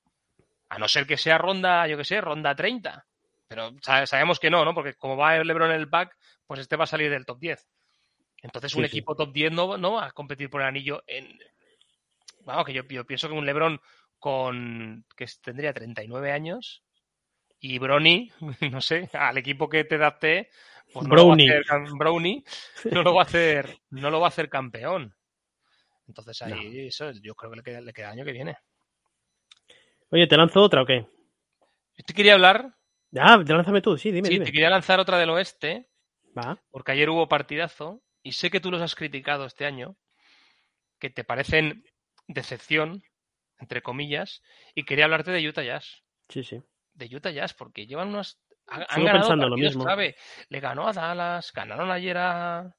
[0.68, 3.04] A no ser que sea ronda, yo que sé, ronda 30.
[3.48, 4.74] Pero sa- sabemos que no, ¿no?
[4.74, 6.16] Porque como va el LeBron en el pack,
[6.46, 7.66] pues este va a salir del top 10.
[8.46, 8.98] Entonces un Sí, sí.
[8.98, 11.38] equipo top 10 no, no va a competir por el anillo en...
[12.44, 13.80] Vamos, que yo, yo pienso que un LeBron
[14.18, 15.04] con...
[15.16, 16.82] que tendría 39 años
[17.60, 18.30] y Brony,
[18.70, 20.50] no sé, al equipo que te date,
[20.92, 21.46] pues no lo va a Brownie.
[21.48, 22.44] hacer cam- Brownie,
[22.92, 25.14] no lo va a hacer, no lo va a hacer campeón.
[26.06, 28.56] Entonces ahí eso yo creo que le queda, le queda año que viene.
[30.10, 31.06] Oye, ¿te lanzo otra o qué?
[31.96, 32.76] Yo te quería hablar,
[33.18, 34.44] Ah, te lánzame tú, sí, dime, sí, dime.
[34.44, 35.88] te quería lanzar otra del oeste,
[36.36, 36.58] Va.
[36.70, 39.96] porque ayer hubo partidazo y sé que tú los has criticado este año,
[40.98, 41.84] que te parecen
[42.26, 43.04] decepción,
[43.60, 44.42] entre comillas,
[44.74, 46.02] y quería hablarte de Utah Jazz.
[46.28, 46.60] Sí, sí.
[46.92, 48.40] De Utah Jazz, porque llevan unos.
[48.66, 49.84] Han, ganado pensando lo mismo.
[49.84, 50.16] clave.
[50.48, 52.74] Le ganó a Dallas, ganaron ayer a,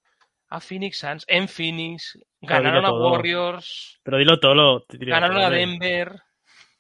[0.50, 2.92] a Phoenix Suns, en Phoenix, ganaron a.
[2.92, 4.86] Warriors, Pero dilo todo.
[4.90, 5.50] dilo ganaron todo, a.
[5.50, 6.22] Denver.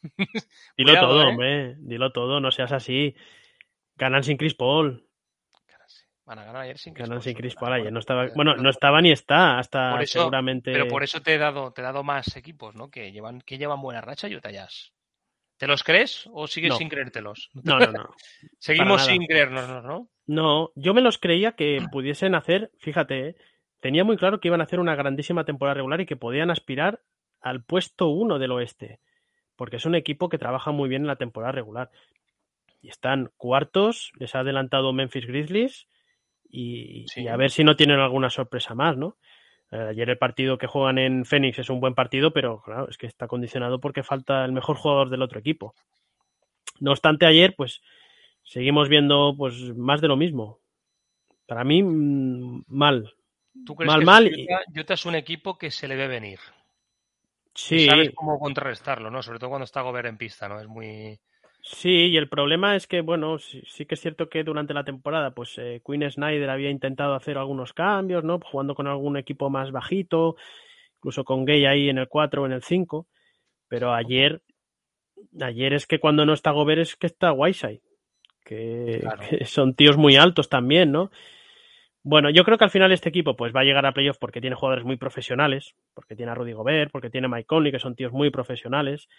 [0.01, 0.11] Dilo
[0.75, 1.25] Cuidado, todo, ¿eh?
[1.25, 1.75] hombre.
[1.77, 3.15] Dilo todo, no seas así.
[3.95, 5.06] Ganan sin Chris Paul.
[6.27, 7.55] Van a ganar ayer sin Chris Ganan sin ayer.
[7.57, 10.73] Bueno, No estaba, bueno, no estaba ni está hasta Por eso- seguramente.
[10.73, 12.89] Pero por eso te he dado, te he dado más equipos, ¿no?
[12.91, 14.91] Que llevan, que llevan buena racha Utah Jazz.
[15.55, 16.75] ¿Te los crees o sigues No.
[16.75, 17.49] sin creértelos?
[17.63, 18.09] No, no, no.
[18.59, 20.09] Seguimos sin creernos, ¿no?
[20.25, 23.35] No, yo me los creía que pudiesen hacer, fíjate, ¿eh?
[23.79, 26.99] tenía muy claro que iban a hacer una grandísima temporada regular y que podían aspirar
[27.39, 28.99] al puesto uno del oeste,
[29.55, 31.89] porque es un equipo que trabaja muy bien en la temporada regular.
[32.81, 35.87] Y están cuartos, les ha adelantado Memphis Grizzlies
[36.49, 37.23] y, Sí.
[37.23, 39.17] y a ver si no tienen alguna sorpresa más, ¿no?
[39.71, 42.97] Eh, ayer el partido que juegan en Phoenix es un buen partido, pero claro, es
[42.97, 45.75] que está condicionado porque falta el mejor jugador del otro equipo.
[46.79, 47.81] No obstante, ayer, pues
[48.43, 50.59] seguimos viendo pues más de lo mismo.
[51.47, 53.13] Para mí, mm, mal.
[53.65, 56.39] ¿Tú crees Mal, que mal Utah, Utah es un equipo que se le ve venir?
[56.39, 59.23] Y Sí, sabes cómo contrarrestarlo, ¿no?
[59.23, 60.59] Sobre todo cuando está Gobert en pista, ¿no?
[60.61, 61.19] Es muy...
[61.67, 64.83] sí, y el problema es que, bueno, sí, sí que es cierto que durante la
[64.83, 68.39] temporada, pues eh, Quinn Snyder había intentado hacer algunos cambios, ¿no?
[68.39, 70.35] Jugando con algún equipo más bajito,
[70.97, 73.07] incluso con Gay ahí en el 4 o en el 5,
[73.67, 74.41] pero ayer,
[75.41, 77.81] ayer es que cuando no está Gobert es que está Whiteside,
[78.45, 79.23] que, Claro.
[79.29, 81.11] que son tíos muy altos también, ¿no?
[82.03, 84.39] Bueno, yo creo que al final este equipo pues va a llegar a playoff porque
[84.39, 87.79] tiene jugadores muy profesionales, porque tiene a Rudy Gobert, porque tiene a Mike Conley, que
[87.79, 89.09] son tíos muy profesionales,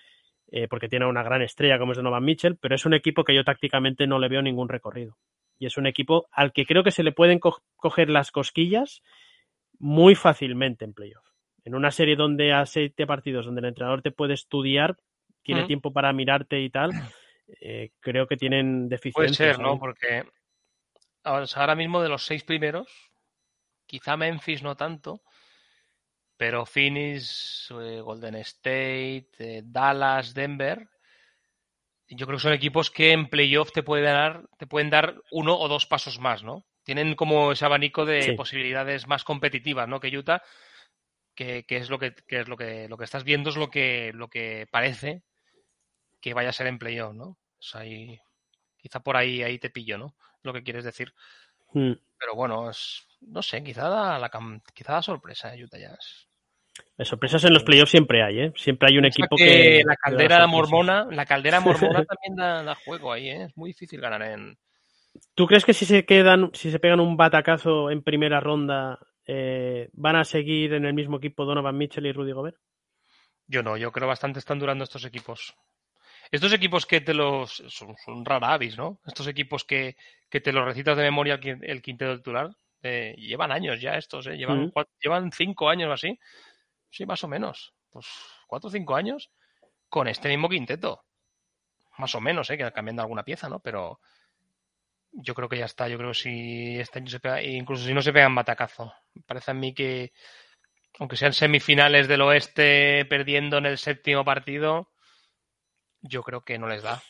[0.50, 3.34] eh, porque tiene una gran estrella como es Donovan Mitchell, pero es un equipo que
[3.34, 5.16] yo tácticamente no le veo ningún recorrido.
[5.58, 9.02] Y es un equipo al que creo que se le pueden co- coger las cosquillas
[9.78, 11.24] muy fácilmente en playoff.
[11.64, 14.96] En una serie donde a siete partidos, donde el entrenador te puede estudiar,
[15.42, 16.90] tiene tiempo para mirarte y tal,
[17.60, 19.56] eh, creo que tienen Puede deficiencias.
[19.56, 19.72] ser, ¿no?
[19.72, 19.78] ahí.
[19.78, 20.24] Porque
[21.24, 22.86] ahora mismo de los seis primeros,
[23.86, 25.20] quizá Memphis no tanto,
[26.38, 30.88] pero Phoenix, eh, Golden State, eh, Dallas, Denver,
[32.08, 35.58] yo creo que son equipos que en playoff te pueden dar, te pueden dar uno
[35.58, 36.64] o dos pasos más, ¿no?
[36.84, 38.32] Tienen como ese abanico de Sí.
[38.32, 40.00] posibilidades más competitivas, ¿no?
[40.00, 40.42] Que Utah,
[41.34, 43.70] que, que es lo que, que es lo que lo que estás viendo es lo
[43.70, 45.22] que lo que parece
[46.20, 47.26] que vaya a ser en playoff, ¿no?
[47.26, 48.18] O sea, ahí-
[48.78, 50.16] quizá por ahí ahí te pillo, ¿no?
[50.42, 51.14] Lo que quieres decir.
[51.74, 51.92] Mm.
[52.18, 54.30] Pero bueno, es, no sé, quizá da la
[54.74, 56.27] quizá da sorpresa eh, Utah Jazz.
[57.04, 58.52] Sorpresas en los playoffs siempre hay, ¿eh?
[58.56, 59.82] Siempre hay un equipo que que.
[59.86, 63.44] la caldera mormona, la caldera mormona también da, da juego ahí, ¿eh?
[63.44, 64.56] Es muy difícil ganar en.
[65.34, 69.88] ¿Tú crees que si se quedan, si se pegan un batacazo en primera ronda, eh,
[69.92, 72.56] van a seguir en el mismo equipo Donovan Mitchell y Rudy Gobert?
[73.46, 75.54] Yo no, yo creo bastante están durando estos equipos.
[76.30, 77.62] Estos equipos que te los.
[77.68, 79.00] son, son rara avis, ¿no?
[79.06, 79.96] Estos equipos que,
[80.28, 82.50] que te los recitas de memoria el, quin- el quinteto titular.
[82.82, 84.36] eh, llevan años ya estos, ¿eh?
[84.36, 84.72] Llevan, Mm.
[85.00, 86.18] llevan cinco años o así.
[86.90, 87.74] Sí, más o menos.
[87.90, 88.06] Pues
[88.46, 89.30] cuatro o cinco años
[89.88, 91.04] con este mismo quinteto.
[91.98, 92.58] Más o menos, ¿eh?
[92.58, 93.60] Que cambiando alguna pieza, ¿no?
[93.60, 94.00] Pero
[95.12, 95.88] yo creo que ya está.
[95.88, 98.92] Yo creo que si este año se pega, incluso si no se pegan batacazo.
[99.26, 100.12] Parece a mí que,
[100.98, 104.92] aunque sean semifinales del oeste perdiendo en el séptimo partido,
[106.00, 107.02] yo creo que no les da.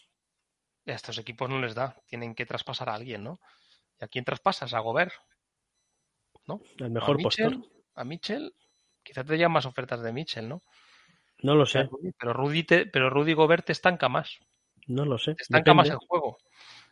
[0.86, 2.00] A estos equipos no les da.
[2.06, 3.40] Tienen que traspasar a alguien, ¿no?
[4.00, 4.72] ¿Y a quién traspasas?
[4.72, 5.12] A Gobert.
[6.78, 7.18] El mejor a.
[7.18, 7.62] Mitchell,
[7.94, 8.54] A Mitchell.
[9.08, 10.62] Quizás te llegan más ofertas de Mitchell, ¿no?
[11.40, 14.38] No lo sé, pero Rudy, te- pero Rudy Gobert te estanca más.
[14.86, 15.34] no lo sé.
[15.34, 16.02] Te estanca más Depende.
[16.04, 16.36] el juego.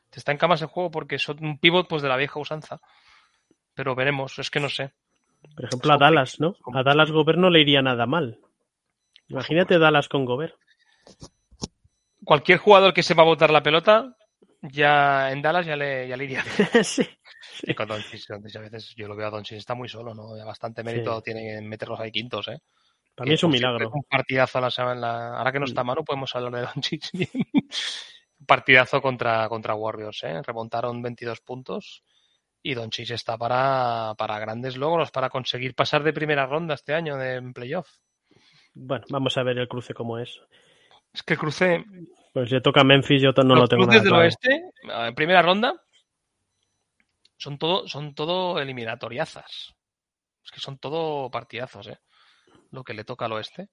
[0.08, 2.80] Te estanca más el juego porque son un pivot pues de la vieja usanza.
[3.74, 4.94] Pero veremos, es que no sé.
[5.54, 6.54] Por ejemplo, a Dallas, ¿no?
[6.72, 8.38] A Dallas Gobert no le iría nada mal.
[9.28, 10.54] Imagínate Dallas con Gobert.
[12.24, 14.16] Cualquier jugador que sepa botar la pelota,
[14.62, 16.42] ya en Dallas ya le, ya le iría.
[16.82, 17.06] sí.
[17.66, 20.36] Y con a veces yo lo veo a Doncic, está muy solo, ¿no?
[20.36, 21.22] Ya bastante mérito Sí.
[21.24, 22.58] tiene en meterlos ahí quintos, ¿eh?
[23.14, 23.90] Para mí es un milagro.
[23.92, 25.38] Un partidazo a la semana.
[25.38, 25.68] Ahora que no Mm.
[25.68, 27.00] está mano, podemos hablar de bien.
[28.38, 30.42] un partidazo contra, contra Warriors, ¿eh?
[30.42, 32.02] Remontaron 22 puntos
[32.62, 37.16] y Doncic está para, para grandes logros, para conseguir pasar de primera ronda este año
[37.16, 37.88] de en playoff.
[38.74, 40.38] Bueno, vamos a ver el cruce cómo es.
[41.14, 41.82] Es que crucé
[42.34, 44.24] Pues le toca a Memphis, yo no los lo tengo cruces nada del claro.
[44.24, 45.82] oeste, en primera ronda,
[47.36, 49.74] son todo, son todo eliminatoriazas.
[50.44, 51.98] Es que son todo partidazos, ¿eh?
[52.70, 53.68] Lo que le toca al oeste.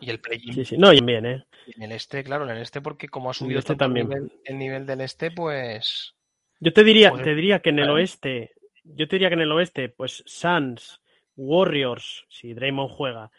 [0.00, 0.52] Y el play-in.
[0.54, 0.76] Sí, sí.
[0.78, 1.44] No, y bien, ¿eh?
[1.66, 3.78] Y En el este, claro, en el este, porque como ha el subido este el
[3.78, 4.08] también.
[4.08, 6.14] nivel, el nivel del este, pues.
[6.60, 7.24] Yo te diría, Joder.
[7.24, 7.94] te diría que en el Claro.
[7.98, 8.52] oeste,
[8.84, 11.00] yo te diría que en el oeste, pues Suns,
[11.36, 13.30] Warriors, si Draymond juega,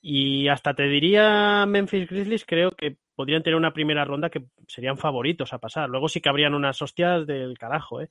[0.00, 4.98] y hasta te diría Memphis Grizzlies, creo que podrían tener una primera ronda que serían
[4.98, 5.88] favoritos a pasar.
[5.88, 8.10] Luego sí que habrían unas hostias del carajo, ¿eh?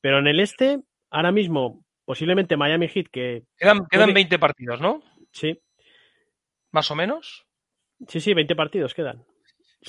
[0.00, 0.80] Pero en el este,
[1.10, 5.02] ahora mismo, posiblemente Miami Heat, que Quedan, quedan Puede- 20 partidos, ¿no?
[5.32, 5.58] sí,
[6.70, 7.46] Más o menos.
[8.06, 9.24] sí, sí, 20 partidos quedan.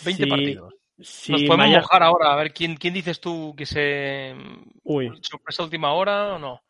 [0.06, 0.74] 20 Si- partidos.
[1.00, 2.34] si Nos podemos Maya- mojar ahora.
[2.34, 4.36] A ver, ¿quién, ¿quién dices tú que se.
[4.84, 6.62] Uy, sorpresa última hora o no?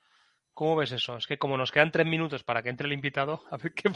[0.53, 1.15] ¿Cómo ves eso?
[1.15, 3.89] Es que como nos quedan tres minutos para que entre el invitado, a ver qué.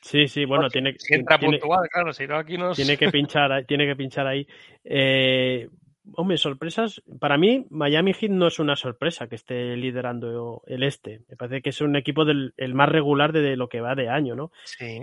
[0.00, 2.76] sí, sí, bueno, tiene, Si entra tiene- puntual, claro, si no aquí nos.
[2.76, 4.46] tiene que pinchar, tiene que pinchar ahí.
[4.84, 5.68] Eh,
[6.14, 7.02] hombre, sorpresas.
[7.20, 11.22] Para mí, Miami Heat no es una sorpresa que esté liderando el este.
[11.28, 14.08] Me parece que es un equipo del el más regular de lo que va de
[14.08, 14.52] año, ¿no?
[14.64, 15.00] Sí.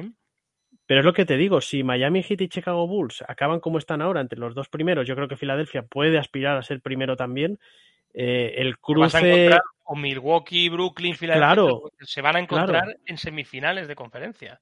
[0.86, 4.02] Pero es lo que te digo, si Miami Heat y Chicago Bulls acaban como están
[4.02, 7.60] ahora entre los dos primeros, yo creo que Filadelfia puede aspirar a ser primero también.
[8.12, 11.48] Eh, el a cruce, o Milwaukee, Brooklyn, Filadelfia.
[11.48, 13.00] Claro, Se van a encontrar claro.
[13.06, 14.62] en semifinales de conferencia.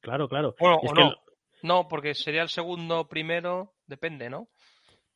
[0.00, 0.56] claro, claro.
[0.58, 1.14] Bueno, o que no.
[1.62, 4.48] No, porque sería el segundo, primero, depende, ¿no?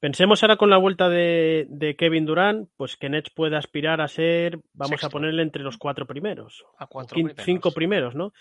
[0.01, 4.09] Pensemos ahora con la vuelta de, de Kevin Durant, pues que Nets puede aspirar a
[4.09, 5.07] ser, vamos Sexto.
[5.07, 7.45] a ponerle entre los cuatro primeros, A cuatro primeros.
[7.45, 8.33] cinco primeros, ¿no?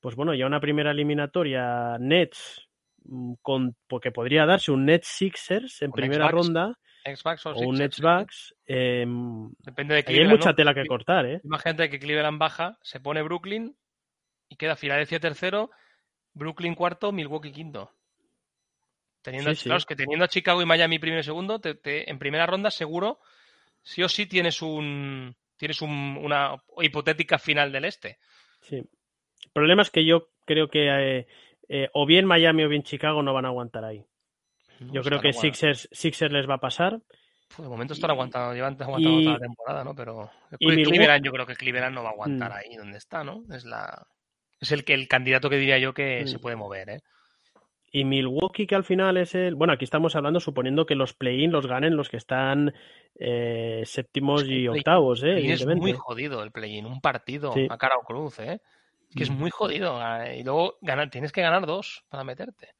[0.00, 2.68] Pues bueno, ya una primera eliminatoria Nets,
[3.04, 7.68] mm, con, porque podría darse un Nets Sixers en Un primera ronda Xbox o, o
[7.68, 8.00] un Nets.
[8.00, 8.54] Bucks.
[8.64, 10.54] em, Depende de ahí hay Cleveland, mucha ¿no?
[10.54, 11.40] tela que cortar, ¿eh?
[11.42, 13.76] Imagínate que Cleveland baja, se pone Brooklyn
[14.48, 15.70] y queda Filadelfia tercero,
[16.34, 17.90] Brooklyn cuarto, Milwaukee quinto.
[19.24, 19.64] Teniendo, Sí, sí.
[19.64, 22.46] Claro, es que teniendo a Chicago y Miami primero y segundo, te- te- en primera
[22.46, 23.18] ronda seguro,
[23.82, 28.18] sí o sí tienes un tienes un- una hipotética final del este.
[28.60, 28.76] Sí.
[28.76, 30.88] El problema es que yo creo que
[31.20, 31.26] eh,
[31.68, 34.04] eh, o bien Miami o bien Chicago no van a aguantar ahí.
[34.80, 37.00] Yo creo que Sixers, Sixers les va a pasar.
[37.56, 39.94] de momento están aguantando, llevan aguantando y- toda la temporada, ¿no?
[39.94, 42.54] Pero y Cleveland, yo creo que Cleveland no va a aguantar Mm.
[42.54, 43.42] ahí donde está, ¿no?
[43.54, 44.06] Es la
[44.60, 46.26] es el que el candidato que diría yo que Mm.
[46.26, 47.00] se puede mover, ¿eh?
[47.96, 49.54] Y Milwaukee, que al final es el.
[49.54, 52.74] Bueno, aquí estamos hablando suponiendo que los play-in los ganen los que están
[53.14, 55.52] eh, séptimos Es que y octavos, ¿eh?
[55.52, 57.68] es muy jodido el play-in, un partido Sí.
[57.70, 58.60] a cara o cruz, ¿eh?
[59.10, 60.00] Es que es muy jodido.
[60.24, 62.70] eh, Y luego ganar, tienes que ganar dos para meterte.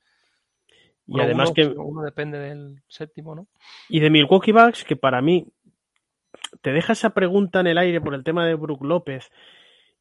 [1.06, 1.66] Y Uno, además uno, que.
[1.78, 3.46] uno depende del séptimo, ¿no?
[3.88, 5.46] Y de Milwaukee Bucks, que para mí
[6.60, 9.30] te deja esa pregunta en el aire por el tema de Brook López.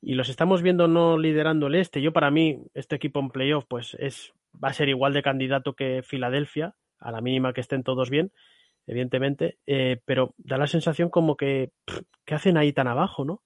[0.01, 2.01] y los estamos viendo no liderando el este.
[2.01, 5.73] Yo para mí, este equipo en playoff, pues es, va a ser igual de candidato
[5.73, 8.31] que Filadelfia, a la mínima que estén todos bien,
[8.87, 11.71] evidentemente, eh, pero da la sensación como que,
[12.25, 13.41] ¿qué hacen ahí tan abajo, no?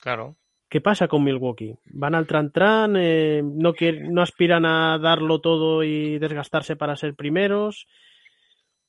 [0.00, 0.36] Claro.
[0.68, 1.76] ¿Qué pasa con Milwaukee?
[1.86, 2.96] ¿Van al tran-tran?
[2.98, 7.86] Eh, no, quier- ¿No aspiran a darlo todo y desgastarse para ser primeros?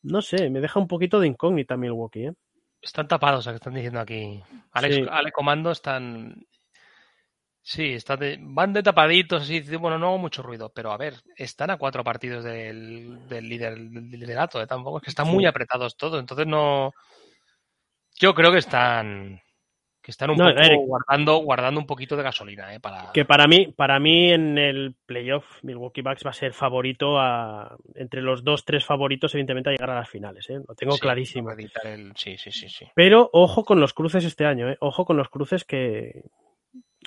[0.02, 2.34] No sé, me deja un poquito de incógnita Milwaukee, ¿eh?
[2.82, 4.42] Están tapados, que están diciendo aquí.
[4.72, 5.06] Alex, Sí.
[5.10, 6.46] Ale Comando están.
[7.70, 11.16] Sí, están de- van de tapaditos, así, bueno, no hago mucho ruido, pero a ver,
[11.36, 14.68] están a cuatro partidos del, del líder, del liderato, ¿eh?
[14.68, 16.94] tampoco es que están muy apretados todos, entonces no.
[18.16, 19.42] Yo creo que están.
[20.02, 20.80] Que están un No, poco Eric.
[20.86, 22.80] guardando, guardando un poquito de gasolina, ¿eh?
[22.80, 23.12] Para...
[23.12, 27.76] Que para mí, para mí en el playoff, Milwaukee Bucks va a ser favorito a,
[27.96, 30.62] entre los dos, tres favoritos, evidentemente, a llegar a las finales, ¿eh?
[30.66, 31.52] Lo tengo Sí, clarísimo.
[31.52, 32.86] el- Sí, sí, sí, sí.
[32.96, 34.78] Pero ojo con los cruces este año, ¿eh?
[34.80, 36.24] Ojo con los cruces que.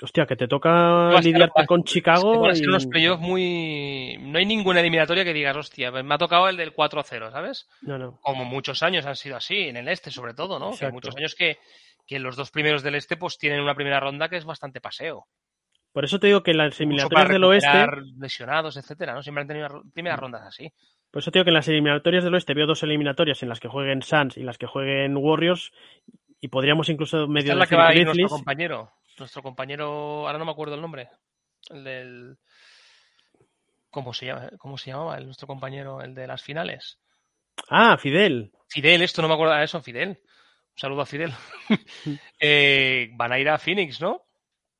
[0.01, 2.53] Hostia, que te toca lidiarte con es que Chicago.
[2.53, 4.17] ser y- unos playoffs muy.
[4.19, 7.67] No hay ninguna eliminatoria que digas, hostia, me ha tocado el del 4-0, ¿sabes?
[7.81, 8.19] No, no.
[8.21, 10.71] como muchos años han sido así, en el este sobre todo, ¿no?
[10.77, 11.57] Que hay muchos años que,
[12.07, 15.27] que los dos primeros del este pues tienen una primera ronda que es bastante paseo.
[15.93, 17.67] Por eso te digo que en las eliminatorias del oeste.
[18.17, 19.21] lesionados, etcétera, ¿no?
[19.21, 20.71] Siempre han tenido primeras rondas así.
[21.11, 23.59] Por eso te digo que en las eliminatorias del oeste veo dos eliminatorias en las
[23.59, 25.73] que jueguen Suns y las que jueguen Warriors.
[26.41, 28.31] Y podríamos incluso medio es la que va a ir nuestro Grizzlies.
[28.31, 28.91] compañero.
[29.19, 31.09] Nuestro compañero, ahora no me acuerdo el nombre.
[31.69, 32.37] El del.
[33.89, 34.49] ¿Cómo se llama?
[34.57, 35.17] ¿Cómo se llamaba?
[35.17, 36.99] El, nuestro compañero, el de las finales.
[37.69, 38.51] Ah, Fidel.
[38.69, 40.09] Fidel, esto no me acuerdo de eso, Fidel.
[40.09, 41.31] Un saludo a Fidel.
[42.39, 44.23] Eh, van a ir a Phoenix, ¿no?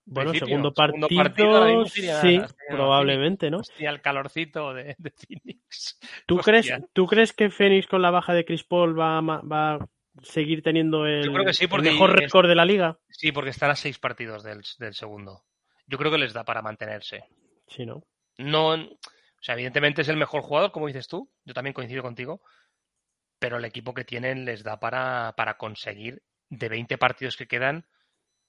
[0.05, 1.85] Bueno, segundo segundo partido.
[1.85, 3.59] sería- sí, sería probablemente, ¿no?
[3.59, 5.99] Hostia, el calorcito de, de Phoenix.
[6.25, 6.51] ¿Tú Hostia.
[6.51, 9.79] crees, ¿Tú crees que Phoenix con la baja de Chris Paul va, va a
[10.23, 12.99] seguir teniendo el, Yo creo que sí, el porque mejor récord de la liga?
[13.09, 15.43] Sí, porque están a seis partidos del, del segundo.
[15.87, 17.25] Yo creo que les da para mantenerse.
[17.67, 18.03] Sí, ¿no?
[18.37, 18.75] No,
[19.41, 21.31] o sea, evidentemente es el mejor jugador, como dices tú.
[21.45, 22.41] Yo también coincido contigo.
[23.39, 27.87] Pero el equipo que tienen les da para, para conseguir de 20 partidos que quedan.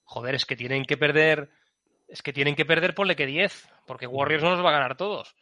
[0.03, 1.49] Joder, es que tienen que perder.
[2.07, 3.69] Es que tienen que perder, ponle que 10.
[3.87, 5.35] Porque Warriors no los va a ganar todos.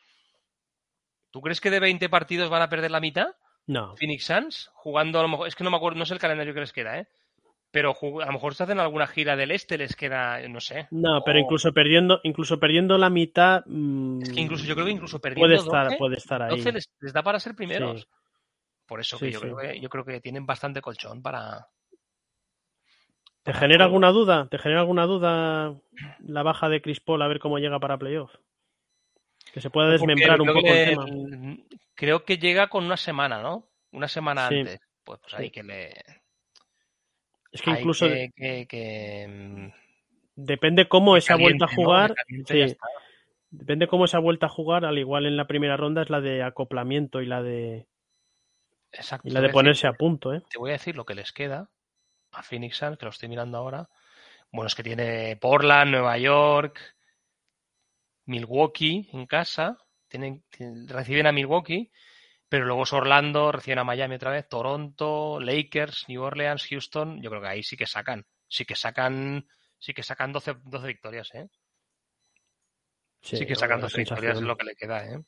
[1.31, 3.35] ¿Tú crees que de 20 partidos van a perder la mitad?
[3.71, 3.95] No.
[3.95, 6.53] Phoenix Suns jugando a lo mejor, es que no me acuerdo, no sé el calendario
[6.53, 7.07] que les queda, ¿eh?
[7.71, 10.87] Pero a lo mejor se hacen alguna gira del este, les queda, no sé.
[10.91, 13.63] No, pero O- incluso perdiendo, incluso perdiendo la mitad.
[13.65, 16.57] mm, Es que incluso, yo creo que incluso perdiendo puede estar, 12, puede estar ahí.
[16.57, 18.01] 12 les, les da para ser primeros.
[18.01, 18.07] Sí.
[18.87, 19.45] Por eso Sí, que yo, sí.
[19.45, 21.65] Creo que yo creo que tienen bastante colchón para.
[23.43, 24.47] ¿Te genera alguna duda?
[24.49, 25.75] ¿Te genera alguna duda
[26.19, 28.31] la baja de Chris Paul a ver cómo llega para playoff?
[29.53, 31.57] Que se pueda Porque desmembrar un poco el tema.
[31.95, 33.67] Creo que llega con una semana, ¿no?
[33.91, 34.55] Una semana Sí.
[34.59, 34.79] antes.
[35.03, 35.51] Pues, pues ahí Sí.
[35.51, 35.89] que le.
[37.51, 39.71] Es que hay incluso que, que- que, mm,
[40.35, 42.15] depende cómo esa caliente, vuelta a jugar.
[42.47, 42.75] Sí,
[43.49, 46.43] depende cómo esa vuelta a jugar, al igual en la primera ronda es la de
[46.43, 47.87] acoplamiento y la de
[48.93, 49.27] Exacto.
[49.27, 50.41] y la de decir- ponerse a punto, ¿eh?
[50.49, 51.69] te voy a decir lo que les queda
[52.31, 53.89] a Phoenix Suns, que lo estoy mirando ahora.
[54.53, 56.79] Bueno, es que tiene Portland, Nueva York,
[58.31, 59.77] Milwaukee en casa.
[60.07, 60.43] Tienen,
[60.87, 61.91] reciben a Milwaukee,
[62.49, 67.21] pero luego es Orlando, reciben a Miami otra vez, Toronto, Lakers, New Orleans, Houston.
[67.21, 68.25] Yo creo que ahí sí que sacan.
[68.47, 69.47] Sí que sacan,
[69.79, 71.47] sí que sacan 12, 12 victorias, ¿eh?
[73.21, 75.19] Sí, que sacan buena 12 victorias es lo que le queda, ¿eh?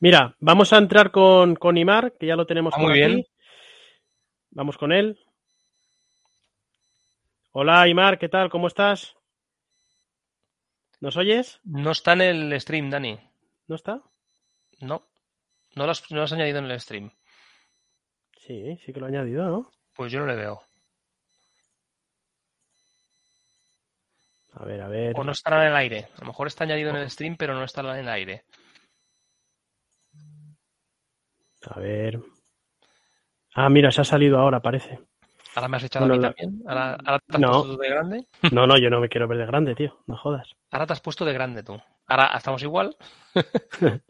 [0.00, 3.12] Mira, vamos a entrar con, con Imar, que ya lo tenemos Ah, por muy aquí.
[3.12, 3.24] bien.
[4.50, 5.18] Vamos con él.
[7.52, 8.50] Hola, Imar, ¿qué tal?
[8.50, 9.14] ¿Cómo estás?
[11.00, 11.60] ¿Nos oyes?
[11.64, 13.18] No está en el stream, Dani.
[13.66, 14.02] ¿No está?
[14.80, 15.06] No.
[15.74, 17.10] No lo has, no lo has añadido en el stream.
[18.38, 19.70] Sí, sí que lo he añadido, ¿no?
[19.94, 20.60] Pues yo no le veo.
[24.52, 25.18] A ver, a ver.
[25.18, 26.08] O no estará en el aire.
[26.16, 28.44] A lo mejor está añadido en el stream, pero no estará en el aire.
[31.62, 32.20] A ver.
[33.54, 34.98] Ah, mira, se ha salido ahora, parece.
[35.54, 36.62] Ahora me has echado Bueno, a mí la- también.
[36.68, 37.50] Ahora, ahora te has No.
[37.52, 38.24] puesto tú de grande.
[38.52, 39.98] No, no, yo no me quiero ver de grande, tío.
[40.06, 40.50] No jodas.
[40.70, 41.80] Ahora te has puesto de grande tú.
[42.06, 42.96] Ahora estamos igual.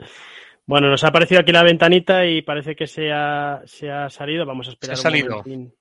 [0.67, 4.47] Bueno, nos ha aparecido aquí la ventanita y parece que se ha, se ha salido.
[4.47, 5.31] Vamos a esperar Se ha un salido.
[5.37, 5.75] momentín.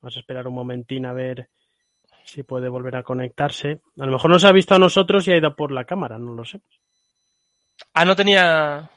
[0.00, 1.48] Vamos a esperar un momentín a ver
[2.24, 3.80] si puede volver a conectarse.
[4.00, 6.34] A lo mejor nos ha visto a nosotros y ha ido por la cámara, no
[6.34, 6.60] lo sé.
[7.94, 8.90] Ah, no tenía.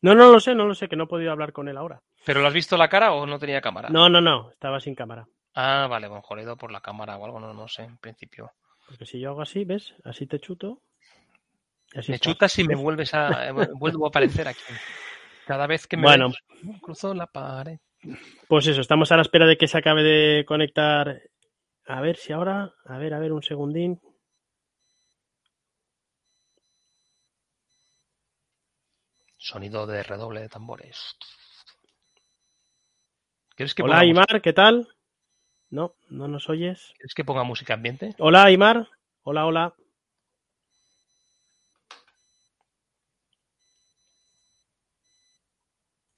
[0.00, 2.00] No, no lo sé, no lo sé, que no he podido hablar con él ahora.
[2.24, 3.90] ¿Pero lo has visto la cara o no tenía cámara?
[3.90, 5.26] No, no, no, estaba sin cámara.
[5.54, 8.52] Ah, vale, con jodido por la cámara o algo, no, sé, en principio.
[8.86, 9.94] Porque si yo hago así, ¿ves?
[10.04, 10.82] Así te chuto.
[11.94, 12.30] Así me está.
[12.30, 13.48] chutas y me vuelves a.
[13.48, 14.62] Eh, vuelvo a aparecer aquí.
[15.46, 16.02] Cada vez que me.
[16.02, 16.32] Bueno.
[16.82, 17.78] Cruzo la pared.
[18.48, 21.22] Pues eso, estamos a la espera de que se acabe de conectar.
[21.86, 22.74] A ver si ahora.
[22.86, 24.00] A ver, a ver, un segundín.
[29.38, 31.16] Sonido de redoble de tambores.
[33.54, 34.10] ¿Crees que Hola, podamos...
[34.10, 34.88] Imar, ¿qué tal?
[35.74, 36.94] No, no nos oyes.
[36.98, 38.14] ¿Quieres que ponga música ambiente?
[38.20, 38.88] Hola, Imar.
[39.24, 39.74] Hola, hola.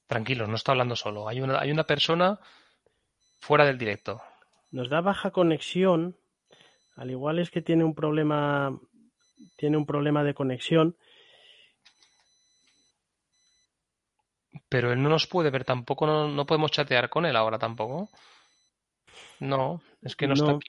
[0.07, 1.27] Tranquilo, no está hablando solo.
[1.27, 2.39] Hay una, hay una persona
[3.41, 4.21] fuera del directo.
[4.73, 6.19] Nos da baja conexión.
[6.95, 8.79] Al igual es que tiene un problema.
[9.57, 10.97] Tiene un problema de conexión.
[14.69, 18.11] Pero él no nos puede ver tampoco, no, no podemos chatear con él ahora tampoco.
[19.41, 20.69] No, es que no, está aquí.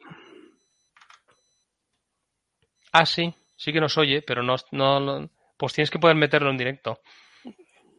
[2.91, 6.57] Ah, sí, sí que nos oye, pero no, no, pues tienes que poder meterlo en
[6.57, 6.99] directo.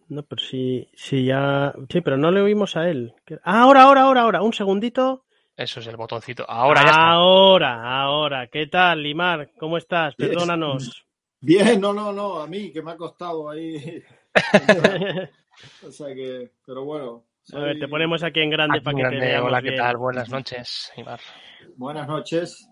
[0.09, 1.75] No, pero sí, sí ya.
[1.91, 3.15] Sí, pero no le oímos a él.
[3.27, 4.43] ¿Qué- Ah, ahora, ahora, ahora, ahora.
[4.43, 5.25] Un segundito.
[5.55, 6.49] Eso es el botoncito.
[6.49, 7.11] Ahora ya está.
[7.11, 8.47] Ahora, ahora.
[8.47, 9.51] ¿Qué tal, Limar?
[9.59, 10.15] ¿Cómo estás?
[10.15, 11.05] Perdónanos.
[11.41, 14.03] Bien, no, no, no, a mí que me ha costado ahí.
[15.87, 17.25] o sea que, pero bueno.
[17.55, 19.21] A ver, te ponemos aquí en grande Aquí para que grande.
[19.21, 19.83] te veamos Hola, ¿qué bien.
[19.83, 19.97] tal?
[19.97, 21.21] Buenas noches, Ibar.
[21.77, 22.69] Buenas noches.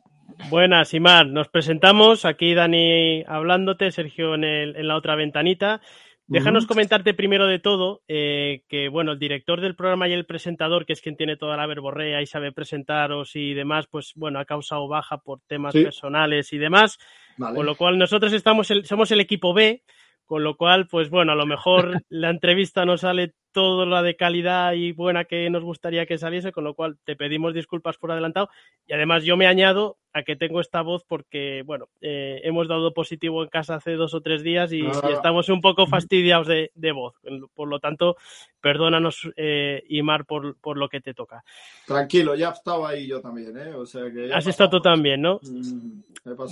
[0.51, 1.27] Buenas, Imar.
[1.27, 2.25] Nos presentamos.
[2.25, 5.81] Aquí Dani hablándote, Sergio en, el- en la otra ventanita.
[6.29, 10.85] Déjanos comentarte primero de todo eh, que, bueno, el director del programa y el presentador,
[10.85, 14.45] que es quien tiene toda la verborrea y sabe presentaros y demás, pues, bueno, ha
[14.45, 15.85] causado baja por temas Sí.
[15.85, 16.99] personales y demás.
[17.37, 17.55] Vale.
[17.55, 19.85] Con lo cual nosotros estamos el- somos el equipo B,
[20.27, 24.17] con lo cual, pues bueno, a lo mejor la entrevista no sale toda la de
[24.17, 28.13] calidad y buena que nos gustaría que saliese, con lo cual te pedimos disculpas por
[28.13, 28.51] adelantado.
[28.87, 32.93] Y además yo me añado a que tengo esta voz porque, bueno, eh, hemos dado
[32.93, 35.09] positivo en casa hace dos o tres días y, Ah.
[35.09, 37.15] y estamos un poco fastidiados de, de voz.
[37.55, 38.17] Por lo tanto,
[38.61, 41.43] perdónanos, eh, Imar, por, por lo que te toca.
[41.87, 43.75] Tranquilo, ya estaba ahí yo también, ¿eh?
[43.75, 45.41] O sea que Has estado tú también, ¿no?
[45.43, 46.03] Mm,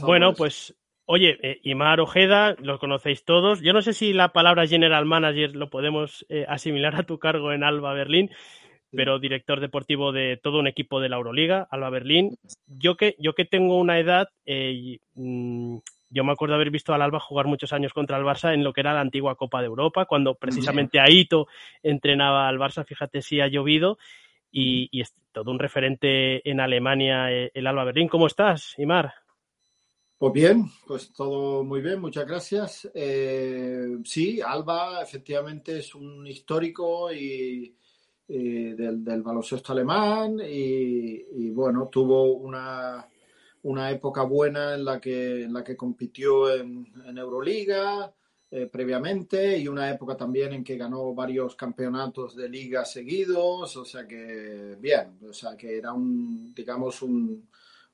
[0.07, 0.75] Bueno, pues,
[1.07, 3.61] oye, eh, Imar Ojeda, lo conocéis todos.
[3.61, 7.53] Yo no sé si la palabra General Manager lo podemos eh, asimilar a tu cargo
[7.53, 8.31] en Alba Berlín,
[8.91, 12.37] pero director deportivo de todo un equipo de la Euroliga, Alba Berlín.
[12.67, 15.79] Yo que, yo que tengo una edad, eh, y, mm,
[16.11, 18.73] yo me acuerdo haber visto al Alba jugar muchos años contra el Barça en lo
[18.73, 21.49] que era la antigua Copa de Europa, cuando precisamente Aito
[21.83, 23.99] entrenaba al Barça, fíjate si ha llovido.
[24.57, 28.07] Y, y es todo un referente en Alemania, eh, el Alba Berlín.
[28.07, 29.24] ¿Cómo estás, Imar?
[30.19, 32.89] Pues bien, pues todo muy bien, muchas gracias.
[32.95, 37.77] Eh, sí, Alba efectivamente es un histórico y,
[38.29, 43.07] y del, baloncesto alemán y, y, bueno, tuvo una,
[43.65, 48.13] una época buena en la que, en la que compitió en, en Euroliga
[48.51, 53.85] eh, previamente y una época también en que ganó varios campeonatos de liga seguidos, o
[53.85, 57.49] sea que bien, o sea que era un, digamos, un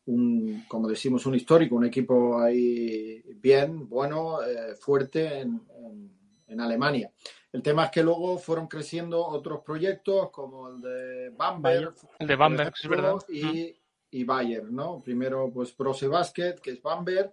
[0.06, 6.10] un, como decimos, un histórico, un equipo ahí bien, bueno, eh, fuerte en, en,
[6.46, 7.12] en, Alemania.
[7.52, 12.36] El tema es que luego fueron creciendo otros proyectos como el de Bamberg, el de
[12.36, 13.14] Bamberg, es verdad.
[13.28, 13.76] Y,
[14.10, 15.02] y, Bayer, ¿no?
[15.02, 17.32] Primero, pues Brose Basket, que es Bamberg,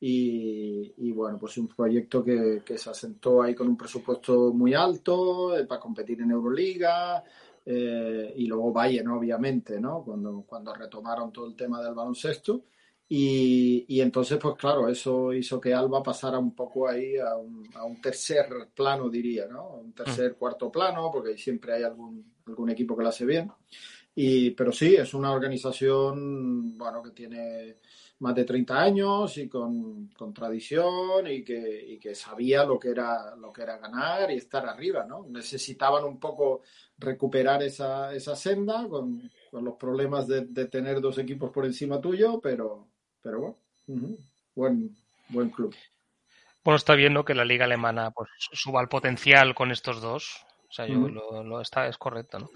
[0.00, 4.72] y, y, bueno, pues un proyecto que, que, se asentó ahí con un presupuesto muy
[4.72, 7.24] alto eh, para competir en Euroliga.
[7.70, 10.02] Eh, y luego Bayern, obviamente, ¿no?
[10.02, 12.64] Cuando, cuando retomaron todo el tema del baloncesto.
[13.10, 17.68] Y, y, entonces, pues claro, eso hizo que Alba pasara un poco ahí a un,
[17.74, 19.68] a un tercer plano, diría, ¿no?
[19.80, 23.50] Un tercer, cuarto plano, porque siempre hay algún, algún equipo que lo hace bien.
[24.14, 27.76] Y, pero sí, es una organización, bueno, que tiene
[28.20, 32.88] más de 30 años y con, con tradición y que, y que, sabía lo que,
[32.90, 35.26] era, lo que era ganar y estar arriba, ¿no?
[35.28, 36.62] Necesitaban un poco
[36.98, 42.00] recuperar esa, esa senda con, con los problemas de, de, tener dos equipos por encima
[42.00, 42.88] tuyo, pero,
[43.22, 43.56] pero bueno,
[43.86, 44.18] uh -huh.
[44.54, 44.96] buen,
[45.28, 45.74] buen club.
[46.64, 50.44] Bueno, está viendo que la liga alemana pues, suba el potencial con estos dos.
[50.68, 51.12] O sea, yo, uh -huh.
[51.12, 52.50] lo, lo, está, es correcto, ¿no?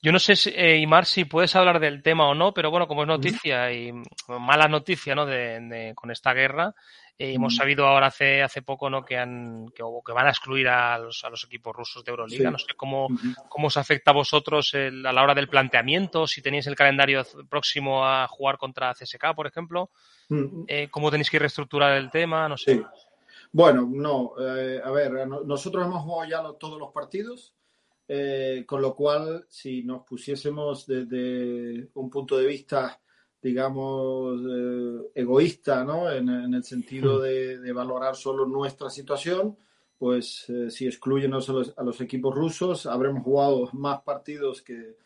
[0.00, 2.86] Yo no sé, si, eh, Imar, si puedes hablar del tema o no, pero bueno,
[2.86, 4.04] como es noticia uh -huh.
[4.28, 5.26] y mala noticia, ¿no?
[5.26, 6.74] De, de con esta guerra,
[7.18, 9.04] eh, hemos sabido ahora hace, hace poco, ¿no?
[9.04, 12.48] Que han, que, que van a excluir a los, a los equipos rusos de Euroliga.
[12.48, 12.52] Sí.
[12.52, 13.08] No sé cómo,
[13.48, 17.22] cómo os afecta a vosotros el, a la hora del planteamiento, si tenéis el calendario
[17.48, 19.90] próximo a jugar contra CSK, por ejemplo,
[20.68, 22.74] eh, cómo tenéis que reestructurar el tema, no sé.
[22.74, 22.82] Sí.
[23.52, 27.54] Bueno, no, eh, a ver, nosotros hemos jugado ya todos los partidos,
[28.06, 33.00] eh, con lo cual, si nos pusiésemos desde un punto de vista,
[33.40, 36.10] digamos, eh, egoísta, ¿no?
[36.10, 39.56] En, en el sentido de, de, valorar solo nuestra situación,
[39.98, 44.96] pues eh, si excluyen a los, a los, equipos rusos, habremos jugado más partidos que,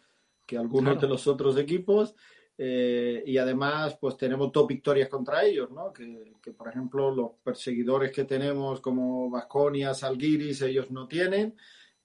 [0.46, 1.00] que algunos claro.
[1.00, 2.14] de los otros equipos.
[2.58, 5.92] eh, y además, pues tenemos dos victorias contra ellos, ¿no?
[5.92, 11.56] Que, que por ejemplo, los perseguidores que tenemos como Vasconia, Salguiris, ellos no tienen.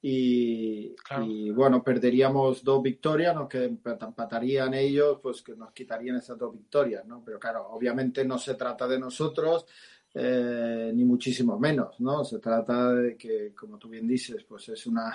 [0.07, 1.25] Y, Claro.
[1.25, 6.53] y, bueno, perderíamos dos victorias, nos que empatarían ellos, pues que nos quitarían esas dos
[6.53, 7.23] victorias, ¿no?
[7.25, 9.65] Pero claro, obviamente no se trata de nosotros,
[10.13, 12.23] eh, ni muchísimo menos, ¿no?
[12.23, 15.11] Se trata de que, como tú bien dices, pues es una,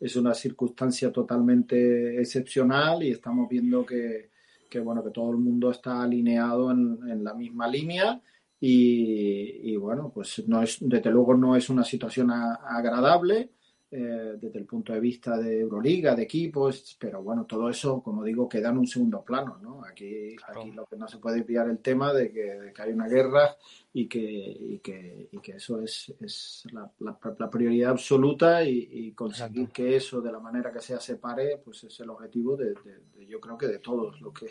[0.00, 4.30] es una circunstancia totalmente excepcional y estamos viendo que,
[4.68, 8.20] que bueno, que todo el mundo está alineado en, en la misma línea
[8.58, 13.50] y, y, bueno, pues no es, desde luego no es una situación a- agradable
[13.96, 18.24] eh, desde el punto de vista de Euroliga, de equipos, pero bueno, todo eso, como
[18.24, 19.84] digo, queda en un segundo plano, ¿no?
[19.84, 20.62] Aquí, Claro.
[20.62, 23.06] aquí lo que no se puede enviar el tema de que, de que hay una
[23.06, 23.54] guerra
[23.92, 28.88] y que, y que, y que eso es, es la, la- la prioridad absoluta y,
[28.90, 29.72] y conseguir Exacto.
[29.74, 33.00] que eso de la manera que sea se pare, pues es el objetivo de, de-
[33.14, 34.46] de- yo creo que de todos los que,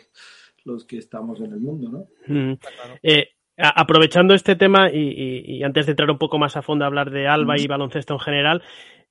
[0.64, 1.98] los que estamos en el mundo, ¿no?
[2.34, 2.54] Mm.
[2.56, 2.94] Claro.
[3.02, 6.62] Eh, a- aprovechando este tema y, y- y antes de entrar un poco más a
[6.62, 8.62] fondo a hablar de Alba y baloncesto en general,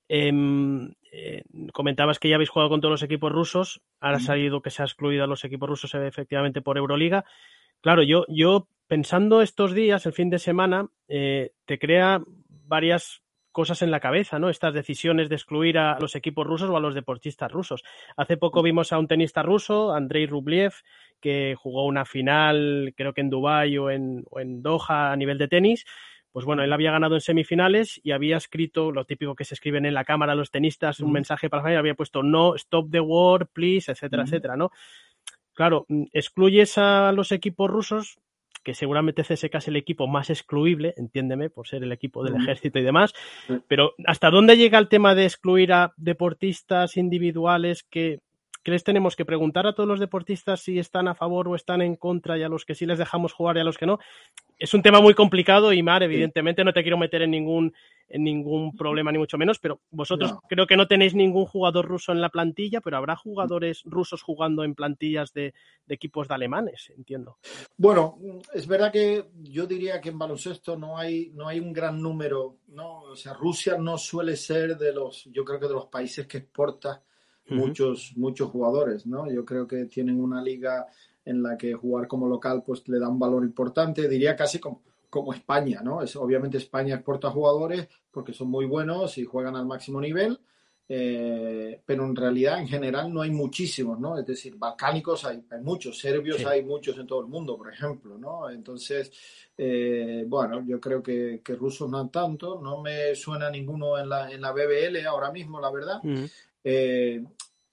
[0.09, 4.69] eh, comentabas que ya habéis jugado con todos los equipos rusos, ahora ha salido que
[4.69, 7.25] se ha excluido a los equipos rusos efectivamente por Euroliga.
[7.81, 13.81] Claro, yo, yo pensando estos días, el fin de semana, eh, te crea varias cosas
[13.84, 14.49] en la cabeza, ¿no?
[14.49, 17.84] Estas decisiones de excluir a los equipos rusos o a los deportistas rusos.
[18.17, 20.73] Hace poco vimos a un tenista ruso, Andrei Rublev,
[21.21, 25.38] que jugó una final, creo que en Dubái o en, o en Doha a nivel
[25.38, 25.85] de tenis.
[26.34, 29.85] Pues bueno, él había ganado en semifinales y había escrito lo típico que se escriben
[29.85, 32.99] en la cámara los tenistas, un mensaje para la familia, había puesto no, stop the
[32.99, 34.72] war, please, etcétera, etcétera, ¿no?
[35.53, 38.18] Claro, mm, excluyes a los equipos rusos,
[38.64, 42.80] que seguramente CSK es el equipo más excluible, entiéndeme, por ser el equipo del ejército
[42.80, 43.14] y demás,
[43.68, 48.22] pero ¿hasta dónde llega el tema de excluir a deportistas individuales que,
[48.64, 51.81] que les tenemos que preguntar a todos los deportistas si están a favor o están
[51.81, 53.99] en contra y a los que sí les dejamos jugar y a los que no?
[54.57, 57.73] Es un tema muy complicado y Mar, evidentemente no te quiero meter en ningún
[58.10, 60.41] en ningún problema ni mucho menos, pero vosotros No.
[60.48, 64.64] creo que no tenéis ningún jugador ruso en la plantilla, pero habrá jugadores rusos jugando
[64.64, 65.53] en plantillas de,
[65.88, 67.38] de equipos de alemanes, entiendo.
[67.76, 68.19] Bueno,
[68.53, 72.57] es verdad que yo diría que en baloncesto no hay, no hay un gran número,
[72.68, 72.99] ¿no?
[73.02, 76.38] O sea, Rusia no suele ser de los, yo creo que de los países que
[76.38, 77.02] exporta
[77.49, 79.30] Muchos, muchos jugadores, ¿no?
[79.30, 80.88] Yo creo que tienen una liga
[81.26, 84.82] en la que jugar como local pues le da un valor importante, diría casi como,
[85.10, 86.02] como España, ¿no?
[86.02, 90.40] Es, obviamente España exporta jugadores porque son muy buenos y juegan al máximo nivel,
[90.90, 94.18] eh, pero en realidad en general no hay muchísimos, ¿no?
[94.18, 96.45] Es decir, balcánicos hay, hay muchos, serbios Sí.
[96.45, 98.49] hay muchos en todo el mundo, por ejemplo, ¿no?
[98.49, 99.11] Entonces,
[99.57, 104.32] eh, bueno, yo creo que, que rusos no tanto, no me suena ninguno en la,
[104.32, 105.99] en la BBL ahora mismo, la verdad.
[106.64, 107.23] Eh,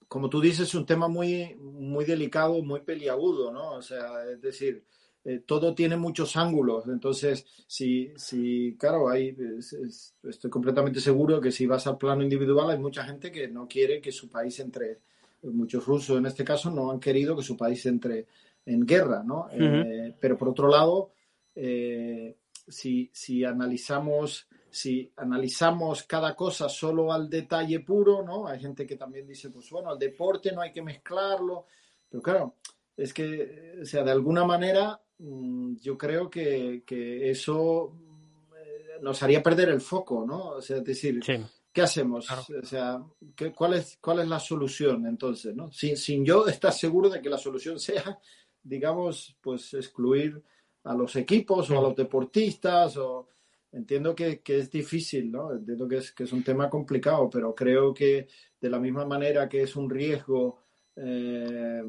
[0.07, 3.73] como tú dices, es un tema muy, muy delicado, muy peliagudo, ¿no?
[3.75, 4.83] O sea, es decir,
[5.23, 6.85] eh, todo tiene muchos ángulos.
[6.87, 12.23] Entonces, si, si claro, hay, es- es- estoy completamente seguro que si vas al plano
[12.23, 14.99] individual hay mucha gente que no quiere que su país entre,
[15.43, 18.27] muchos rusos en este caso no han querido que su país entre
[18.65, 19.47] en guerra, ¿no?
[19.51, 21.13] Eh, pero por otro lado,
[21.55, 22.35] eh,
[22.67, 28.47] si, si analizamos si analizamos cada cosa solo al detalle puro, ¿no?
[28.47, 31.65] Hay gente que también dice, pues bueno, el deporte no hay que mezclarlo,
[32.09, 32.55] pero claro,
[32.95, 39.21] es que, o sea, de alguna manera mm, yo creo que, que eso mm, nos
[39.23, 40.49] haría perder el foco, ¿no?
[40.51, 41.33] O sea, es decir, Sí.
[41.73, 42.27] ¿qué hacemos?
[42.27, 42.43] Claro.
[42.61, 43.03] O sea,
[43.35, 45.71] ¿qué- cuál, es, ¿cuál es la solución entonces, ¿no?
[45.71, 48.19] Sin, sin yo estar seguro de que la solución sea,
[48.63, 50.41] digamos, pues excluir
[50.83, 53.27] a los equipos o a los deportistas o
[53.71, 55.53] entiendo que, que es difícil, ¿no?
[55.53, 58.27] Entiendo que es, que es un tema complicado, pero creo que
[58.59, 60.59] de la misma manera que es un riesgo
[60.95, 61.81] eh,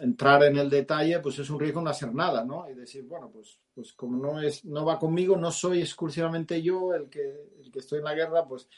[0.00, 2.68] entrar en el detalle, pues es un riesgo no hacer nada, ¿no?
[2.70, 6.92] Y decir, bueno, pues, pues como no es, no va conmigo, no soy exclusivamente yo
[6.94, 7.22] el que,
[7.60, 8.68] el que estoy en la guerra, pues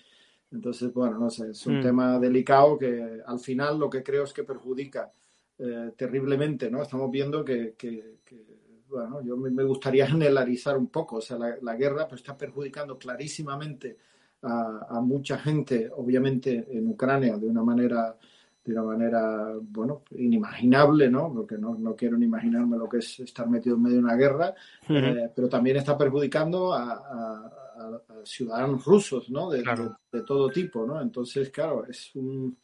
[0.51, 1.83] entonces, bueno, no sé, es un Mm.
[1.83, 5.13] tema delicado que al final lo que creo es que perjudica
[5.59, 6.83] eh, terriblemente, ¿no?
[6.83, 8.54] Estamos viendo que, que- que,
[8.95, 12.97] bueno, yo me, gustaría generalizar un poco, o sea, la, la guerra pues, está perjudicando
[12.99, 13.97] clarísimamente
[14.43, 18.17] a, a mucha gente, obviamente en Ucrania, de una manera,
[18.65, 21.33] de una manera, bueno, inimaginable, ¿no?
[21.33, 24.17] Porque no, no quiero ni imaginarme lo que es estar metido en medio de una
[24.17, 24.55] guerra,
[24.85, 24.95] Ujú.
[24.97, 27.47] eh, pero también está perjudicando a, a-
[27.77, 29.51] a- ciudadanos rusos, ¿no?
[29.51, 29.97] De, Claro.
[30.13, 31.01] de- de todo tipo, ¿no?
[31.01, 32.57] Entonces, claro, es un...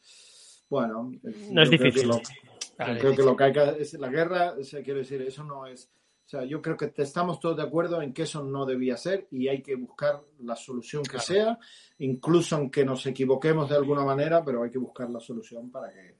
[0.69, 1.11] Bueno,
[1.51, 2.07] No es yo creo que difícil.
[2.09, 2.21] lo-
[2.79, 5.43] Vale, creo que lo que hay que es la guerra, o sea, quiero decir, eso
[5.43, 5.87] no es,
[6.31, 9.47] sea, yo creo que estamos todos de acuerdo en que eso no debía ser y
[9.47, 11.23] hay que buscar la solución que Claro.
[11.25, 11.59] sea,
[11.99, 16.15] incluso aunque nos equivoquemos de alguna manera, pero hay que buscar la solución para que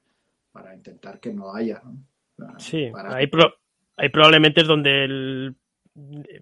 [0.52, 2.58] para intentar que no haya, ¿no?
[2.58, 3.54] Sí, para- ahí, pro-
[3.96, 5.56] ahí probablemente es donde el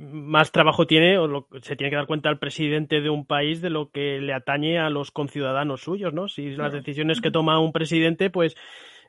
[0.00, 3.60] más trabajo tiene o lo- se tiene que dar cuenta el presidente de un país
[3.60, 6.28] de lo que le atañe a los conciudadanos suyos, ¿no?
[6.28, 8.56] Si las decisiones que toma un presidente, pues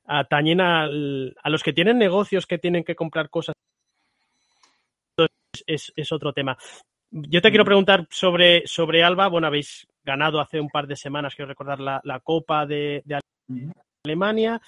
[0.05, 3.55] atañen al- a los que tienen negocios que tienen que comprar cosas.
[5.65, 6.57] Es, es otro tema.
[7.09, 9.27] Yo te quiero preguntar sobre, sobre Alba.
[9.27, 13.19] Bueno, habéis ganado hace un par de semanas, quiero recordar, la, la Copa de, de
[13.49, 13.71] Ujú.
[14.05, 14.61] Alemania.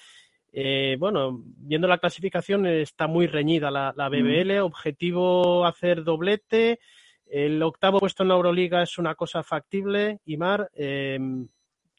[0.52, 4.60] Eh, bueno, viendo la clasificación está muy reñida la, la BBL.
[4.60, 6.78] Objetivo hacer doblete.
[7.26, 10.20] El octavo puesto en la Euroliga es una cosa factible.
[10.26, 11.18] Imar, eh,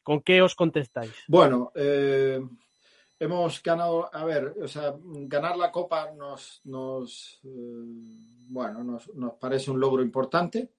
[0.03, 1.11] ¿con qué os contestáis?
[1.27, 2.39] Bueno, eh,
[3.19, 7.83] hemos ganado, a ver, o sea, ganar la Copa nos, nos eh,
[8.47, 10.71] bueno, nos, nos parece un logro importante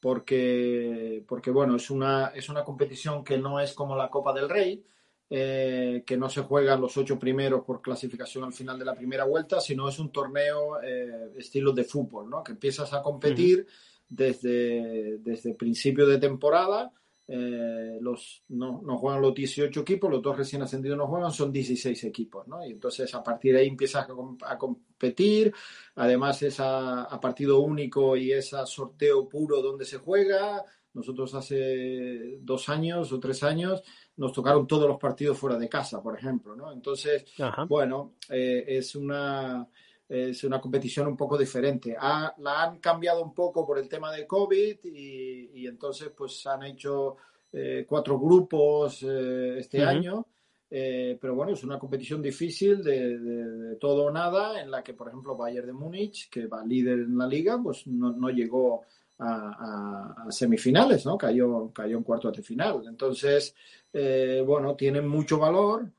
[0.00, 4.48] porque, porque bueno, es una, es una competición que no es como la Copa del
[4.48, 4.84] Rey,
[5.30, 9.24] eh, que no se juegan los ocho primeros por clasificación al final de la primera
[9.24, 12.42] vuelta, sino es un torneo eh, estilo de fútbol, ¿no?
[12.42, 13.66] Que empiezas a competir
[14.08, 16.92] desde, desde principio de temporada.
[17.30, 21.52] Eh, los, no, no juegan los 18 equipos, los dos recién ascendidos no juegan, son
[21.52, 22.64] 16 equipos, ¿no?
[22.66, 25.52] Y entonces a partir de ahí empiezas a, a competir,
[25.96, 30.64] además es a, a partido único y es a sorteo puro donde se juega.
[30.94, 33.82] Nosotros hace dos años o tres años
[34.16, 36.72] nos tocaron todos los partidos fuera de casa, por ejemplo, ¿no?
[36.72, 37.64] Entonces, Ajá.
[37.64, 39.68] bueno, eh, es una
[40.08, 41.94] es una competición un poco diferente.
[41.98, 46.46] Ha- la han cambiado un poco por el tema de COVID y, y entonces pues
[46.46, 47.16] han hecho
[47.52, 50.26] eh, cuatro grupos eh, este año.
[50.70, 54.82] Eh, pero bueno, es una competición difícil de, de- de todo o nada, en la
[54.82, 58.28] que, por ejemplo, Bayern de Múnich, que va líder en la liga, pues no, no
[58.28, 58.82] llegó
[59.18, 61.16] a, a- a semifinales, ¿no?
[61.16, 62.82] Cayó, cayó en cuartos de final.
[62.86, 63.54] Entonces,
[63.94, 65.90] eh, bueno, tiene mucho valor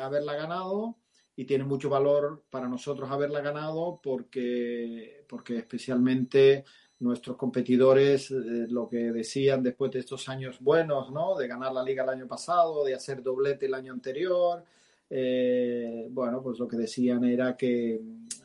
[0.00, 0.96] haberla ganado
[1.40, 6.66] y tiene mucho valor para nosotros haberla ganado porque, porque especialmente
[6.98, 11.38] nuestros competidores, eh, lo que decían después de estos años buenos, ¿no?
[11.38, 14.62] De ganar la liga el año pasado, de hacer doblete el año anterior,
[15.08, 17.98] eh, bueno, pues lo que decían era que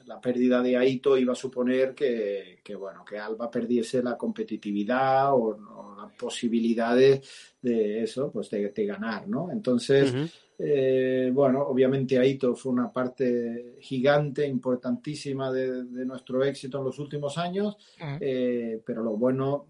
[0.05, 5.57] la pérdida de Aito iba a suponer que, bueno, que Alba perdiese la competitividad o,
[5.57, 9.51] o las posibilidades de eso, pues de, ganar, ¿no?
[9.51, 10.13] Entonces.
[10.57, 16.99] Eh, bueno, obviamente Aito fue una parte gigante, importantísima de, de nuestro éxito en los
[16.99, 17.77] últimos años,
[18.21, 19.65] eh, pero lo bueno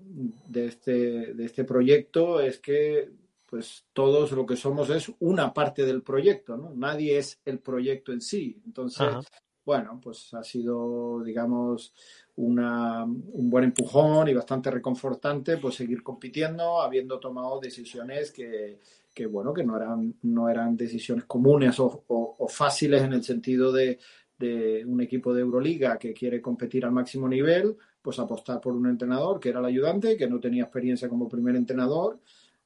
[0.47, 3.09] de este, de este proyecto es que
[3.45, 6.71] pues todos lo que somos es una parte del proyecto, ¿no?
[6.75, 8.59] Nadie es el proyecto en sí.
[8.65, 9.07] Entonces,
[9.63, 11.93] bueno, pues ha sido, digamos,
[12.35, 18.79] una, un buen empujón y bastante reconfortante pues seguir compitiendo, habiendo tomado decisiones que,
[19.15, 23.23] que bueno, que no eran, no eran decisiones comunes o, o- o fáciles en el
[23.23, 23.97] sentido de,
[24.37, 28.87] de un equipo de Euroliga que quiere competir al máximo nivel, pues apostar por un
[28.87, 32.19] entrenador que era el ayudante, que no tenía experiencia como primer entrenador.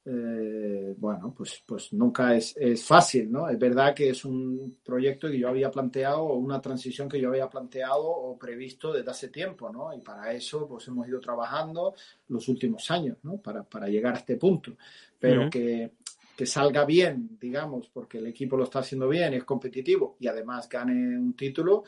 [0.04, 3.48] Eh, bueno, pues, pues nunca es, es fácil, ¿no?
[3.48, 7.28] Es verdad que es un proyecto que yo había planteado, o una transición que yo
[7.28, 9.92] había planteado o previsto desde hace tiempo, ¿no?
[9.94, 11.94] Y para eso, pues hemos ido trabajando
[12.28, 13.36] los últimos años, ¿no?
[13.36, 14.72] Para, para llegar a este punto.
[15.18, 15.92] Pero que,
[16.40, 20.70] que salga bien, digamos, porque el equipo lo está haciendo bien, es competitivo y además
[20.70, 21.84] gane un título,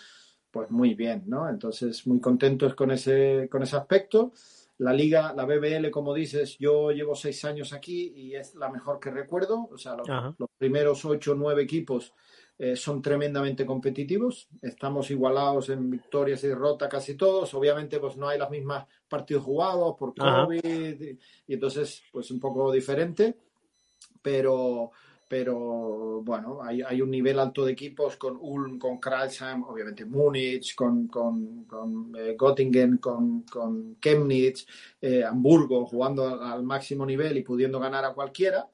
[0.50, 1.48] pues muy bien, ¿no?
[1.48, 4.32] Entonces, muy contentos con ese, con ese aspecto.
[4.76, 9.00] La liga, la BBL, como dices, yo llevo seis años aquí y es la mejor
[9.00, 9.70] que recuerdo.
[9.72, 12.12] O sea, los, primeros ocho o nueve equipos
[12.58, 14.50] eh, son tremendamente competitivos.
[14.60, 17.54] Estamos igualados en victorias y derrotas casi todos.
[17.54, 20.14] Obviamente, pues no hay las mismas partidos jugados por.
[20.14, 21.02] COVID
[21.46, 23.38] y entonces, pues un poco diferente.
[24.22, 24.90] Pero,
[25.28, 30.74] pero bueno, hay, hay un nivel alto de equipos con Ulm, con Kreisheim, obviamente Múnich,
[30.74, 34.66] con, con, con eh, Göttingen, con, con Chemnitz,
[35.00, 38.68] eh, Hamburgo, jugando al, al máximo nivel y pudiendo ganar a cualquiera.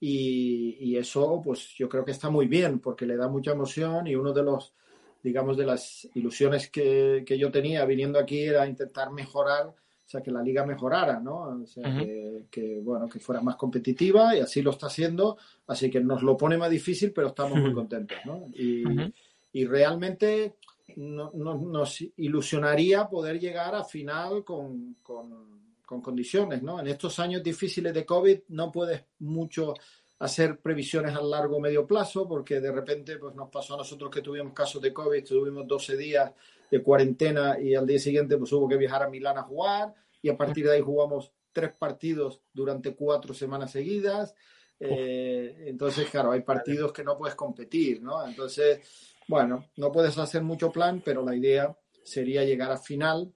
[0.00, 4.06] Y, y eso, pues yo creo que está muy bien porque le da mucha emoción
[4.08, 4.74] y uno de los,
[5.22, 9.74] digamos, de las ilusiones que, que yo tenía viniendo aquí era intentar mejorar,
[10.04, 11.62] o sea, que la liga mejorara, ¿no?
[11.62, 11.98] O sea, Ujú.
[11.98, 15.38] que, que, bueno, que fuera más competitiva y así lo está haciendo,
[15.68, 18.48] así que nos lo pone más difícil, pero estamos muy contentos, ¿no?
[18.54, 19.12] Y, Ujú.
[19.52, 20.56] y realmente
[20.96, 25.52] no- no- nos ilusionaría poder llegar a final con, con-
[25.86, 26.80] con condiciones, ¿no?
[26.80, 29.74] En estos años difíciles de COVID no puedes mucho
[30.18, 34.10] hacer previsiones a largo o medio plazo porque de repente pues nos pasó a nosotros
[34.10, 36.30] que tuvimos casos de COVID, tuvimos 12 días
[36.72, 39.92] de cuarentena y al día siguiente pues hubo que viajar a Milán a jugar
[40.22, 44.34] y a partir de ahí jugamos tres partidos durante cuatro semanas seguidas.
[44.80, 48.26] Eh, entonces, claro, hay partidos que no puedes competir, ¿no?
[48.26, 48.80] Entonces,
[49.28, 53.32] Bueno, no puedes hacer mucho plan, pero la idea sería llegar a final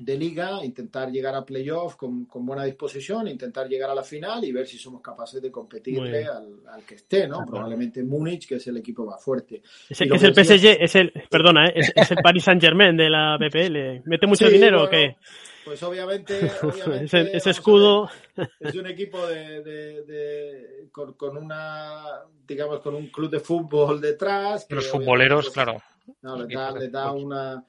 [0.00, 4.42] de liga, intentar llegar a playoff con, con, buena disposición, intentar llegar a la final
[4.44, 7.44] y ver si somos capaces de competirle al, al, que esté, ¿no?
[7.46, 9.62] Probablemente Múnich, que es el equipo más fuerte.
[9.88, 11.72] Es, es el PSG, es el, perdona, ¿eh?
[11.76, 14.08] es, es, el Paris Saint Germain de la BPL.
[14.08, 15.16] ¿Mete mucho sí, dinero bueno, o qué?
[15.66, 21.36] Pues obviamente, obviamente ese, ese escudo ver, es un equipo de, de, de con, con,
[21.36, 22.04] una,
[22.46, 24.66] digamos, con un club de fútbol detrás.
[24.70, 25.76] Los futboleros, claro.
[26.22, 27.62] No, le da, le da una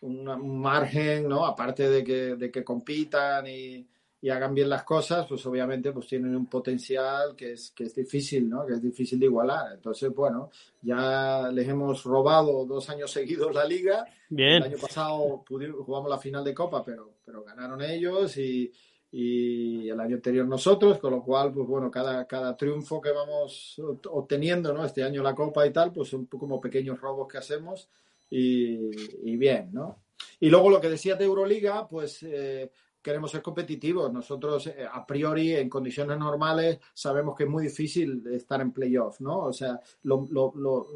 [0.00, 1.44] un, margen, ¿no?
[1.44, 3.86] Aparte de que, de que compitan y,
[4.20, 7.94] y, hagan bien las cosas, pues obviamente pues tienen un potencial que es, que es
[7.94, 8.66] difícil, ¿no?
[8.66, 9.72] Que es difícil de igualar.
[9.74, 10.50] Entonces, bueno,
[10.82, 14.06] ya les hemos robado dos años seguidos la liga.
[14.28, 14.62] Bien.
[14.62, 18.70] El año pasado pudimos, jugamos la final de Copa, pero, pero ganaron ellos y,
[19.10, 23.80] y el año anterior nosotros, con lo cual, pues bueno, cada, cada triunfo que vamos
[24.10, 24.84] obteniendo, ¿no?
[24.84, 27.88] Este año la Copa y tal, pues son como pequeños robos que hacemos
[28.30, 28.90] y,
[29.30, 30.04] y, bien, ¿no?
[30.40, 32.70] Y luego lo que decías de Euroliga, pues eh,
[33.02, 34.12] queremos ser competitivos.
[34.12, 39.20] Nosotros, eh, a priori, en condiciones normales, sabemos que es muy difícil estar en playoff,
[39.20, 39.44] ¿no?
[39.44, 40.86] O sea, lo, lo, lo,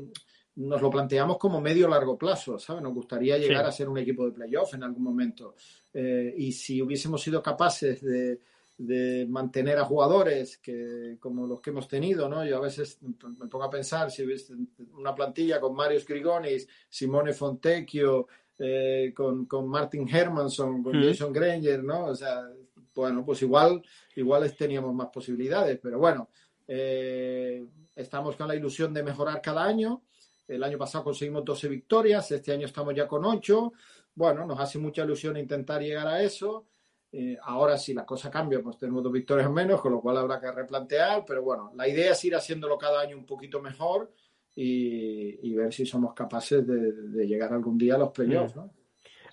[0.57, 2.83] nos lo planteamos como medio largo plazo, ¿sabes?
[2.83, 3.69] Nos gustaría llegar sí.
[3.69, 5.55] a ser un equipo de playoff en algún momento.
[5.93, 8.41] Eh, y si hubiésemos sido capaces de,
[8.87, 12.45] de mantener a jugadores que como los que hemos tenido, ¿no?
[12.45, 14.55] Yo a veces me pongo a pensar si hubiese
[14.95, 18.27] una plantilla con Marius Grigonis, Simone Fontecchio,
[18.59, 21.03] eh, con, con, Martin Hermanson, con mm.
[21.05, 22.07] Jason Granger, ¿no?
[22.07, 22.49] O sea,
[22.93, 23.81] bueno, pues igual,
[24.17, 26.31] igual teníamos más posibilidades, pero bueno,
[26.67, 27.65] eh,
[27.95, 30.03] estamos con la ilusión de mejorar cada año.
[30.49, 33.73] El año pasado conseguimos 12 victorias, este año estamos ya con 8.
[34.17, 36.67] Bueno, nos hace mucha ilusión intentar llegar a eso.
[37.15, 40.41] Eh, ahora si la cosa cambia, pues tenemos dos victorias menos, con lo cual habrá
[40.41, 44.11] que replantear, pero bueno, la idea es ir haciéndolo cada año un poquito mejor
[44.55, 48.73] y, y ver si somos capaces de, de, llegar algún día a los playoffs, ¿no?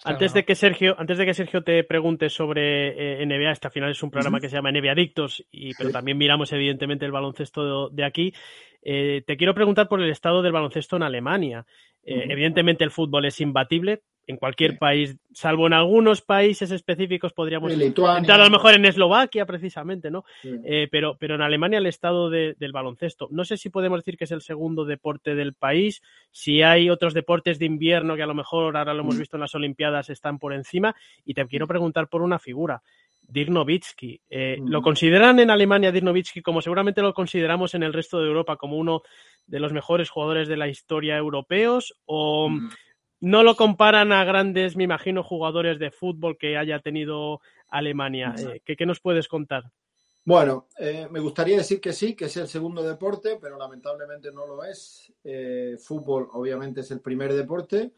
[0.05, 3.73] Antes de que Sergio, antes de que Sergio te pregunte sobre eh, NBA, este al
[3.73, 4.41] final es un programa uh -huh.
[4.41, 5.93] que se llama NBA Adictos, y, pero sí.
[5.93, 8.33] también miramos evidentemente el baloncesto de, de aquí.
[8.81, 11.65] Eh, te quiero preguntar por el estado del baloncesto en Alemania.
[12.03, 12.31] Eh, uh -huh.
[12.31, 14.77] Evidentemente el fútbol es imbatible, en cualquier sí.
[14.77, 20.23] país, salvo en algunos países específicos, podríamos entrar a lo mejor en Eslovaquia, precisamente, ¿no?
[20.43, 20.51] Sí.
[20.63, 23.27] Eh, pero, pero en Alemania el estado de, del baloncesto.
[23.31, 27.15] No sé si podemos decir que es el segundo deporte del país, si hay otros
[27.15, 30.37] deportes de invierno que a lo mejor ahora lo hemos visto en las Olimpiadas están
[30.37, 30.95] por encima.
[31.25, 32.83] Y te quiero preguntar por una figura.
[33.27, 34.21] Dirk Nowitzki.
[34.29, 34.67] Eh, mm.
[34.67, 38.57] ¿Lo consideran en Alemania Dirk Nowitzki como seguramente lo consideramos en el resto de Europa
[38.57, 39.01] como uno
[39.47, 41.95] de los mejores jugadores de la historia europeos?
[42.05, 42.69] ¿O mm
[43.21, 48.33] no lo comparan a grandes, me imagino, jugadores de fútbol que haya tenido Alemania.
[48.37, 49.71] Eh, ¿qué, ¿qué, nos puedes contar?
[50.25, 54.45] Bueno, eh, me gustaría decir que sí, que es el segundo deporte, pero lamentablemente no
[54.45, 55.11] lo es.
[55.23, 57.93] Eh, fútbol, obviamente, es el primer deporte.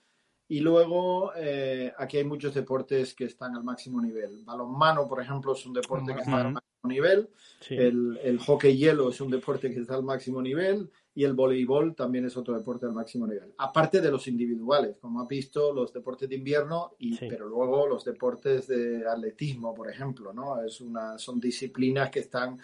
[0.47, 4.43] Y luego eh, aquí hay muchos deportes que están al máximo nivel.
[4.43, 7.29] Balonmano, por ejemplo, es un deporte que está al máximo nivel.
[7.59, 7.75] Sí.
[7.75, 10.89] El, el, hockey hielo es un deporte que está al máximo nivel.
[11.13, 13.53] Y el voleibol también es otro deporte al máximo nivel.
[13.57, 17.27] Aparte de los individuales, como ha visto, los deportes de invierno, y, sí.
[17.29, 20.63] pero luego los deportes de atletismo, por ejemplo, ¿no?
[20.63, 22.59] Es una, son disciplinas que están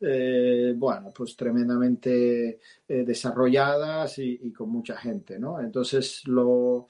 [0.00, 2.58] eh, bueno, pues tremendamente
[2.88, 5.60] eh, desarrolladas y, y, con mucha gente, ¿no?
[5.60, 6.88] Entonces, lo,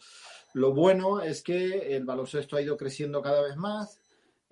[0.54, 3.99] lo bueno es que el baloncesto ha ido creciendo cada vez más.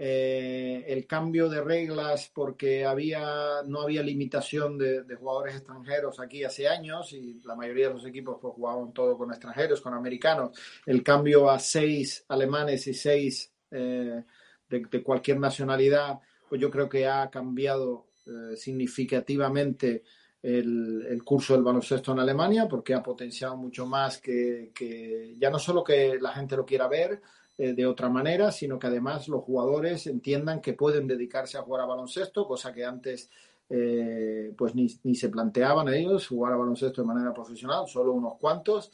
[0.00, 6.44] Eh, el cambio de reglas porque había no había limitación de, de, jugadores extranjeros aquí
[6.44, 10.56] hace años y la mayoría de los equipos pues, jugaban todo con extranjeros, con americanos.
[10.86, 14.22] El cambio a seis alemanes y seis eh,
[14.68, 20.04] de, de, cualquier nacionalidad, pues yo creo que ha cambiado eh, significativamente
[20.40, 25.50] el, el, curso del baloncesto en Alemania porque ha potenciado mucho más que, que ya
[25.50, 27.20] no solo que la gente lo quiera ver
[27.58, 31.82] eh, de otra manera, sino que además los jugadores entiendan que pueden dedicarse a jugar
[31.82, 33.28] a baloncesto, cosa que antes
[33.70, 38.36] eh, pues ni, ni, se planteaban ellos jugar a baloncesto de manera profesional, solo unos
[38.38, 38.90] cuantos.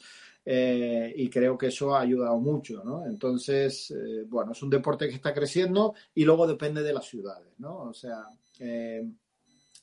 [0.47, 3.05] Eh, y creo que eso ha ayudado mucho, ¿no?
[3.07, 7.53] Entonces, eh, bueno, es un deporte que está creciendo y luego depende de las ciudades,
[7.57, 7.77] ¿no?
[7.83, 8.27] O sea,
[8.59, 9.17] en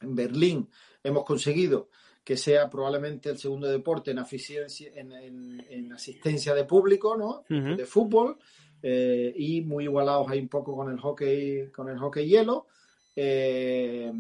[0.03, 0.69] Berlín
[1.03, 1.89] hemos conseguido
[2.23, 7.45] que sea probablemente el segundo deporte en, en, en, en asistencia de público, ¿no?
[7.51, 7.77] Uh -huh.
[7.77, 8.39] De fútbol
[8.83, 12.67] eh, y muy igualados ahí un poco con el hockey, con el hockey hielo.
[13.15, 14.13] Eh,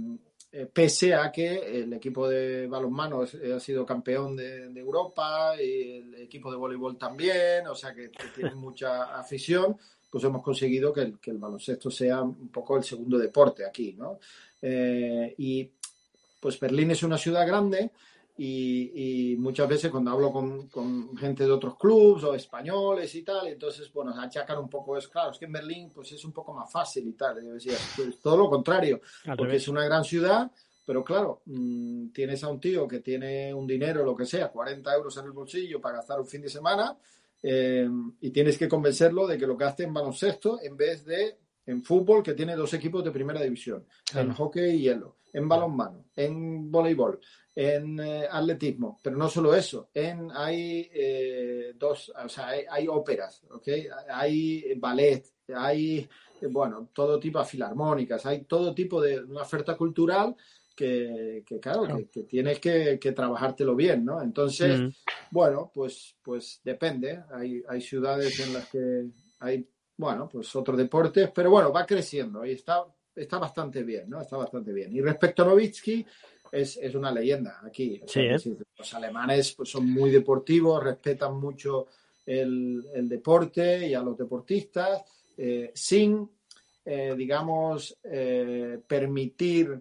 [0.54, 6.14] eh, pese a que el equipo de balonmano ha sido campeón de, Europa y el
[6.16, 9.78] equipo de voleibol también, o sea que, que tienen mucha afición,
[10.10, 13.94] pues hemos conseguido que el, que el, baloncesto sea un poco el segundo deporte aquí,
[13.94, 14.18] ¿no?
[15.38, 15.70] Y
[16.38, 17.90] pues Berlín es una ciudad grande
[18.36, 23.22] y, y muchas veces cuando hablo con, con gente de otros clubes o españoles y
[23.22, 26.32] tal, entonces, bueno, achacan un poco, es claro, es que en Berlín pues es un
[26.32, 27.42] poco más fácil y tal.
[27.44, 29.62] Yo decía, pues, todo lo contrario, Al porque revés.
[29.62, 30.50] es una gran ciudad,
[30.84, 34.94] pero claro, mm, tienes a un tío que tiene un dinero, lo que sea, 40
[34.94, 36.96] euros en el bolsillo para gastar un fin de semana,
[37.42, 37.88] eh,
[38.20, 42.22] y tienes que convencerlo de que lo gaste en baloncesto en vez de en fútbol,
[42.24, 44.28] que tiene dos equipos de primera división, Claro.
[44.30, 47.20] en hockey y hielo, en balonmano, en voleibol,
[47.54, 52.88] en eh, atletismo, pero no solo eso, en hay eh, dos, o sea, hay, hay
[52.88, 53.68] óperas, ¿ok?
[54.10, 55.24] Hay ballet,
[55.54, 56.08] hay,
[56.50, 60.34] bueno, todo tipo de filarmónicas, hay todo tipo de una oferta cultural
[60.74, 61.98] que, que claro, Claro.
[61.98, 64.22] Que, que tienes que, que trabajártelo bien, ¿no?
[64.22, 64.88] Entonces, Mm.
[65.30, 67.22] bueno, pues, pues depende.
[67.34, 69.04] Hay, hay ciudades en las que
[69.40, 69.68] hay,
[69.98, 72.84] bueno, pues otros deportes, pero bueno, va creciendo y está,
[73.14, 74.22] está bastante bien, ¿no?
[74.22, 74.94] Está bastante bien.
[74.96, 76.06] Y respecto a Novitsky,
[76.52, 78.00] es, es una leyenda aquí.
[78.04, 78.56] O sea, Sí, ¿eh?
[78.78, 81.88] Los alemanes pues, son muy deportivos, respetan mucho
[82.26, 85.02] el, el deporte y a los deportistas,
[85.36, 86.30] eh, sin,
[86.84, 87.96] eh, digamos,
[88.86, 89.80] permitir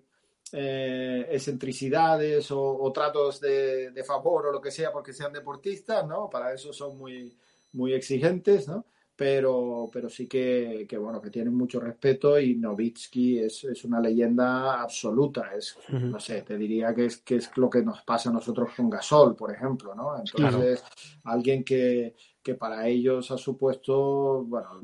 [0.54, 6.30] excentricidades o, o tratos de, de favor o lo que sea porque sean deportistas, ¿no?
[6.30, 7.38] Para eso son muy,
[7.74, 8.86] muy exigentes, ¿no?
[9.24, 14.00] Pero, pero sí que, que, bueno, que tienen mucho respeto y Novitsky es, es una
[14.00, 15.52] leyenda absoluta.
[15.56, 15.78] Es,
[16.10, 18.90] no sé, te diría que es, que es lo que nos pasa a nosotros con
[18.90, 20.14] Gasol, por ejemplo, ¿no?
[20.18, 20.84] Entonces,
[21.26, 24.82] alguien que, que para ellos ha supuesto, bueno,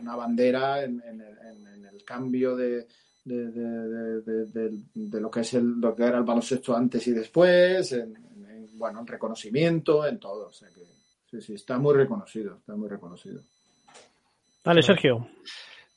[0.00, 2.88] una bandera en, en- en- en el cambio de,
[3.24, 6.76] de, de- de- de- de- de lo que es el, lo que era el baloncesto
[6.76, 10.48] antes y después, en- en, bueno, en reconocimiento, en todo.
[10.48, 10.80] O sea que
[11.30, 13.40] sí, sí, está muy reconocido, está muy reconocido.
[14.64, 15.28] Vale, Sergio.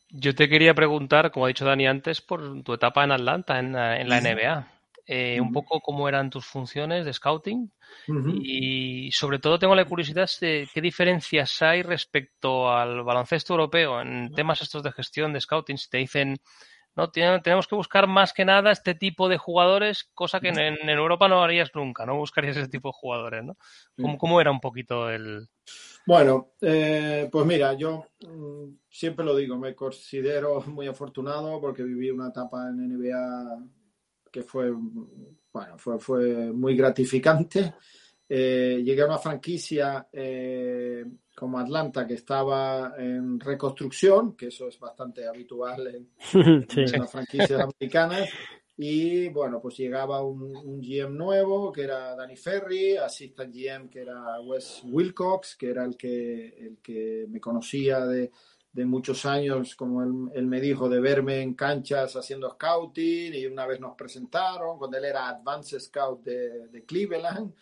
[0.10, 3.74] Yo te quería preguntar, como ha dicho Dani antes, por tu etapa en Atlanta, en,
[3.74, 4.18] la- en la.
[4.20, 4.68] NBA.
[5.06, 7.70] Eh, Un poco cómo eran tus funciones de scouting
[8.42, 14.32] y sobre todo tengo la curiosidad de qué diferencias hay respecto al baloncesto europeo en
[14.34, 15.78] temas estos de gestión de scouting.
[15.78, 16.38] Si te dicen,
[16.96, 20.90] no, tenemos que buscar más que nada este tipo de jugadores, cosa que en, en
[20.90, 23.58] Europa no harías nunca, no buscarías ese tipo de jugadores, ¿no?
[24.20, 25.48] ¿Cómo, era un poquito el...
[26.06, 32.12] Bueno, eh, pues mira, yo mm, siempre lo digo, me considero muy afortunado porque viví
[32.12, 33.58] una etapa en NBA
[34.32, 37.74] que fue, bueno, fue, fue muy gratificante.
[38.28, 44.80] Eh, llegué a una franquicia eh, como Atlanta que estaba en reconstrucción, que eso es
[44.80, 46.10] bastante habitual en,
[46.70, 46.82] Sí.
[46.82, 48.30] en las franquicias americanas.
[48.76, 54.02] Y bueno, pues llegaba un, un GM nuevo, que era Danny Ferry, assistant GM, que
[54.02, 58.32] era Wes Wilcox, que era el que, el que me conocía de,
[58.72, 63.36] de muchos años, como él, él me dijo, de verme en canchas haciendo scouting.
[63.36, 67.54] Y una vez nos presentaron, cuando él era Advanced Scout de, de Cleveland.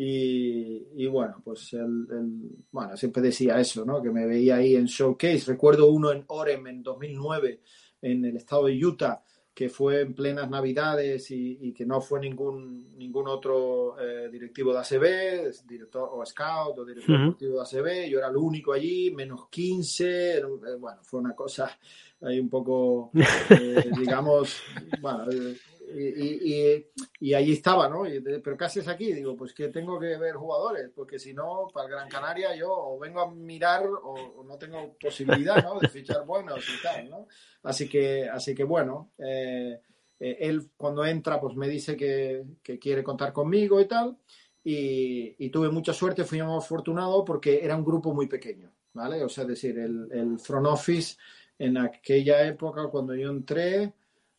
[0.00, 4.00] Y, y bueno, pues él, él, bueno, siempre decía eso, ¿no?
[4.00, 5.50] Que me veía ahí en Showcase.
[5.50, 7.60] Recuerdo uno en Orem en 2009,
[8.02, 9.20] en el estado de Utah,
[9.52, 14.72] que fue en plenas navidades y, y que no fue ningún, ningún otro eh, directivo
[14.72, 18.08] de ACB, director o scout o director deportivo de ACB.
[18.08, 20.30] Yo era el único allí, menos 15.
[20.36, 21.76] era un- eh, bueno, fue una cosa
[22.20, 23.10] ahí un poco,
[23.50, 24.62] eh, digamos,
[25.00, 25.56] bueno, eh,
[25.94, 26.86] y, y,
[27.20, 28.06] y- estaba, ¿no?
[28.06, 29.12] Y pero ¿qué haces aquí?
[29.12, 32.70] Digo, pues que tengo que ver jugadores, porque si no, para el Gran Canaria yo
[32.72, 35.78] o vengo a mirar o, o no tengo posibilidad, ¿no?
[35.80, 37.26] De fichar buenos y tal, ¿no?
[37.62, 39.80] Así que, así que bueno, eh,
[40.20, 44.16] eh, él cuando entra, pues me dice que, que quiere contar conmigo y tal.
[44.64, 49.22] Y, y tuve mucha suerte, fui muy afortunado porque era un grupo muy pequeño, ¿vale?
[49.24, 51.16] O sea, es decir, el, el front office
[51.58, 53.92] en aquella época, cuando yo entré,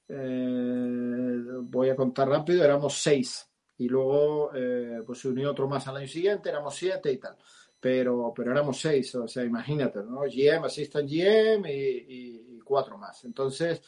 [0.10, 3.48] eh, voy a contar rápido, éramos seis.
[3.78, 7.38] Y luego eh, pues se unió otro más al año siguiente, éramos siete y tal.
[7.80, 10.22] Pero, pero éramos seis, o sea, imagínate, ¿no?
[10.24, 13.24] GM, assistant GM y, y- cuatro más.
[13.26, 13.82] Entonces,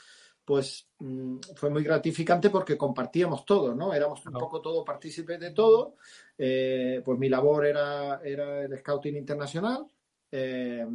[0.44, 3.94] pues mm, fue muy gratificante porque compartíamos todo, ¿no?
[3.94, 5.98] Éramos un poco todo partícipes de todo.
[6.38, 9.86] Eh, pues mi labor era, era el scouting internacional.
[10.32, 10.88] eh,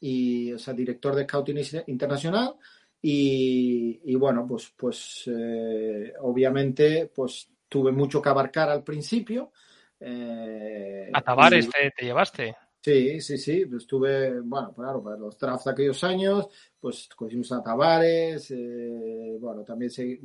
[0.00, 1.58] y, o sea, director de Scouting
[1.88, 2.54] Internacional.
[3.02, 9.52] Y, y bueno, pues, pues eh, obviamente, pues tuve mucho que abarcar al principio.
[10.00, 12.56] eh, A Tavares y- te, te llevaste.
[12.82, 16.48] Sí, sí, sí, pues estuve, bueno, claro, para los drafts de aquellos años,
[16.80, 20.18] pues cogimos a Tavares, eh, bueno, también se-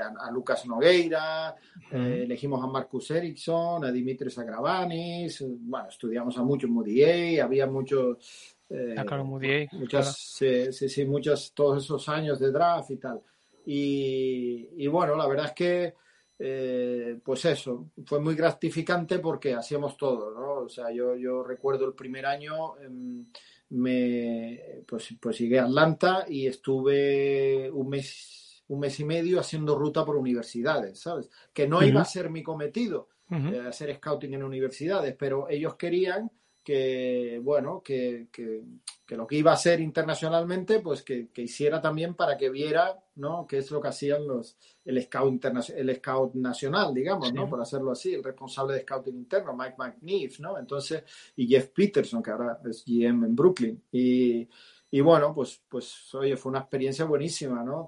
[0.00, 1.56] a, a Lucas Nogueira,
[1.92, 8.55] eh, elegimos a Marcus Ericsson, a Dimitris Agravanis, bueno, estudiamos a muchos Moutier, había muchos,
[8.70, 10.72] eh, Ah, claro, muchas, claro.
[10.72, 13.20] sí, sí, muchos, todos esos años de draft y tal.
[13.64, 15.94] Y, y bueno, la verdad es que
[16.38, 20.64] eh, pues eso, fue muy gratificante porque hacíamos todo, ¿no?
[20.64, 23.26] O sea, yo, yo recuerdo el primer año, em,
[23.70, 29.76] me, pues, pues llegué a Atlanta y estuve un mes, un mes y medio haciendo
[29.76, 31.30] ruta por universidades, ¿sabes?
[31.52, 36.30] Que no iba a ser mi cometido, eh, hacer scouting en universidades, pero ellos querían
[36.66, 38.64] que, bueno, que, que-
[39.06, 42.98] que lo que iba a hacer internacionalmente, pues que, que hiciera también para que viera,
[43.14, 43.46] ¿no?
[43.46, 47.44] Qué es lo que hacían los, el scout, interna- el scout nacional, digamos, ¿no?
[47.44, 47.50] Sí.
[47.50, 50.58] Por hacerlo así, el responsable de scouting interno, Mike McNeef, ¿no?
[50.58, 51.04] Entonces,
[51.36, 53.80] y Jeff Peterson, que ahora es GM en Brooklyn.
[53.92, 54.48] Y,
[54.90, 57.86] y bueno, pues, pues, oye, fue una experiencia buenísima, ¿no?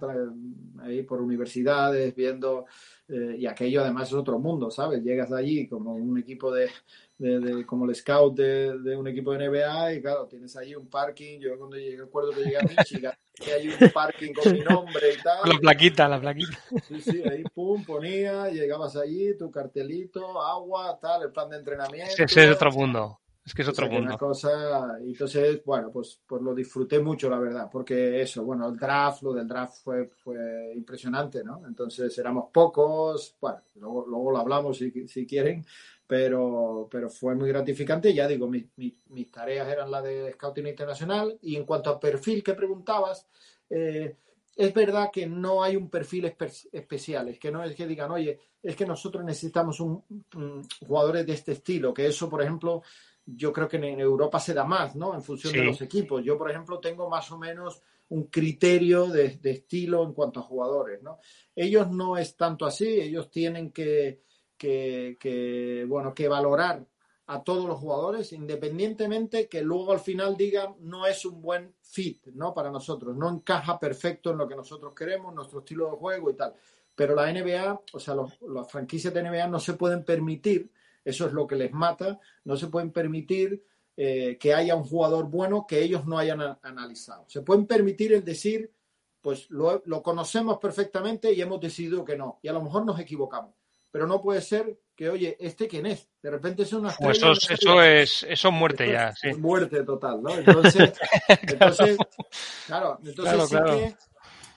[0.83, 2.67] Ahí por universidades, viendo,
[3.09, 5.03] eh, y aquello además es otro mundo, ¿sabes?
[5.03, 6.69] Llegas de allí como un equipo de,
[7.17, 10.75] de, de- como el scout de, de un equipo de NBA y claro, tienes allí
[10.75, 14.53] un parking, yo cuando llegué, recuerdo que llegué a Michigan, que hay un parking con
[14.53, 15.49] mi nombre y tal.
[15.49, 16.59] La plaquita, la plaquita.
[16.89, 22.25] Sí, sí, ahí pum, ponía, llegabas allí, tu cartelito, agua, tal, el plan de entrenamiento.
[22.25, 23.21] Ese es otro mundo.
[23.49, 27.01] Es que es O otro sea, que una cosa, entonces, bueno, pues, pues lo disfruté
[27.01, 31.63] mucho, la verdad, porque eso, bueno, el draft, lo del draft fue, fue impresionante, ¿no?
[31.67, 35.65] Entonces éramos pocos, bueno, luego, luego lo hablamos si, si quieren,
[36.07, 38.13] pero, pero fue muy gratificante.
[38.13, 41.99] Ya digo, mi- mi- mis tareas eran las de Scouting Internacional, y en cuanto al
[41.99, 43.27] perfil que preguntabas,
[43.71, 44.15] eh,
[44.57, 48.11] es verdad que no hay un perfil espe- especial, es que no es que digan,
[48.11, 50.05] oye, es que nosotros necesitamos un,
[50.37, 52.83] un- jugadores de este estilo, que eso, por ejemplo,
[53.37, 55.15] yo creo que en Europa se da más, ¿no?
[55.15, 56.25] En función de los equipos.
[56.25, 60.45] Yo, por ejemplo, tengo más o menos un criterio de, de estilo en cuanto a
[60.45, 61.19] jugadores, ¿no?
[61.55, 64.23] Ellos no es tanto así, ellos tienen que,
[64.57, 66.87] que, que, bueno, que valorar
[67.27, 72.27] a todos los jugadores, independientemente que luego al final digan no es un buen fit,
[72.29, 72.55] ¿no?
[72.55, 76.35] Para nosotros, no encaja perfecto en lo que nosotros queremos, nuestro estilo de juego y
[76.35, 76.55] tal.
[76.95, 80.71] Pero la NBA, o sea, los- las franquicias de NBA no se pueden permitir,
[81.05, 83.65] eso es lo que les mata, no se pueden permitir
[83.97, 87.25] eh, que haya un jugador bueno que ellos no hayan analizado.
[87.29, 88.71] Se pueden permitir el decir,
[89.21, 92.39] pues lo, lo conocemos perfectamente y hemos decidido que no.
[92.43, 93.55] Y a lo mejor nos equivocamos.
[93.91, 96.09] Pero no puede ser que, oye, ¿este quién es?
[96.23, 99.41] De repente es una Pues eso, eso es eso muerte Esto ya, es sí.
[99.41, 100.35] Muerte total, ¿no?
[100.37, 100.93] Entonces,
[101.29, 101.97] entonces
[102.67, 103.79] claro, entonces Claro, sí claro.
[103.79, 103.97] que,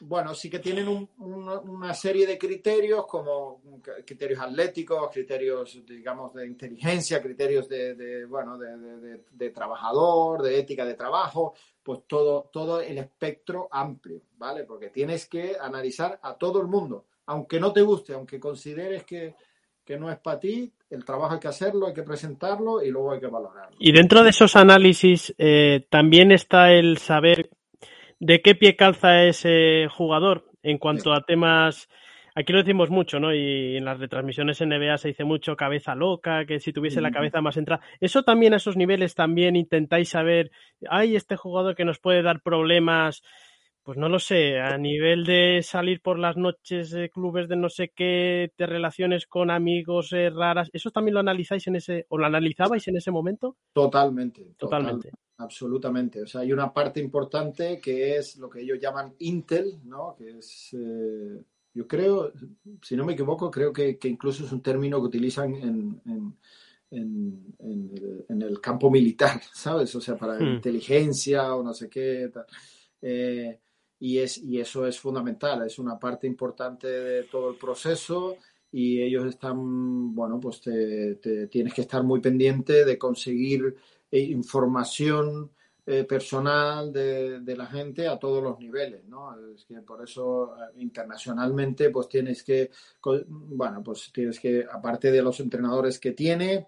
[0.02, 3.62] bueno, sí que tienen un- una, una serie de criterios como
[4.06, 10.96] criterios atléticos, criterios, digamos, de inteligencia, criterios de, bueno, de- de trabajador, de ética de
[10.96, 11.54] trabajo,
[11.84, 14.64] pues todo, todo el espectro amplio, ¿vale?
[14.64, 19.36] Porque tienes que analizar a todo el mundo, aunque no te guste, aunque consideres que,
[19.86, 23.12] que no es para ti, el trabajo hay que hacerlo, hay que presentarlo y luego
[23.14, 23.78] hay que valorarlo.
[23.80, 27.51] Y dentro de esos análisis eh, también está el saber
[28.22, 31.90] de qué pie calza ese jugador en cuanto a temas.
[32.36, 33.34] Aquí lo decimos mucho, ¿no?
[33.34, 37.42] Y en las retransmisiones NBA se dice mucho cabeza loca, que si tuviese la cabeza
[37.42, 37.84] más entrada.
[38.00, 40.52] Eso también a esos niveles también intentáis saber,
[40.88, 43.24] hay este jugador que nos puede dar problemas,
[43.84, 47.70] pues no lo sé, a nivel de salir por las noches de clubes de no
[47.70, 50.70] sé qué, de relaciones con amigos eh, raras.
[50.74, 53.58] ¿Eso también lo analizáis en ese, o lo analizabais en ese momento?
[53.74, 55.10] Totalmente, Totalmente.
[55.10, 56.22] total, absolutamente.
[56.24, 60.16] O sea, hay una parte importante que es lo que ellos llaman Intel, ¿no?
[60.18, 61.44] Que es, eh,
[61.74, 62.32] yo creo,
[62.82, 66.38] si no me equivoco, creo que, que incluso es un término que utilizan en, en,
[66.92, 69.94] en- el, en el campo militar, ¿sabes?
[69.96, 70.56] O sea, para Hmm.
[70.56, 72.30] inteligencia o no sé qué.
[72.34, 72.46] tal.
[73.02, 73.60] Eh,
[74.00, 78.38] y, es, y eso es fundamental, es una parte importante de todo el proceso
[78.72, 83.76] y ellos están, bueno, pues te, te tienes que estar muy pendiente de conseguir
[84.12, 85.52] eh, información
[85.84, 89.36] eh, personal de, la gente a todos los niveles, ¿no?
[89.54, 92.70] Es que por eso eh, internacionalmente pues tienes que,
[93.28, 96.68] bueno, pues tienes que, aparte de los entrenadores que tiene,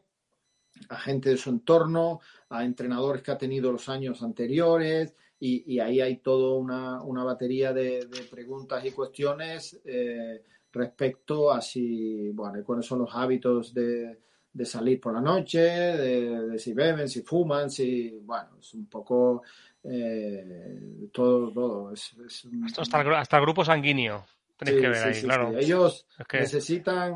[0.90, 6.00] a gente de su entorno, a entrenadores que ha tenido los años anteriores, y, ahí
[6.00, 10.42] hay toda una, batería de, de preguntas y cuestiones eh,
[10.72, 14.20] respecto a si, bueno, cuáles son los hábitos de,
[14.54, 18.86] de salir por la noche, de, de si beben, si fuman, si, bueno, es un
[18.86, 19.42] poco
[19.84, 21.94] eh, todo, todo.
[21.94, 22.48] Es, es
[22.78, 24.26] hasta hasta el grupo sanguíneo.
[24.60, 25.58] Sí, que ver sí, ahí, sí, claro.
[25.58, 27.14] Ellos Es que necesitan,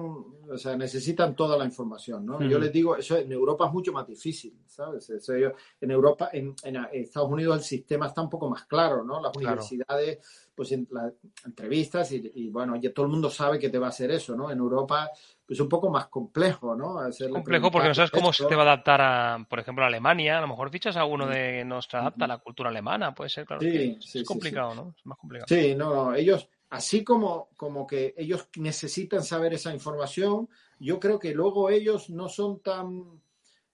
[0.49, 2.41] o sea, necesitan toda la información, ¿no?
[2.41, 5.09] Yo les digo, eso en Europa es mucho más difícil, ¿sabes?
[5.09, 9.03] Eso yo- en Europa, en, en Estados Unidos el sistema está un poco más claro,
[9.03, 9.21] ¿no?
[9.21, 9.37] Las Claro.
[9.37, 11.13] universidades, pues en las
[11.45, 14.35] entrevistas y, y, bueno, ya todo el mundo sabe que te va a hacer eso,
[14.35, 14.51] ¿no?
[14.51, 15.09] En Europa,
[15.45, 16.99] pues un poco más complejo, ¿no?
[16.99, 19.87] Hacerle complejo porque no sabes cómo se te va a adaptar a, por ejemplo, a
[19.87, 20.39] Alemania.
[20.39, 23.13] A lo mejor fichas a uno de no se adapta a la cultura alemana.
[23.13, 23.61] Puede ser, claro.
[23.61, 24.25] es Sí, que es sí, sí.
[24.25, 24.93] complicado, ¿no?
[24.97, 25.47] Es más complicado.
[25.47, 30.49] Sí, no, no, ellos, así como, como que ellos necesitan saber esa información,
[30.79, 33.21] yo creo que luego ellos no son tan,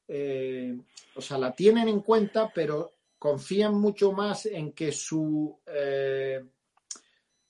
[0.08, 0.78] eh,
[1.16, 6.44] o sea, la tienen en cuenta, pero confían mucho más en que su, eh,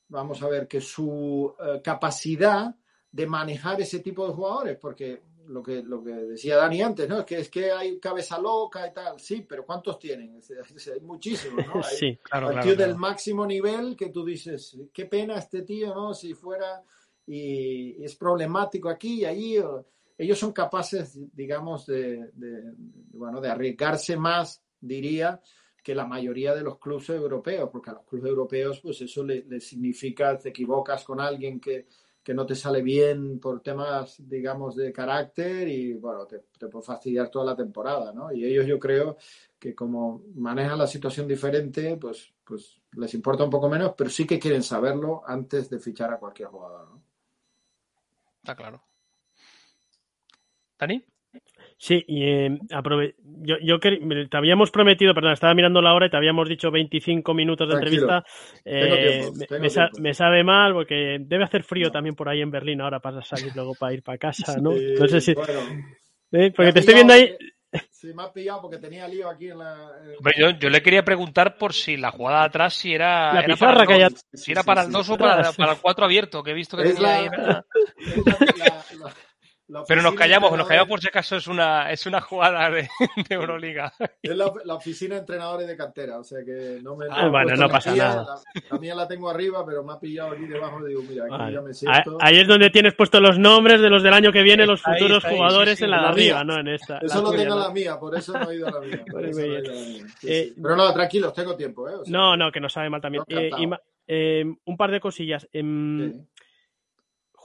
[0.07, 2.76] vamos a ver, que su eh, capacidad
[3.11, 7.20] de manejar ese tipo de jugadores, porque lo que, lo que decía Dani antes, ¿no?
[7.20, 10.40] Es que, es que hay cabeza loca y tal, sí, pero ¿cuántos tienen?
[10.94, 11.74] Hay muchísimos, ¿no?
[11.84, 16.14] Hay, Sí, Claro, claro, del máximo nivel que tú dices, qué pena este tío, ¿no?
[16.14, 16.84] Si fuera
[17.26, 19.57] y, y es problemático aquí y allí.
[19.60, 19.86] o-
[20.18, 22.74] ellos son capaces, digamos, de, de-
[23.14, 25.41] bueno, de arriesgarse más, diría,
[25.84, 29.44] que la mayoría de los clubes europeos, porque a los clubes europeos, pues eso le,
[29.44, 31.88] le significa, te equivocas con alguien que,
[32.24, 36.86] que no te sale bien por temas, digamos, de carácter y, bueno, te, te puede
[36.86, 38.32] fastidiar toda la temporada, ¿no?
[38.32, 39.18] Y ellos yo creo
[39.60, 44.26] que como manejan la situación diferente, pues, pues les importa un poco menos, pero sí
[44.26, 47.04] que quieren saberlo antes de fichar a cualquier jugador, ¿no?
[48.41, 48.84] Está claro.
[50.78, 51.06] ¿Dani?
[51.85, 56.10] Sí, y eh, aprove- yo, yo te habíamos prometido, perdón, estaba mirando la hora y
[56.10, 58.03] te habíamos dicho 25 minutos de Tranquilo.
[58.03, 58.31] entrevista.
[58.64, 60.01] Tengo Eh, tiempo, me, tengo me sa- tiempo.
[60.01, 63.51] me sabe mal porque debe hacer frío también por ahí en Berlín ahora para salir
[63.53, 64.72] luego para ir para casa, ¿no?
[64.77, 65.60] Eh, No sé si, bueno,
[66.31, 67.27] eh, porque te estoy viendo ahí.
[67.72, 69.73] porque- sí, me ha pillado porque tenía lío aquí en la...
[70.05, 73.34] en- Hombre, yo, yo le quería preguntar por si la jugada de atrás si era,
[73.34, 74.88] La era pizarra para que el hay dos, Sí, si era sí, para sí.
[74.88, 77.15] el 2 o para, para el 4 abierto, que he visto que Es tenía la-
[77.18, 77.65] ahí, ¿verdad?
[77.97, 79.14] es la- la- la- la
[79.88, 82.88] Pero nos callamos, nos callamos por si acaso es una, es una jugada de,
[83.30, 83.91] de Euroliga.
[84.22, 87.06] Es la, la oficina de entrenadores de cantera, o sea que no me.
[87.10, 88.26] Ah, bueno, no la pasa mía, nada.
[88.54, 90.84] La, la mía la tengo arriba, pero me ha pillado aquí debajo.
[90.86, 91.54] Digo, mira, aquí Vale.
[91.54, 92.18] ya me siento.
[92.22, 94.94] Ahí es donde tienes puesto los nombres de los del año que viene, los ahí,
[95.00, 96.54] futuros ahí, jugadores sí, sí, en la de arriba, mía.
[96.54, 96.60] ¿no?
[96.60, 96.98] En esta.
[97.00, 97.68] Eso lo tuya, tengo en ¿no?
[97.68, 99.04] la mía, por eso no he ido a la mía.
[99.10, 99.64] por Vale, eso muy no he bien.
[99.66, 100.06] ido a la mía.
[100.20, 100.62] Sí, Eh, sí.
[100.62, 101.95] Pero no, tranquilos, tengo tiempo, ¿eh?
[101.95, 103.24] O sea, No, no, que nos sabe mal también.
[103.28, 103.50] Eh,
[104.06, 105.48] eh, un par de cosillas.
[105.54, 106.20] Em, sí.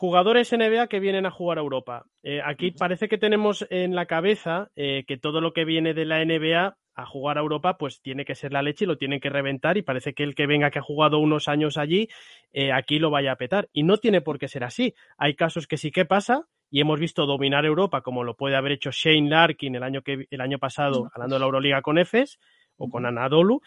[0.01, 2.07] Jugadores NBA que vienen a jugar a Europa.
[2.23, 6.05] Eh, aquí parece que tenemos en la cabeza eh, que todo lo que viene de
[6.05, 9.19] la NBA a jugar a Europa, pues tiene que ser la leche y lo tienen
[9.19, 9.77] que reventar.
[9.77, 12.09] Y parece que el que venga que ha jugado unos años allí,
[12.53, 13.70] eh, aquí lo vaya a petar.
[13.73, 14.95] Y no tiene por qué ser así.
[15.16, 18.70] Hay casos que sí que pasa y hemos visto dominar Europa, como lo puede haber
[18.70, 22.39] hecho Shane Larkin el año, que, el año pasado ganando la Euroliga con Efes
[22.77, 23.05] o con.
[23.05, 23.62] Anadolu.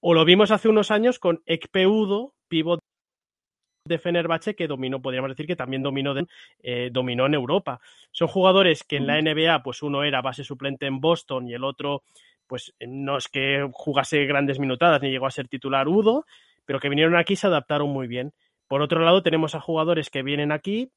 [0.00, 2.83] O lo vimos hace unos años con Ekpeudo, pivot
[3.84, 6.26] de Fenerbahce que dominó, podríamos decir que también dominó, de-
[6.62, 7.80] eh, dominó en Europa.
[8.12, 11.64] Son jugadores que en la NBA, pues uno era base suplente en Boston y el
[11.64, 12.02] otro,
[12.46, 16.24] pues no es que jugase grandes minutadas ni llegó a ser titular Udo,
[16.64, 18.32] pero que vinieron aquí y se adaptaron muy bien.
[18.68, 20.90] Por otro lado, tenemos a jugadores que vienen aquí,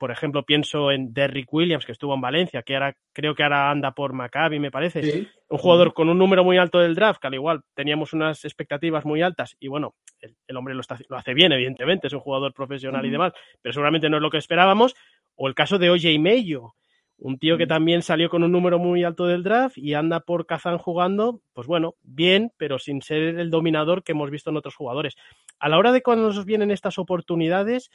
[0.00, 3.70] por ejemplo, pienso en Derrick Williams, que estuvo en Valencia, que ahora creo que ahora
[3.70, 5.28] anda por Maccabi, me parece Sí.
[5.50, 9.04] un jugador con un número muy alto del draft, que al igual teníamos unas expectativas
[9.04, 12.20] muy altas, y bueno, el, el hombre lo, está, lo hace bien, evidentemente, es un
[12.20, 14.94] jugador profesional y demás, pero seguramente no es lo que esperábamos.
[15.36, 16.72] O el caso de OJ Mayo,
[17.18, 20.46] un tío que también salió con un número muy alto del draft y anda por
[20.46, 24.74] Kazán jugando, pues bueno, bien, pero sin ser el dominador que hemos visto en otros
[24.74, 25.16] jugadores.
[25.58, 27.90] A la hora de cuando nos vienen estas oportunidades,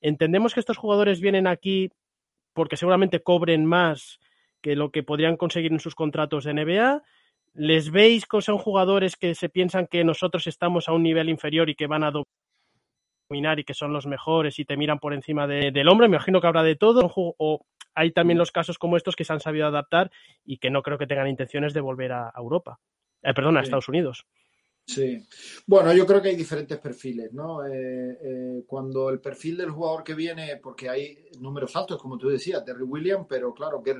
[0.00, 1.90] entendemos que estos jugadores vienen aquí
[2.52, 4.18] porque seguramente cobren más
[4.62, 7.02] que lo que podrían conseguir en sus contratos de NBA.
[7.54, 11.68] ¿Les veis que son jugadores que se piensan que nosotros estamos a un nivel inferior
[11.70, 12.12] y que van a
[13.30, 16.08] dominar y que son los mejores y te miran por encima de- del hombre?
[16.08, 17.12] Me imagino que habrá de todo.
[17.16, 17.60] O
[17.94, 20.10] hay también los casos como estos que se han sabido adaptar
[20.44, 22.78] y que no creo que tengan intenciones de volver a Europa.
[23.22, 23.60] Eh, perdón, a.
[23.62, 24.26] Estados Unidos.
[24.86, 25.20] Sí.
[25.66, 27.66] Bueno, yo creo que hay diferentes perfiles, ¿no?
[27.66, 32.28] Eh, eh, cuando el perfil del jugador que viene, porque hay números altos, como tú
[32.28, 33.96] decías, Terry Williams, pero claro, que eh,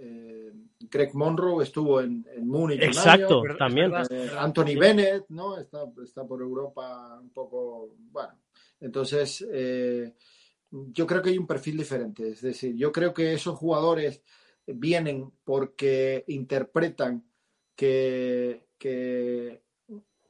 [0.00, 0.52] eh,
[0.90, 3.92] Greg Monroe estuvo en, en Múnich un Exacto, año, también.
[4.10, 4.30] eh.
[4.38, 4.76] Anthony Sí.
[4.76, 5.58] Bennett, ¿no?
[5.58, 8.40] Está, está por Europa un poco, bueno.
[8.80, 10.14] Entonces, eh,
[10.70, 12.30] yo creo que hay un perfil diferente.
[12.30, 14.22] Es decir, yo creo que esos jugadores
[14.66, 17.22] vienen porque interpretan
[17.74, 19.62] que, que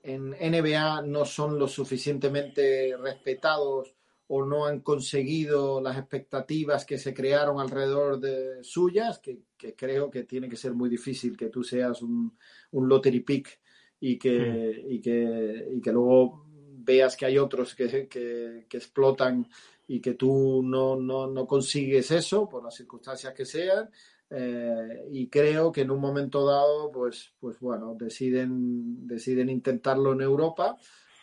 [0.07, 3.93] en NBA no son lo suficientemente respetados
[4.29, 10.11] o no han conseguido las expectativas que se crearon alrededor de suyas, que, que creo
[10.11, 12.37] que tiene que ser muy difícil que tú seas un,
[12.73, 13.61] un lottery pick
[13.99, 19.49] y que, y que, y que luego veas que hay otros que, que, que explotan
[19.89, 23.91] y que tú no, no, no consigues eso por las circunstancias que sean.
[24.29, 30.21] Eh, y creo que en un momento dado, pues, pues bueno, deciden, deciden intentarlo en
[30.21, 30.77] Europa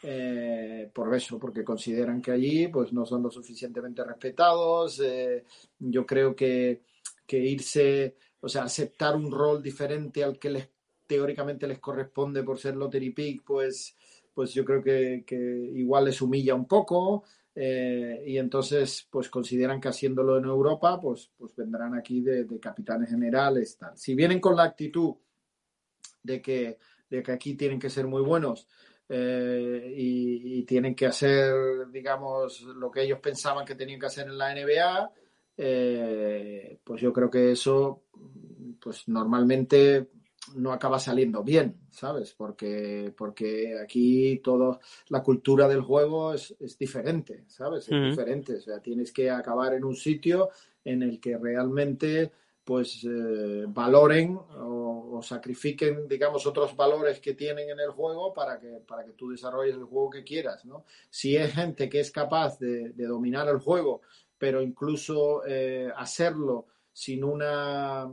[0.05, 4.99] eh, por eso, porque consideran que allí pues no son lo suficientemente respetados.
[4.99, 5.45] Eh,
[5.79, 6.83] yo creo que,
[7.25, 10.69] que irse, o sea, aceptar un rol diferente al que les
[11.07, 13.95] teóricamente les corresponde por ser lottery pick, pues,
[14.33, 17.23] pues yo creo que, que igual les humilla un poco.
[17.55, 22.59] Eh, y entonces pues consideran que haciéndolo en Europa pues, pues vendrán aquí de, de
[22.59, 23.77] capitanes generales.
[23.77, 23.97] Tal.
[23.97, 25.15] Si vienen con la actitud
[26.23, 28.67] de que, de que aquí tienen que ser muy buenos
[29.09, 31.53] eh, y, y tienen que hacer,
[31.91, 35.11] digamos, lo que ellos pensaban que tenían que hacer en la NBA,
[35.57, 38.03] eh, pues yo creo que eso,
[38.79, 40.09] pues normalmente
[40.55, 42.33] no acaba saliendo bien, ¿sabes?
[42.33, 44.79] Porque, porque aquí todo,
[45.09, 47.89] la cultura del juego es, es diferente, ¿sabes?
[47.89, 48.55] Es diferente.
[48.55, 50.49] O sea, tienes que acabar en un sitio
[50.83, 52.31] en el que realmente
[52.63, 58.57] pues eh, valoren o, o sacrifiquen, digamos, otros valores que tienen en el juego para
[58.57, 60.85] que, para que tú desarrolles el juego que quieras, ¿no?
[61.09, 64.01] Si es gente que es capaz de, de dominar el juego,
[64.37, 68.09] pero incluso eh, hacerlo sin una,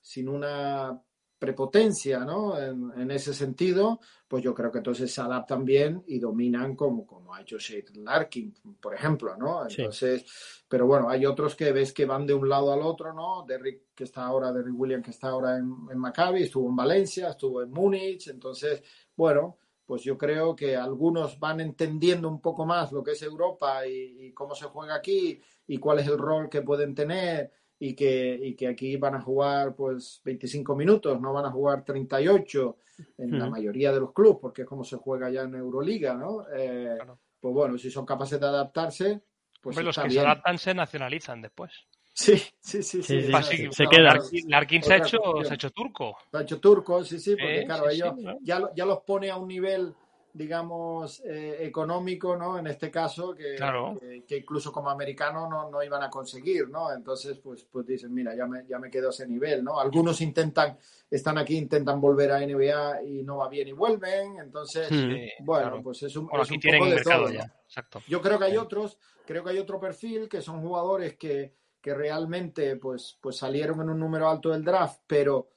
[0.00, 0.98] sin una
[1.40, 2.56] prepotencia, ¿no?
[2.56, 3.98] En, en ese sentido,
[4.28, 7.94] pues yo creo que entonces se adaptan bien y dominan como, como ha hecho Shade
[7.94, 9.68] Larkin, por ejemplo, ¿no?
[9.68, 9.80] Sí.
[9.80, 10.24] Entonces,
[10.68, 13.44] pero bueno, hay otros que ves que van de un lado al otro, ¿no?
[13.48, 17.30] Derrick, que está ahora, Derrick Williams, que está ahora en, en Maccabi, estuvo en Valencia,
[17.30, 18.82] estuvo en Múnich, entonces,
[19.16, 19.56] bueno,
[19.86, 24.26] pues yo creo que algunos van entendiendo un poco más lo que es Europa y,
[24.26, 27.50] y cómo se juega aquí y cuál es el rol que pueden tener
[27.82, 31.82] y que, y que aquí van a jugar pues 25 minutos, no van a jugar
[31.84, 32.76] 38
[33.18, 36.44] en la mayoría de los clubes, porque es como se juega ya en Euroliga, ¿no?
[36.54, 37.18] Eh, Claro.
[37.40, 39.22] Pues bueno, si son capaces de adaptarse,
[39.62, 40.12] pues Hombre, los que bien.
[40.12, 41.72] se adaptan se nacionalizan después.
[42.12, 43.02] Sí, sí, sí, sí.
[43.02, 44.10] Sí, se- que, se no, queda.
[44.10, 46.18] claro, Larkin, se, ha hecho, se ha hecho turco.
[46.32, 48.38] lo ha hecho turco, sí, sí, porque claro, sí, sí, ellos claro.
[48.42, 49.94] ya, lo- ya los pone a un nivel,
[50.32, 52.58] digamos, eh, económico, ¿no?
[52.58, 53.96] En este caso, que, Claro.
[53.98, 56.92] que, que incluso como americano no, no iban a conseguir, ¿no?
[56.92, 59.78] Entonces, pues, pues dicen, mira, ya me, ya me quedo a ese nivel, ¿no?
[59.78, 60.76] Algunos intentan,
[61.10, 64.88] están aquí, intentan volver a NBA y no va bien y vuelven, entonces.
[64.88, 65.82] Sí, bueno, claro.
[65.82, 67.46] pues es un, Bueno, es un poco de todo, ya.
[67.46, 67.52] ¿no?
[67.66, 68.02] Exacto.
[68.08, 71.94] Yo creo que hay otros, creo que hay otro perfil que son jugadores que, que
[71.94, 75.48] realmente pues, pues salieron en un número alto del draft, pero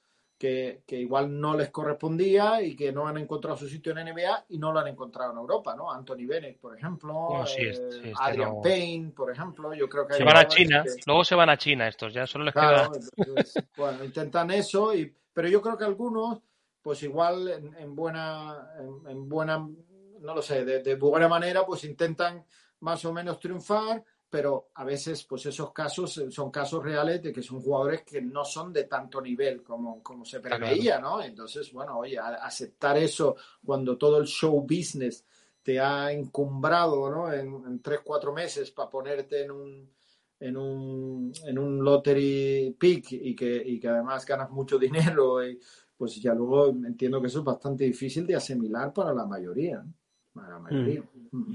[0.43, 4.47] que, que igual no les correspondía y que no han encontrado su sitio en NBA
[4.49, 5.89] y no lo han encontrado en Europa, ¿no?
[5.89, 9.87] Anthony Bennett, por ejemplo, sí, eh, este- sí, este Adrian no- Payne, por ejemplo, yo
[9.87, 12.27] creo que hay Se van a China, que- luego se van a China estos, ya
[12.27, 12.99] solo les Claro, queda.
[13.15, 16.41] entonces, bueno, intentan eso, y, pero yo creo que algunos,
[16.81, 21.65] pues igual en, en buena, en, en buena, no lo sé, de, de buena manera,
[21.65, 22.45] pues intentan
[22.81, 24.03] más o menos triunfar,
[24.34, 28.19] pero a veces, pues esos casos eh, son casos reales de que son jugadores que
[28.19, 31.22] no son de tanto nivel como, como se preveía, ¿no?
[31.22, 35.23] Entonces, bueno, oye, aceptar eso cuando todo el show business
[35.61, 37.31] te ha encumbrado, ¿no?
[37.31, 39.93] En, en tres, cuatro meses para ponerte en un,
[40.39, 45.60] en un, en un lottery pick y que, y que además ganas mucho dinero, y,
[45.95, 49.77] pues ya luego entiendo que eso es bastante difícil de asimilar para la mayoría.
[49.77, 49.93] ¿no?
[50.34, 51.03] Para la mayoría.
[51.30, 51.53] Mm.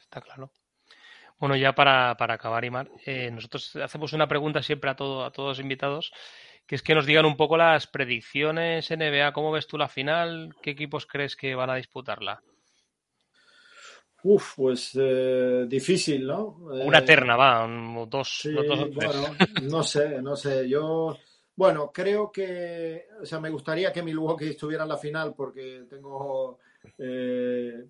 [0.00, 0.50] Está claro.
[1.38, 5.30] Bueno, ya para, para acabar, Imar, eh, nosotros hacemos una pregunta siempre a, todo, a
[5.32, 6.12] todos los invitados,
[6.66, 10.56] que es que nos digan un poco las predicciones NBA, ¿cómo ves tú la final?
[10.60, 12.42] ¿Qué equipos crees que van a disputarla?
[14.24, 16.58] Uf, pues eh, difícil, ¿no?
[16.90, 20.68] Una Eh, terna, va, un- dos, Sí, dos, dos bueno, no sé, no sé.
[20.68, 21.16] Yo,
[21.56, 26.60] bueno, creo que, o sea, me gustaría que Milwaukee estuviera en la final porque tengo,
[26.98, 27.84] eh,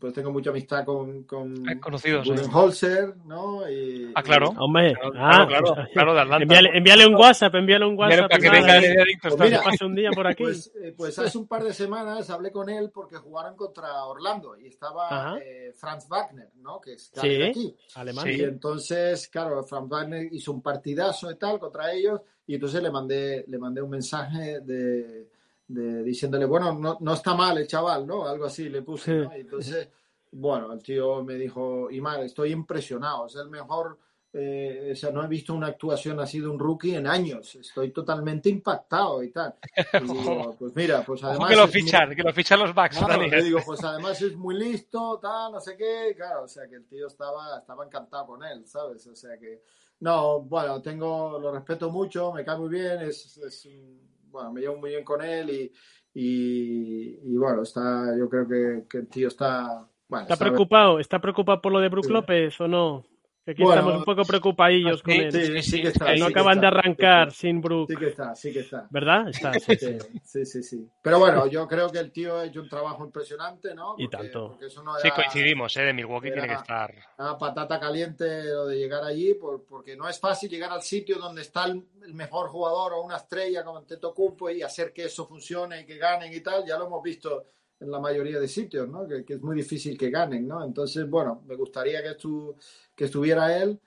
[0.00, 2.30] pues tengo mucha amistad con, con Eh, conocidos, ¿eh?
[2.30, 3.68] Budenholzer, ¿no?
[3.70, 4.50] Y, Ah, claro.
[4.52, 6.42] y- Hombre, Claro, ah, claro, pues, claro, de Atlanta.
[6.42, 8.30] envíale, envíale un WhatsApp, envíale un WhatsApp.
[8.30, 10.42] para que venga el adicto, Pues mira, pase un día por aquí.
[10.42, 14.56] Pues, eh, pues hace un par de semanas hablé con él porque jugaron contra Orlando
[14.58, 16.80] y estaba eh, Franz Wagner, ¿no?
[16.80, 17.28] Que es Sí.
[17.28, 17.76] de aquí.
[17.96, 18.24] Alemán.
[18.24, 18.30] Sí.
[18.36, 22.90] Y entonces, claro, Franz Wagner hizo un partidazo y tal contra ellos y entonces le
[22.90, 25.28] mandé, le mandé un mensaje de,
[25.66, 28.26] de diciéndole, bueno, no, no está mal el chaval, ¿no?
[28.26, 29.88] Algo así le puse, entonces,
[30.32, 33.98] bueno, el tío me dijo, Imar, estoy impresionado, es el mejor,
[34.32, 37.92] eh, o sea, no he visto una actuación así de un rookie en años, estoy
[37.92, 39.54] totalmente impactado y tal.
[40.02, 41.50] Y digo, pues mira, pues Ojo además...
[41.50, 44.20] que lo es muy- fichan, que lo fichan los Bucks, Claro, le digo, pues además
[44.20, 47.86] es muy listo, tal, no sé qué, claro, o sea que el tío estaba, estaba
[47.86, 49.06] encantado con él, ¿sabes?
[49.06, 49.62] O sea que,
[50.00, 54.60] no, bueno, tengo, lo respeto mucho, me cae muy bien, es, es un- bueno, me
[54.60, 55.72] llevo muy bien con él y,
[56.12, 60.98] y, y bueno, está, yo creo que, que el tío está, bueno, ¿Está preocupado?
[60.98, 62.12] ¿Está preocupado por lo de Brook Sí.
[62.12, 63.04] López o no?
[63.44, 65.32] Que aquí Bueno, estamos un poco preocupadillos con sí, él.
[65.32, 67.90] sí, sí que está, que no sí que acaban de arrancar sí sin Brook.
[67.90, 68.86] Sí que está, sí que está.
[68.90, 69.28] ¿Verdad?
[69.28, 69.98] Está, sí, sí.
[70.00, 70.88] Sí, sí, sí, sí.
[71.02, 73.96] Pero bueno, yo creo que el tío ha hecho un trabajo impresionante, ¿no?
[73.98, 74.48] Y tanto.
[74.48, 75.82] porque eso no Sí, era- coincidimos, ¿eh?
[75.82, 76.94] De Milwaukee era- tiene que estar.
[77.18, 81.18] una patata caliente lo de llegar allí, por- porque no es fácil llegar al sitio
[81.18, 85.04] donde está el, el mejor jugador o una estrella como Teto Cumpo y hacer que
[85.04, 86.64] eso funcione y que ganen y tal.
[86.66, 87.44] Ya lo hemos visto
[87.80, 89.06] en la mayoría de sitios, ¿no?
[89.06, 90.64] Que, que es muy difícil que ganen, ¿no?
[90.64, 92.54] Entonces, bueno, me gustaría que, estu-
[92.94, 93.78] que estuviera él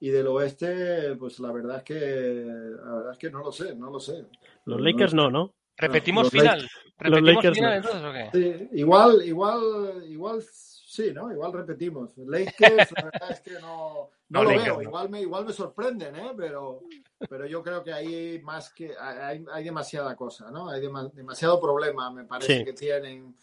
[0.00, 3.74] y del oeste, pues la verdad es que la verdad es que no lo sé,
[3.76, 4.24] no lo sé.
[4.64, 5.54] Los No- Lakers no, ¿no?
[5.76, 6.60] ¿Repetimos los final?
[6.60, 7.76] los ¿Repetimos Lakers final no.
[7.76, 8.30] entonces o qué?
[8.68, 10.42] Sí, igual, igual, igual,
[10.94, 11.32] sí, ¿no?
[11.32, 12.16] Igual repetimos.
[12.18, 14.74] Lakers, la verdad es que no, no, No, lo Lakers veo.
[14.76, 14.82] no.
[14.82, 16.32] Igual me, igual me sorprenden, ¿eh?
[16.36, 16.82] Pero,
[17.28, 20.68] pero yo creo que hay más que hay, hay demasiada cosa, ¿no?
[20.68, 22.64] Hay dema- demasiado problema, me parece Sí.
[22.64, 23.34] que tienen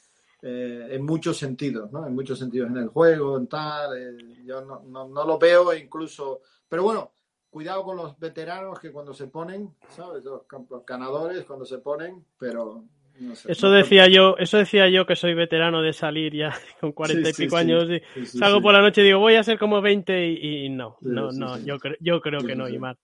[0.41, 2.07] eh, en muchos sentidos, ¿no?
[2.07, 3.97] En muchos sentidos en el juego, en tal.
[3.97, 6.41] eh, yo no, no, no lo veo, incluso.
[6.69, 7.11] Pero bueno.
[7.51, 10.23] Cuidado con los veteranos que cuando se ponen, ¿sabes?
[10.23, 10.43] Los
[10.87, 12.85] ganadores cuando se ponen, pero
[13.21, 13.51] no sé.
[13.51, 17.33] Eso decía yo, eso decía yo que soy veterano de salir ya con cuarenta y
[17.33, 17.61] Sí, pico sí.
[17.61, 20.65] años y Sí, salgo por la noche y digo voy a ser como 20 y,
[20.65, 22.67] y no, no, no, yo creo, yo creo que no.
[22.67, 22.97] Imar.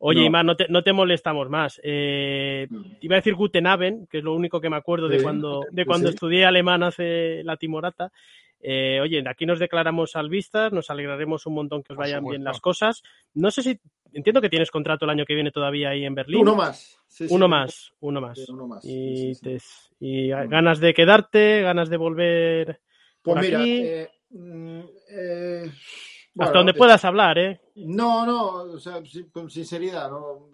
[0.00, 0.26] Oye, No.
[0.26, 1.80] Imar, no te, no te molestamos más.
[1.82, 2.68] Eh,
[3.00, 5.82] iba a decir Guten Abend, que es lo único que me acuerdo de cuando, de
[5.82, 8.12] sí, cuando estudié alemán hace la timorata.
[8.60, 12.42] Eh, oye, de aquí nos declaramos salvistas, nos alegraremos un montón que os vayan bien
[12.44, 13.02] las cosas.
[13.34, 13.78] No sé si,
[14.12, 16.40] entiendo que tienes contrato el año que viene todavía ahí en Berlín.
[16.40, 16.98] Uno más.
[17.06, 17.50] Sí, Uno sí.
[17.50, 18.38] más, uno más.
[18.38, 18.84] Sí, uno más.
[18.84, 19.58] Y, te-
[20.48, 22.66] ganas de quedarte, ganas de volver
[23.22, 23.80] Pues por mira, aquí.
[23.84, 24.80] eh, mm,
[26.38, 27.60] hasta bueno, donde es- puedas hablar, ¿eh?
[27.74, 30.48] No, no, o sea, sí, con sinceridad, no,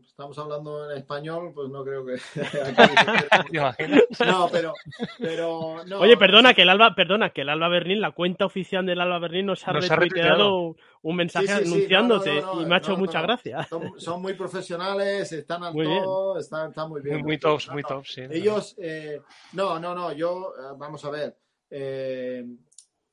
[0.00, 2.14] estamos hablando en español, pues no creo que.
[4.26, 4.74] no, pero,
[5.18, 8.46] pero no, Oye, perdona no, que el Alba, perdona que el Alba Berlín, la cuenta
[8.46, 9.96] oficial del Alba Berlín nos ha Nos ha
[11.02, 13.18] un mensaje Sí, sí, sí, anunciándote no, no, no, y me ha hecho no, mucha
[13.20, 13.26] no.
[13.26, 13.62] gracia.
[13.64, 16.02] Son, son muy profesionales, están al Muy bien.
[16.04, 17.16] todo, están, están muy bien.
[17.16, 18.22] Muy, muy tops, No, muy no, tops, sí.
[18.30, 19.20] Ellos, eh,
[19.52, 21.36] no, no, no, yo, eh, vamos a ver,
[21.70, 22.44] eh,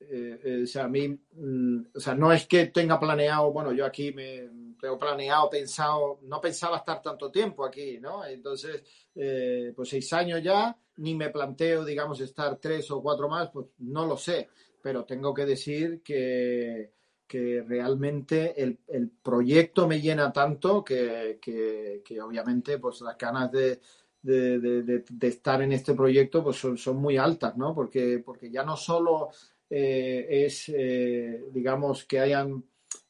[0.10, 3.72] eh, eh, o sea, a mí, mm, o sea, no es que tenga planeado, bueno,
[3.73, 4.49] yo aquí me
[4.80, 8.26] tengo planeado, pensado, no pensaba estar tanto tiempo aquí, ¿no?
[8.26, 8.84] Entonces,
[9.15, 13.68] eh, pues seis años ya, ni me planteo, digamos, estar tres o cuatro más, pues
[13.80, 14.49] no lo sé,
[14.82, 16.91] pero tengo que decir que,
[17.28, 23.80] que realmente el, el proyecto me llena tanto que, que, obviamente, pues las ganas de
[24.23, 27.73] de, de- de- de estar en este proyecto pues son, son muy altas, ¿no?
[27.73, 29.30] Porque, porque ya no solo
[29.72, 32.64] eh, es, eh, digamos, que hayan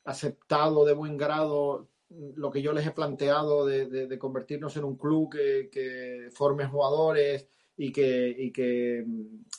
[0.05, 1.89] aceptado de buen grado
[2.35, 6.65] lo que yo les he planteado de, de- convertirnos en un club que, que forme
[6.65, 7.47] jugadores
[7.77, 9.05] y que, y, que,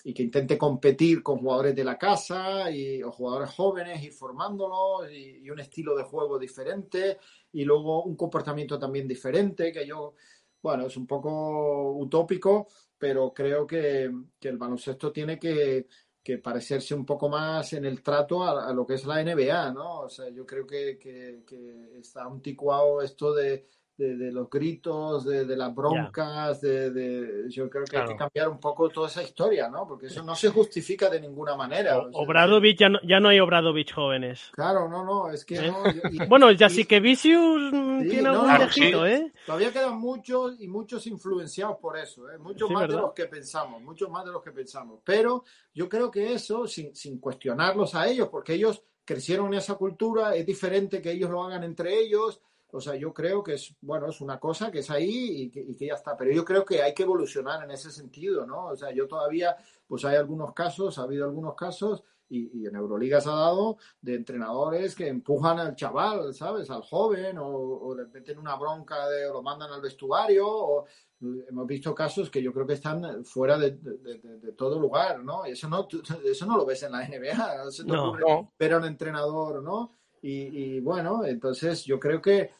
[0.04, 5.10] y que intente competir con jugadores de la casa y, o jugadores jóvenes y formándolos
[5.10, 7.18] y, y un estilo de juego diferente
[7.52, 10.14] y luego un comportamiento también diferente que yo
[10.62, 12.68] bueno, es un poco utópico,
[12.98, 15.88] pero creo que, que el baloncesto tiene que,
[16.22, 20.00] que parecerse un poco más en el trato a, lo que es la NBA, ¿no?
[20.00, 23.66] O sea, yo creo que, que- que está anticuado esto de,
[24.02, 28.16] de- de los gritos, de, de las broncas, de, de- yo creo que hay que
[28.16, 29.86] cambiar un poco toda esa historia, ¿no?
[29.86, 31.98] Porque eso no se justifica de ninguna manera.
[31.98, 34.50] O- O sea, Obradovich, ya no, ya no hay Obradovich jóvenes.
[34.52, 35.70] Claro, no, no, es que ¿Eh?
[35.70, 35.82] no.
[36.10, 39.32] y- Bueno, ya y- sí que Vicius mm, Sí, tiene no, algún claro, viejito, ¿eh?
[39.46, 42.38] Todavía quedan muchos y muchos influenciados por eso, ¿eh?
[42.38, 45.00] muchos Sí, más de los que pensamos, muchos más de los que pensamos.
[45.04, 49.74] Pero yo creo que eso, sin, sin cuestionarlos a ellos, porque ellos crecieron en esa
[49.74, 52.40] cultura, es diferente que ellos lo hagan entre ellos.
[52.72, 55.60] O sea, yo creo que es, bueno, es una cosa que es ahí y que,
[55.60, 56.16] y que ya está.
[56.16, 58.66] Pero yo creo que hay que evolucionar en ese sentido, ¿no?
[58.68, 62.74] O sea, yo todavía, pues hay algunos casos, ha habido algunos casos, y, y en
[62.76, 66.70] Euroliga se ha dado, de entrenadores que empujan al chaval, ¿sabes?
[66.70, 70.86] Al joven, o, o le meten una bronca de, o lo mandan al vestuario, o
[71.20, 75.22] hemos visto casos que yo creo que están fuera de, de- de- de todo lugar,
[75.22, 75.46] ¿no?
[75.46, 75.86] Y eso no,
[76.24, 78.08] eso no lo ves en la NBA, no se te No.
[78.08, 78.52] ocurre No.
[78.58, 79.90] ver a un entrenador, ¿no?
[80.22, 82.50] Y, y bueno, entonces yo creo que,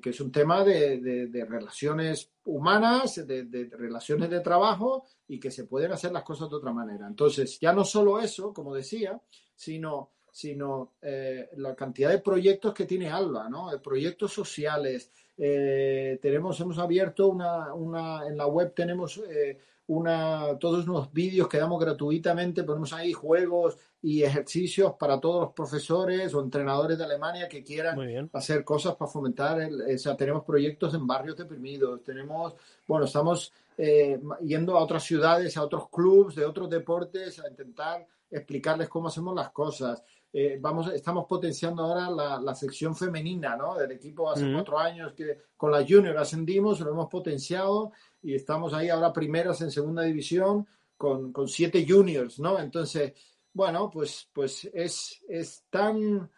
[0.00, 5.38] que, es un tema de, de- de relaciones humanas, de, de relaciones de trabajo y
[5.40, 7.06] que se pueden hacer las cosas de otra manera.
[7.06, 9.20] Entonces, ya no solo eso, como decía,
[9.54, 13.70] sino, sino eh, la cantidad de proyectos que tiene Alba, ¿no?
[13.70, 15.10] De proyectos sociales.
[15.38, 21.48] Eh, tenemos, hemos abierto una, una, en la web tenemos eh, una, todos unos vídeos
[21.48, 27.04] que damos gratuitamente, ponemos ahí juegos y ejercicios para todos los profesores o entrenadores de
[27.04, 32.02] Alemania que quieran hacer cosas para fomentar, el, o sea, tenemos proyectos en barrios deprimidos,
[32.02, 32.54] tenemos,
[32.86, 38.06] bueno, estamos eh, yendo a otras ciudades, a otros clubes de otros deportes, a intentar
[38.30, 40.02] explicarles cómo hacemos las cosas.
[40.32, 43.74] Eh, vamos, estamos potenciando ahora la, la sección femenina, ¿no?
[43.76, 44.54] Del equipo hace Ujú.
[44.54, 49.60] cuatro años que con la Junior ascendimos, lo hemos potenciado y estamos ahí ahora primeras
[49.60, 50.66] en segunda división
[50.96, 52.58] con, con siete juniors, ¿no?
[52.58, 53.14] Entonces,
[53.52, 56.30] bueno, pues, pues es, es tan,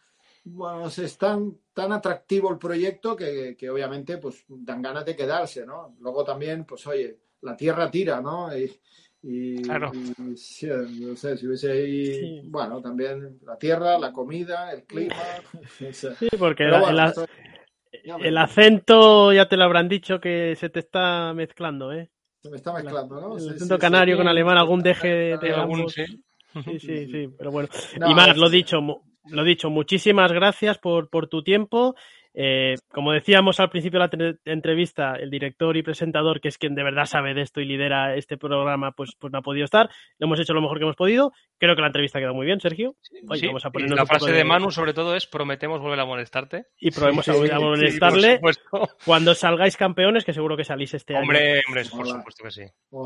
[0.45, 5.65] bueno, es tan, tan atractivo el proyecto que, que obviamente pues dan ganas de quedarse,
[5.67, 5.95] ¿no?
[6.01, 8.57] Luego también, pues oye, la tierra tira, ¿no?
[8.57, 8.71] Y,
[9.25, 9.93] Y, Claro.
[9.95, 12.41] y sí, no sé, si hubiese ahí, Sí.
[12.45, 15.15] bueno, también la tierra, la comida, el clima.
[15.89, 17.27] o sea, Sí, porque el, bueno, el- esto-
[18.05, 18.51] ya el veremos.
[18.51, 22.11] acento ya te lo habrán dicho que se te está mezclando, ¿eh?
[22.43, 23.37] Se me está mezclando, ¿no?
[23.39, 24.19] El acento sí, canario sí.
[24.19, 25.87] con alemán, algún deje de, de Algún.
[26.65, 26.79] Sí.
[26.79, 27.69] Sí, sí, pero bueno.
[27.99, 28.79] No, y más, es- lo dicho,
[29.31, 31.95] lo dicho, muchísimas gracias por, por tu tiempo.
[32.35, 36.57] Eh, como decíamos al principio de la tre- entrevista, el director y presentador, que es
[36.59, 39.65] quien de verdad sabe de esto y lidera este programa, pues, pues no ha podido
[39.65, 39.91] estar.
[40.19, 41.33] Lo hemos hecho lo mejor que hemos podido.
[41.59, 42.97] Creo que la entrevista ha quedado muy bien, Sergio.
[43.29, 44.39] Oye, Sí, vamos a y ponernos la frase de...
[44.39, 46.65] de- Manu, sobre todo, es prometemos volver a molestarte.
[46.79, 48.41] Y probemos Sí, a, sí, a molestarle
[49.05, 51.23] cuando salgáis campeones, que seguro que salís este año.
[51.25, 52.15] Hombre, hombre, por Hola.
[52.19, 52.63] supuesto que sí.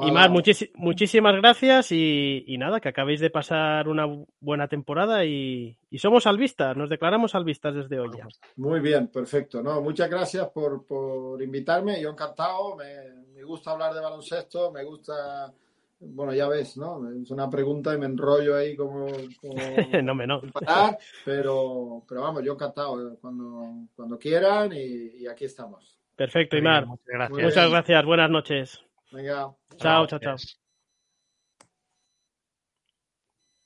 [0.06, 0.30] Y más,
[0.76, 5.98] muchísimas gracias y, y nada, que acabéis de pasar una bu- buena temporada y, y
[5.98, 8.26] somos albistas, nos declaramos albistas desde hoy ya.
[8.56, 9.62] Muy bien, perfecto.
[9.62, 12.00] No, muchas gracias por, por invitarme.
[12.00, 12.74] Yo encantado.
[12.76, 14.70] Me, me gusta hablar de baloncesto.
[14.72, 15.52] Me gusta.
[15.98, 17.08] Bueno, ya ves, ¿no?
[17.22, 19.06] Es una pregunta y me enrollo ahí como.
[19.40, 19.54] como
[20.02, 20.42] no me no.
[20.52, 23.12] parar, pero, pero vamos, yo encantado.
[23.12, 25.98] eh, Cuando, cuando quieran y, y aquí estamos.
[26.14, 26.86] Perfecto, bien, Imar.
[26.86, 27.42] muchas gracias.
[27.44, 28.80] Muchas gracias, buenas noches.
[29.12, 29.54] Venga.
[29.78, 30.36] Chao, chao, chao.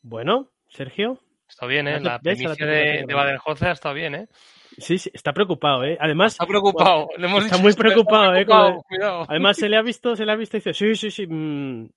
[0.03, 1.19] Bueno, Sergio.
[1.51, 1.95] Está bien, ¿eh?
[1.95, 2.03] ¿Ves?
[2.05, 4.29] La primicia de, de Baden-Holzer ha estado bien, ¿eh?
[4.79, 5.99] Sí, sí, está preocupado, ¿eh?
[6.01, 7.09] Además, Está preocupado.
[7.19, 8.47] Le hemos Está dicho muy preocupado, ¿eh?
[8.47, 9.27] Cuidado.
[9.29, 11.27] además se le ha visto, se le ha visto y dice, sí, sí, sí.
[11.27, 11.89] mm,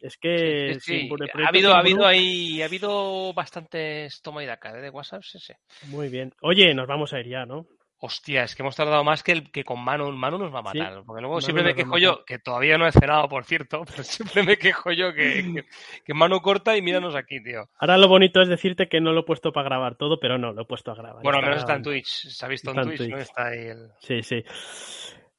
[0.00, 4.46] es que Sí, sí, sí, Ha habido, ha habido ahí, ha habido bastantes toma y
[4.46, 4.82] daca ¿eh?
[4.82, 5.52] de WhatsApp, sí, sí.
[5.86, 6.34] Muy bien.
[6.42, 7.66] Oye, nos vamos a ir ya, ¿no?
[7.98, 10.12] Hostia, es que hemos tardado más que, el, que con Manu.
[10.12, 11.02] Manu nos va a Sí, matar.
[11.06, 14.02] Porque luego Manu siempre me quejo yo, que todavía no he cenado, por cierto, pero
[14.02, 15.64] siempre me quejo yo que, que,
[16.04, 17.70] que Manu corta y míranos aquí, tío.
[17.78, 20.52] Ahora lo bonito es decirte que no lo he puesto para grabar todo, pero no,
[20.52, 21.22] lo he puesto a grabar.
[21.22, 21.82] Bueno, al menos está en.
[21.82, 22.06] Twitch.
[22.28, 23.16] Se ha visto Está en Twitch, ¿no?
[23.16, 23.20] Twitch.
[23.22, 23.88] Está ahí el.
[24.00, 24.44] Sí, sí.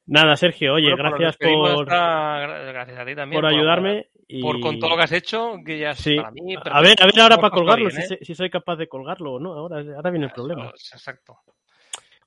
[0.08, 3.42] Nada, Sergio, oye, Bueno, gracias por, hasta- gracias a ti también.
[3.42, 4.08] por ayudarme.
[4.30, 4.42] Y...
[4.42, 6.16] Por con todo lo que has hecho, que ya es Sí.
[6.16, 6.56] para mí.
[6.56, 8.18] A ver, a ver ahora para colgarlo, bien, ¿eh?
[8.22, 9.54] si soy capaz de colgarlo o no.
[9.54, 10.72] Ahora, ahora viene el problema.
[10.76, 11.38] Eso, Exacto.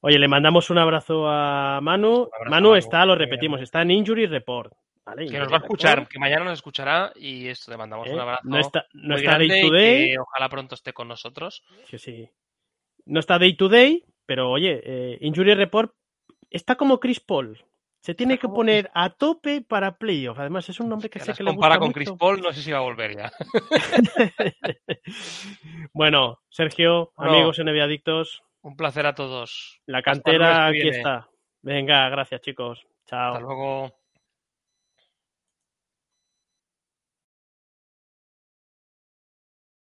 [0.03, 2.29] Oye, le mandamos un abrazo a Manu.
[2.33, 4.73] abrazo, Manu está, lo repetimos, está en Injury Report.
[5.05, 5.27] ¿vale?
[5.27, 8.15] Que nos va a escuchar, Report, que mañana nos escuchará y esto, le mandamos ¿eh?
[8.15, 8.43] un abrazo.
[8.45, 10.11] No está, no muy está Day to Day.
[10.11, 11.63] que ojalá pronto esté con nosotros.
[11.85, 12.29] Sí, sí.
[13.05, 15.93] No está Day to Day, pero oye, eh, Injury Report
[16.51, 17.63] está como Chris Paul.
[18.03, 20.39] Se tiene que poner a tope para playoff.
[20.39, 21.95] Además, es un nombre que Que sé que le compara gusta con mucho.
[21.97, 23.31] Chris Paul, no sé si va a volver ya.
[25.93, 27.33] bueno, Sergio, Bueno.
[27.33, 29.81] amigos NBA Adictos, Un placer a todos.
[29.87, 31.29] la cantera aquí está.
[31.63, 32.87] Venga, gracias chicos.
[33.07, 33.35] Chao.
[33.35, 34.00] Hasta luego.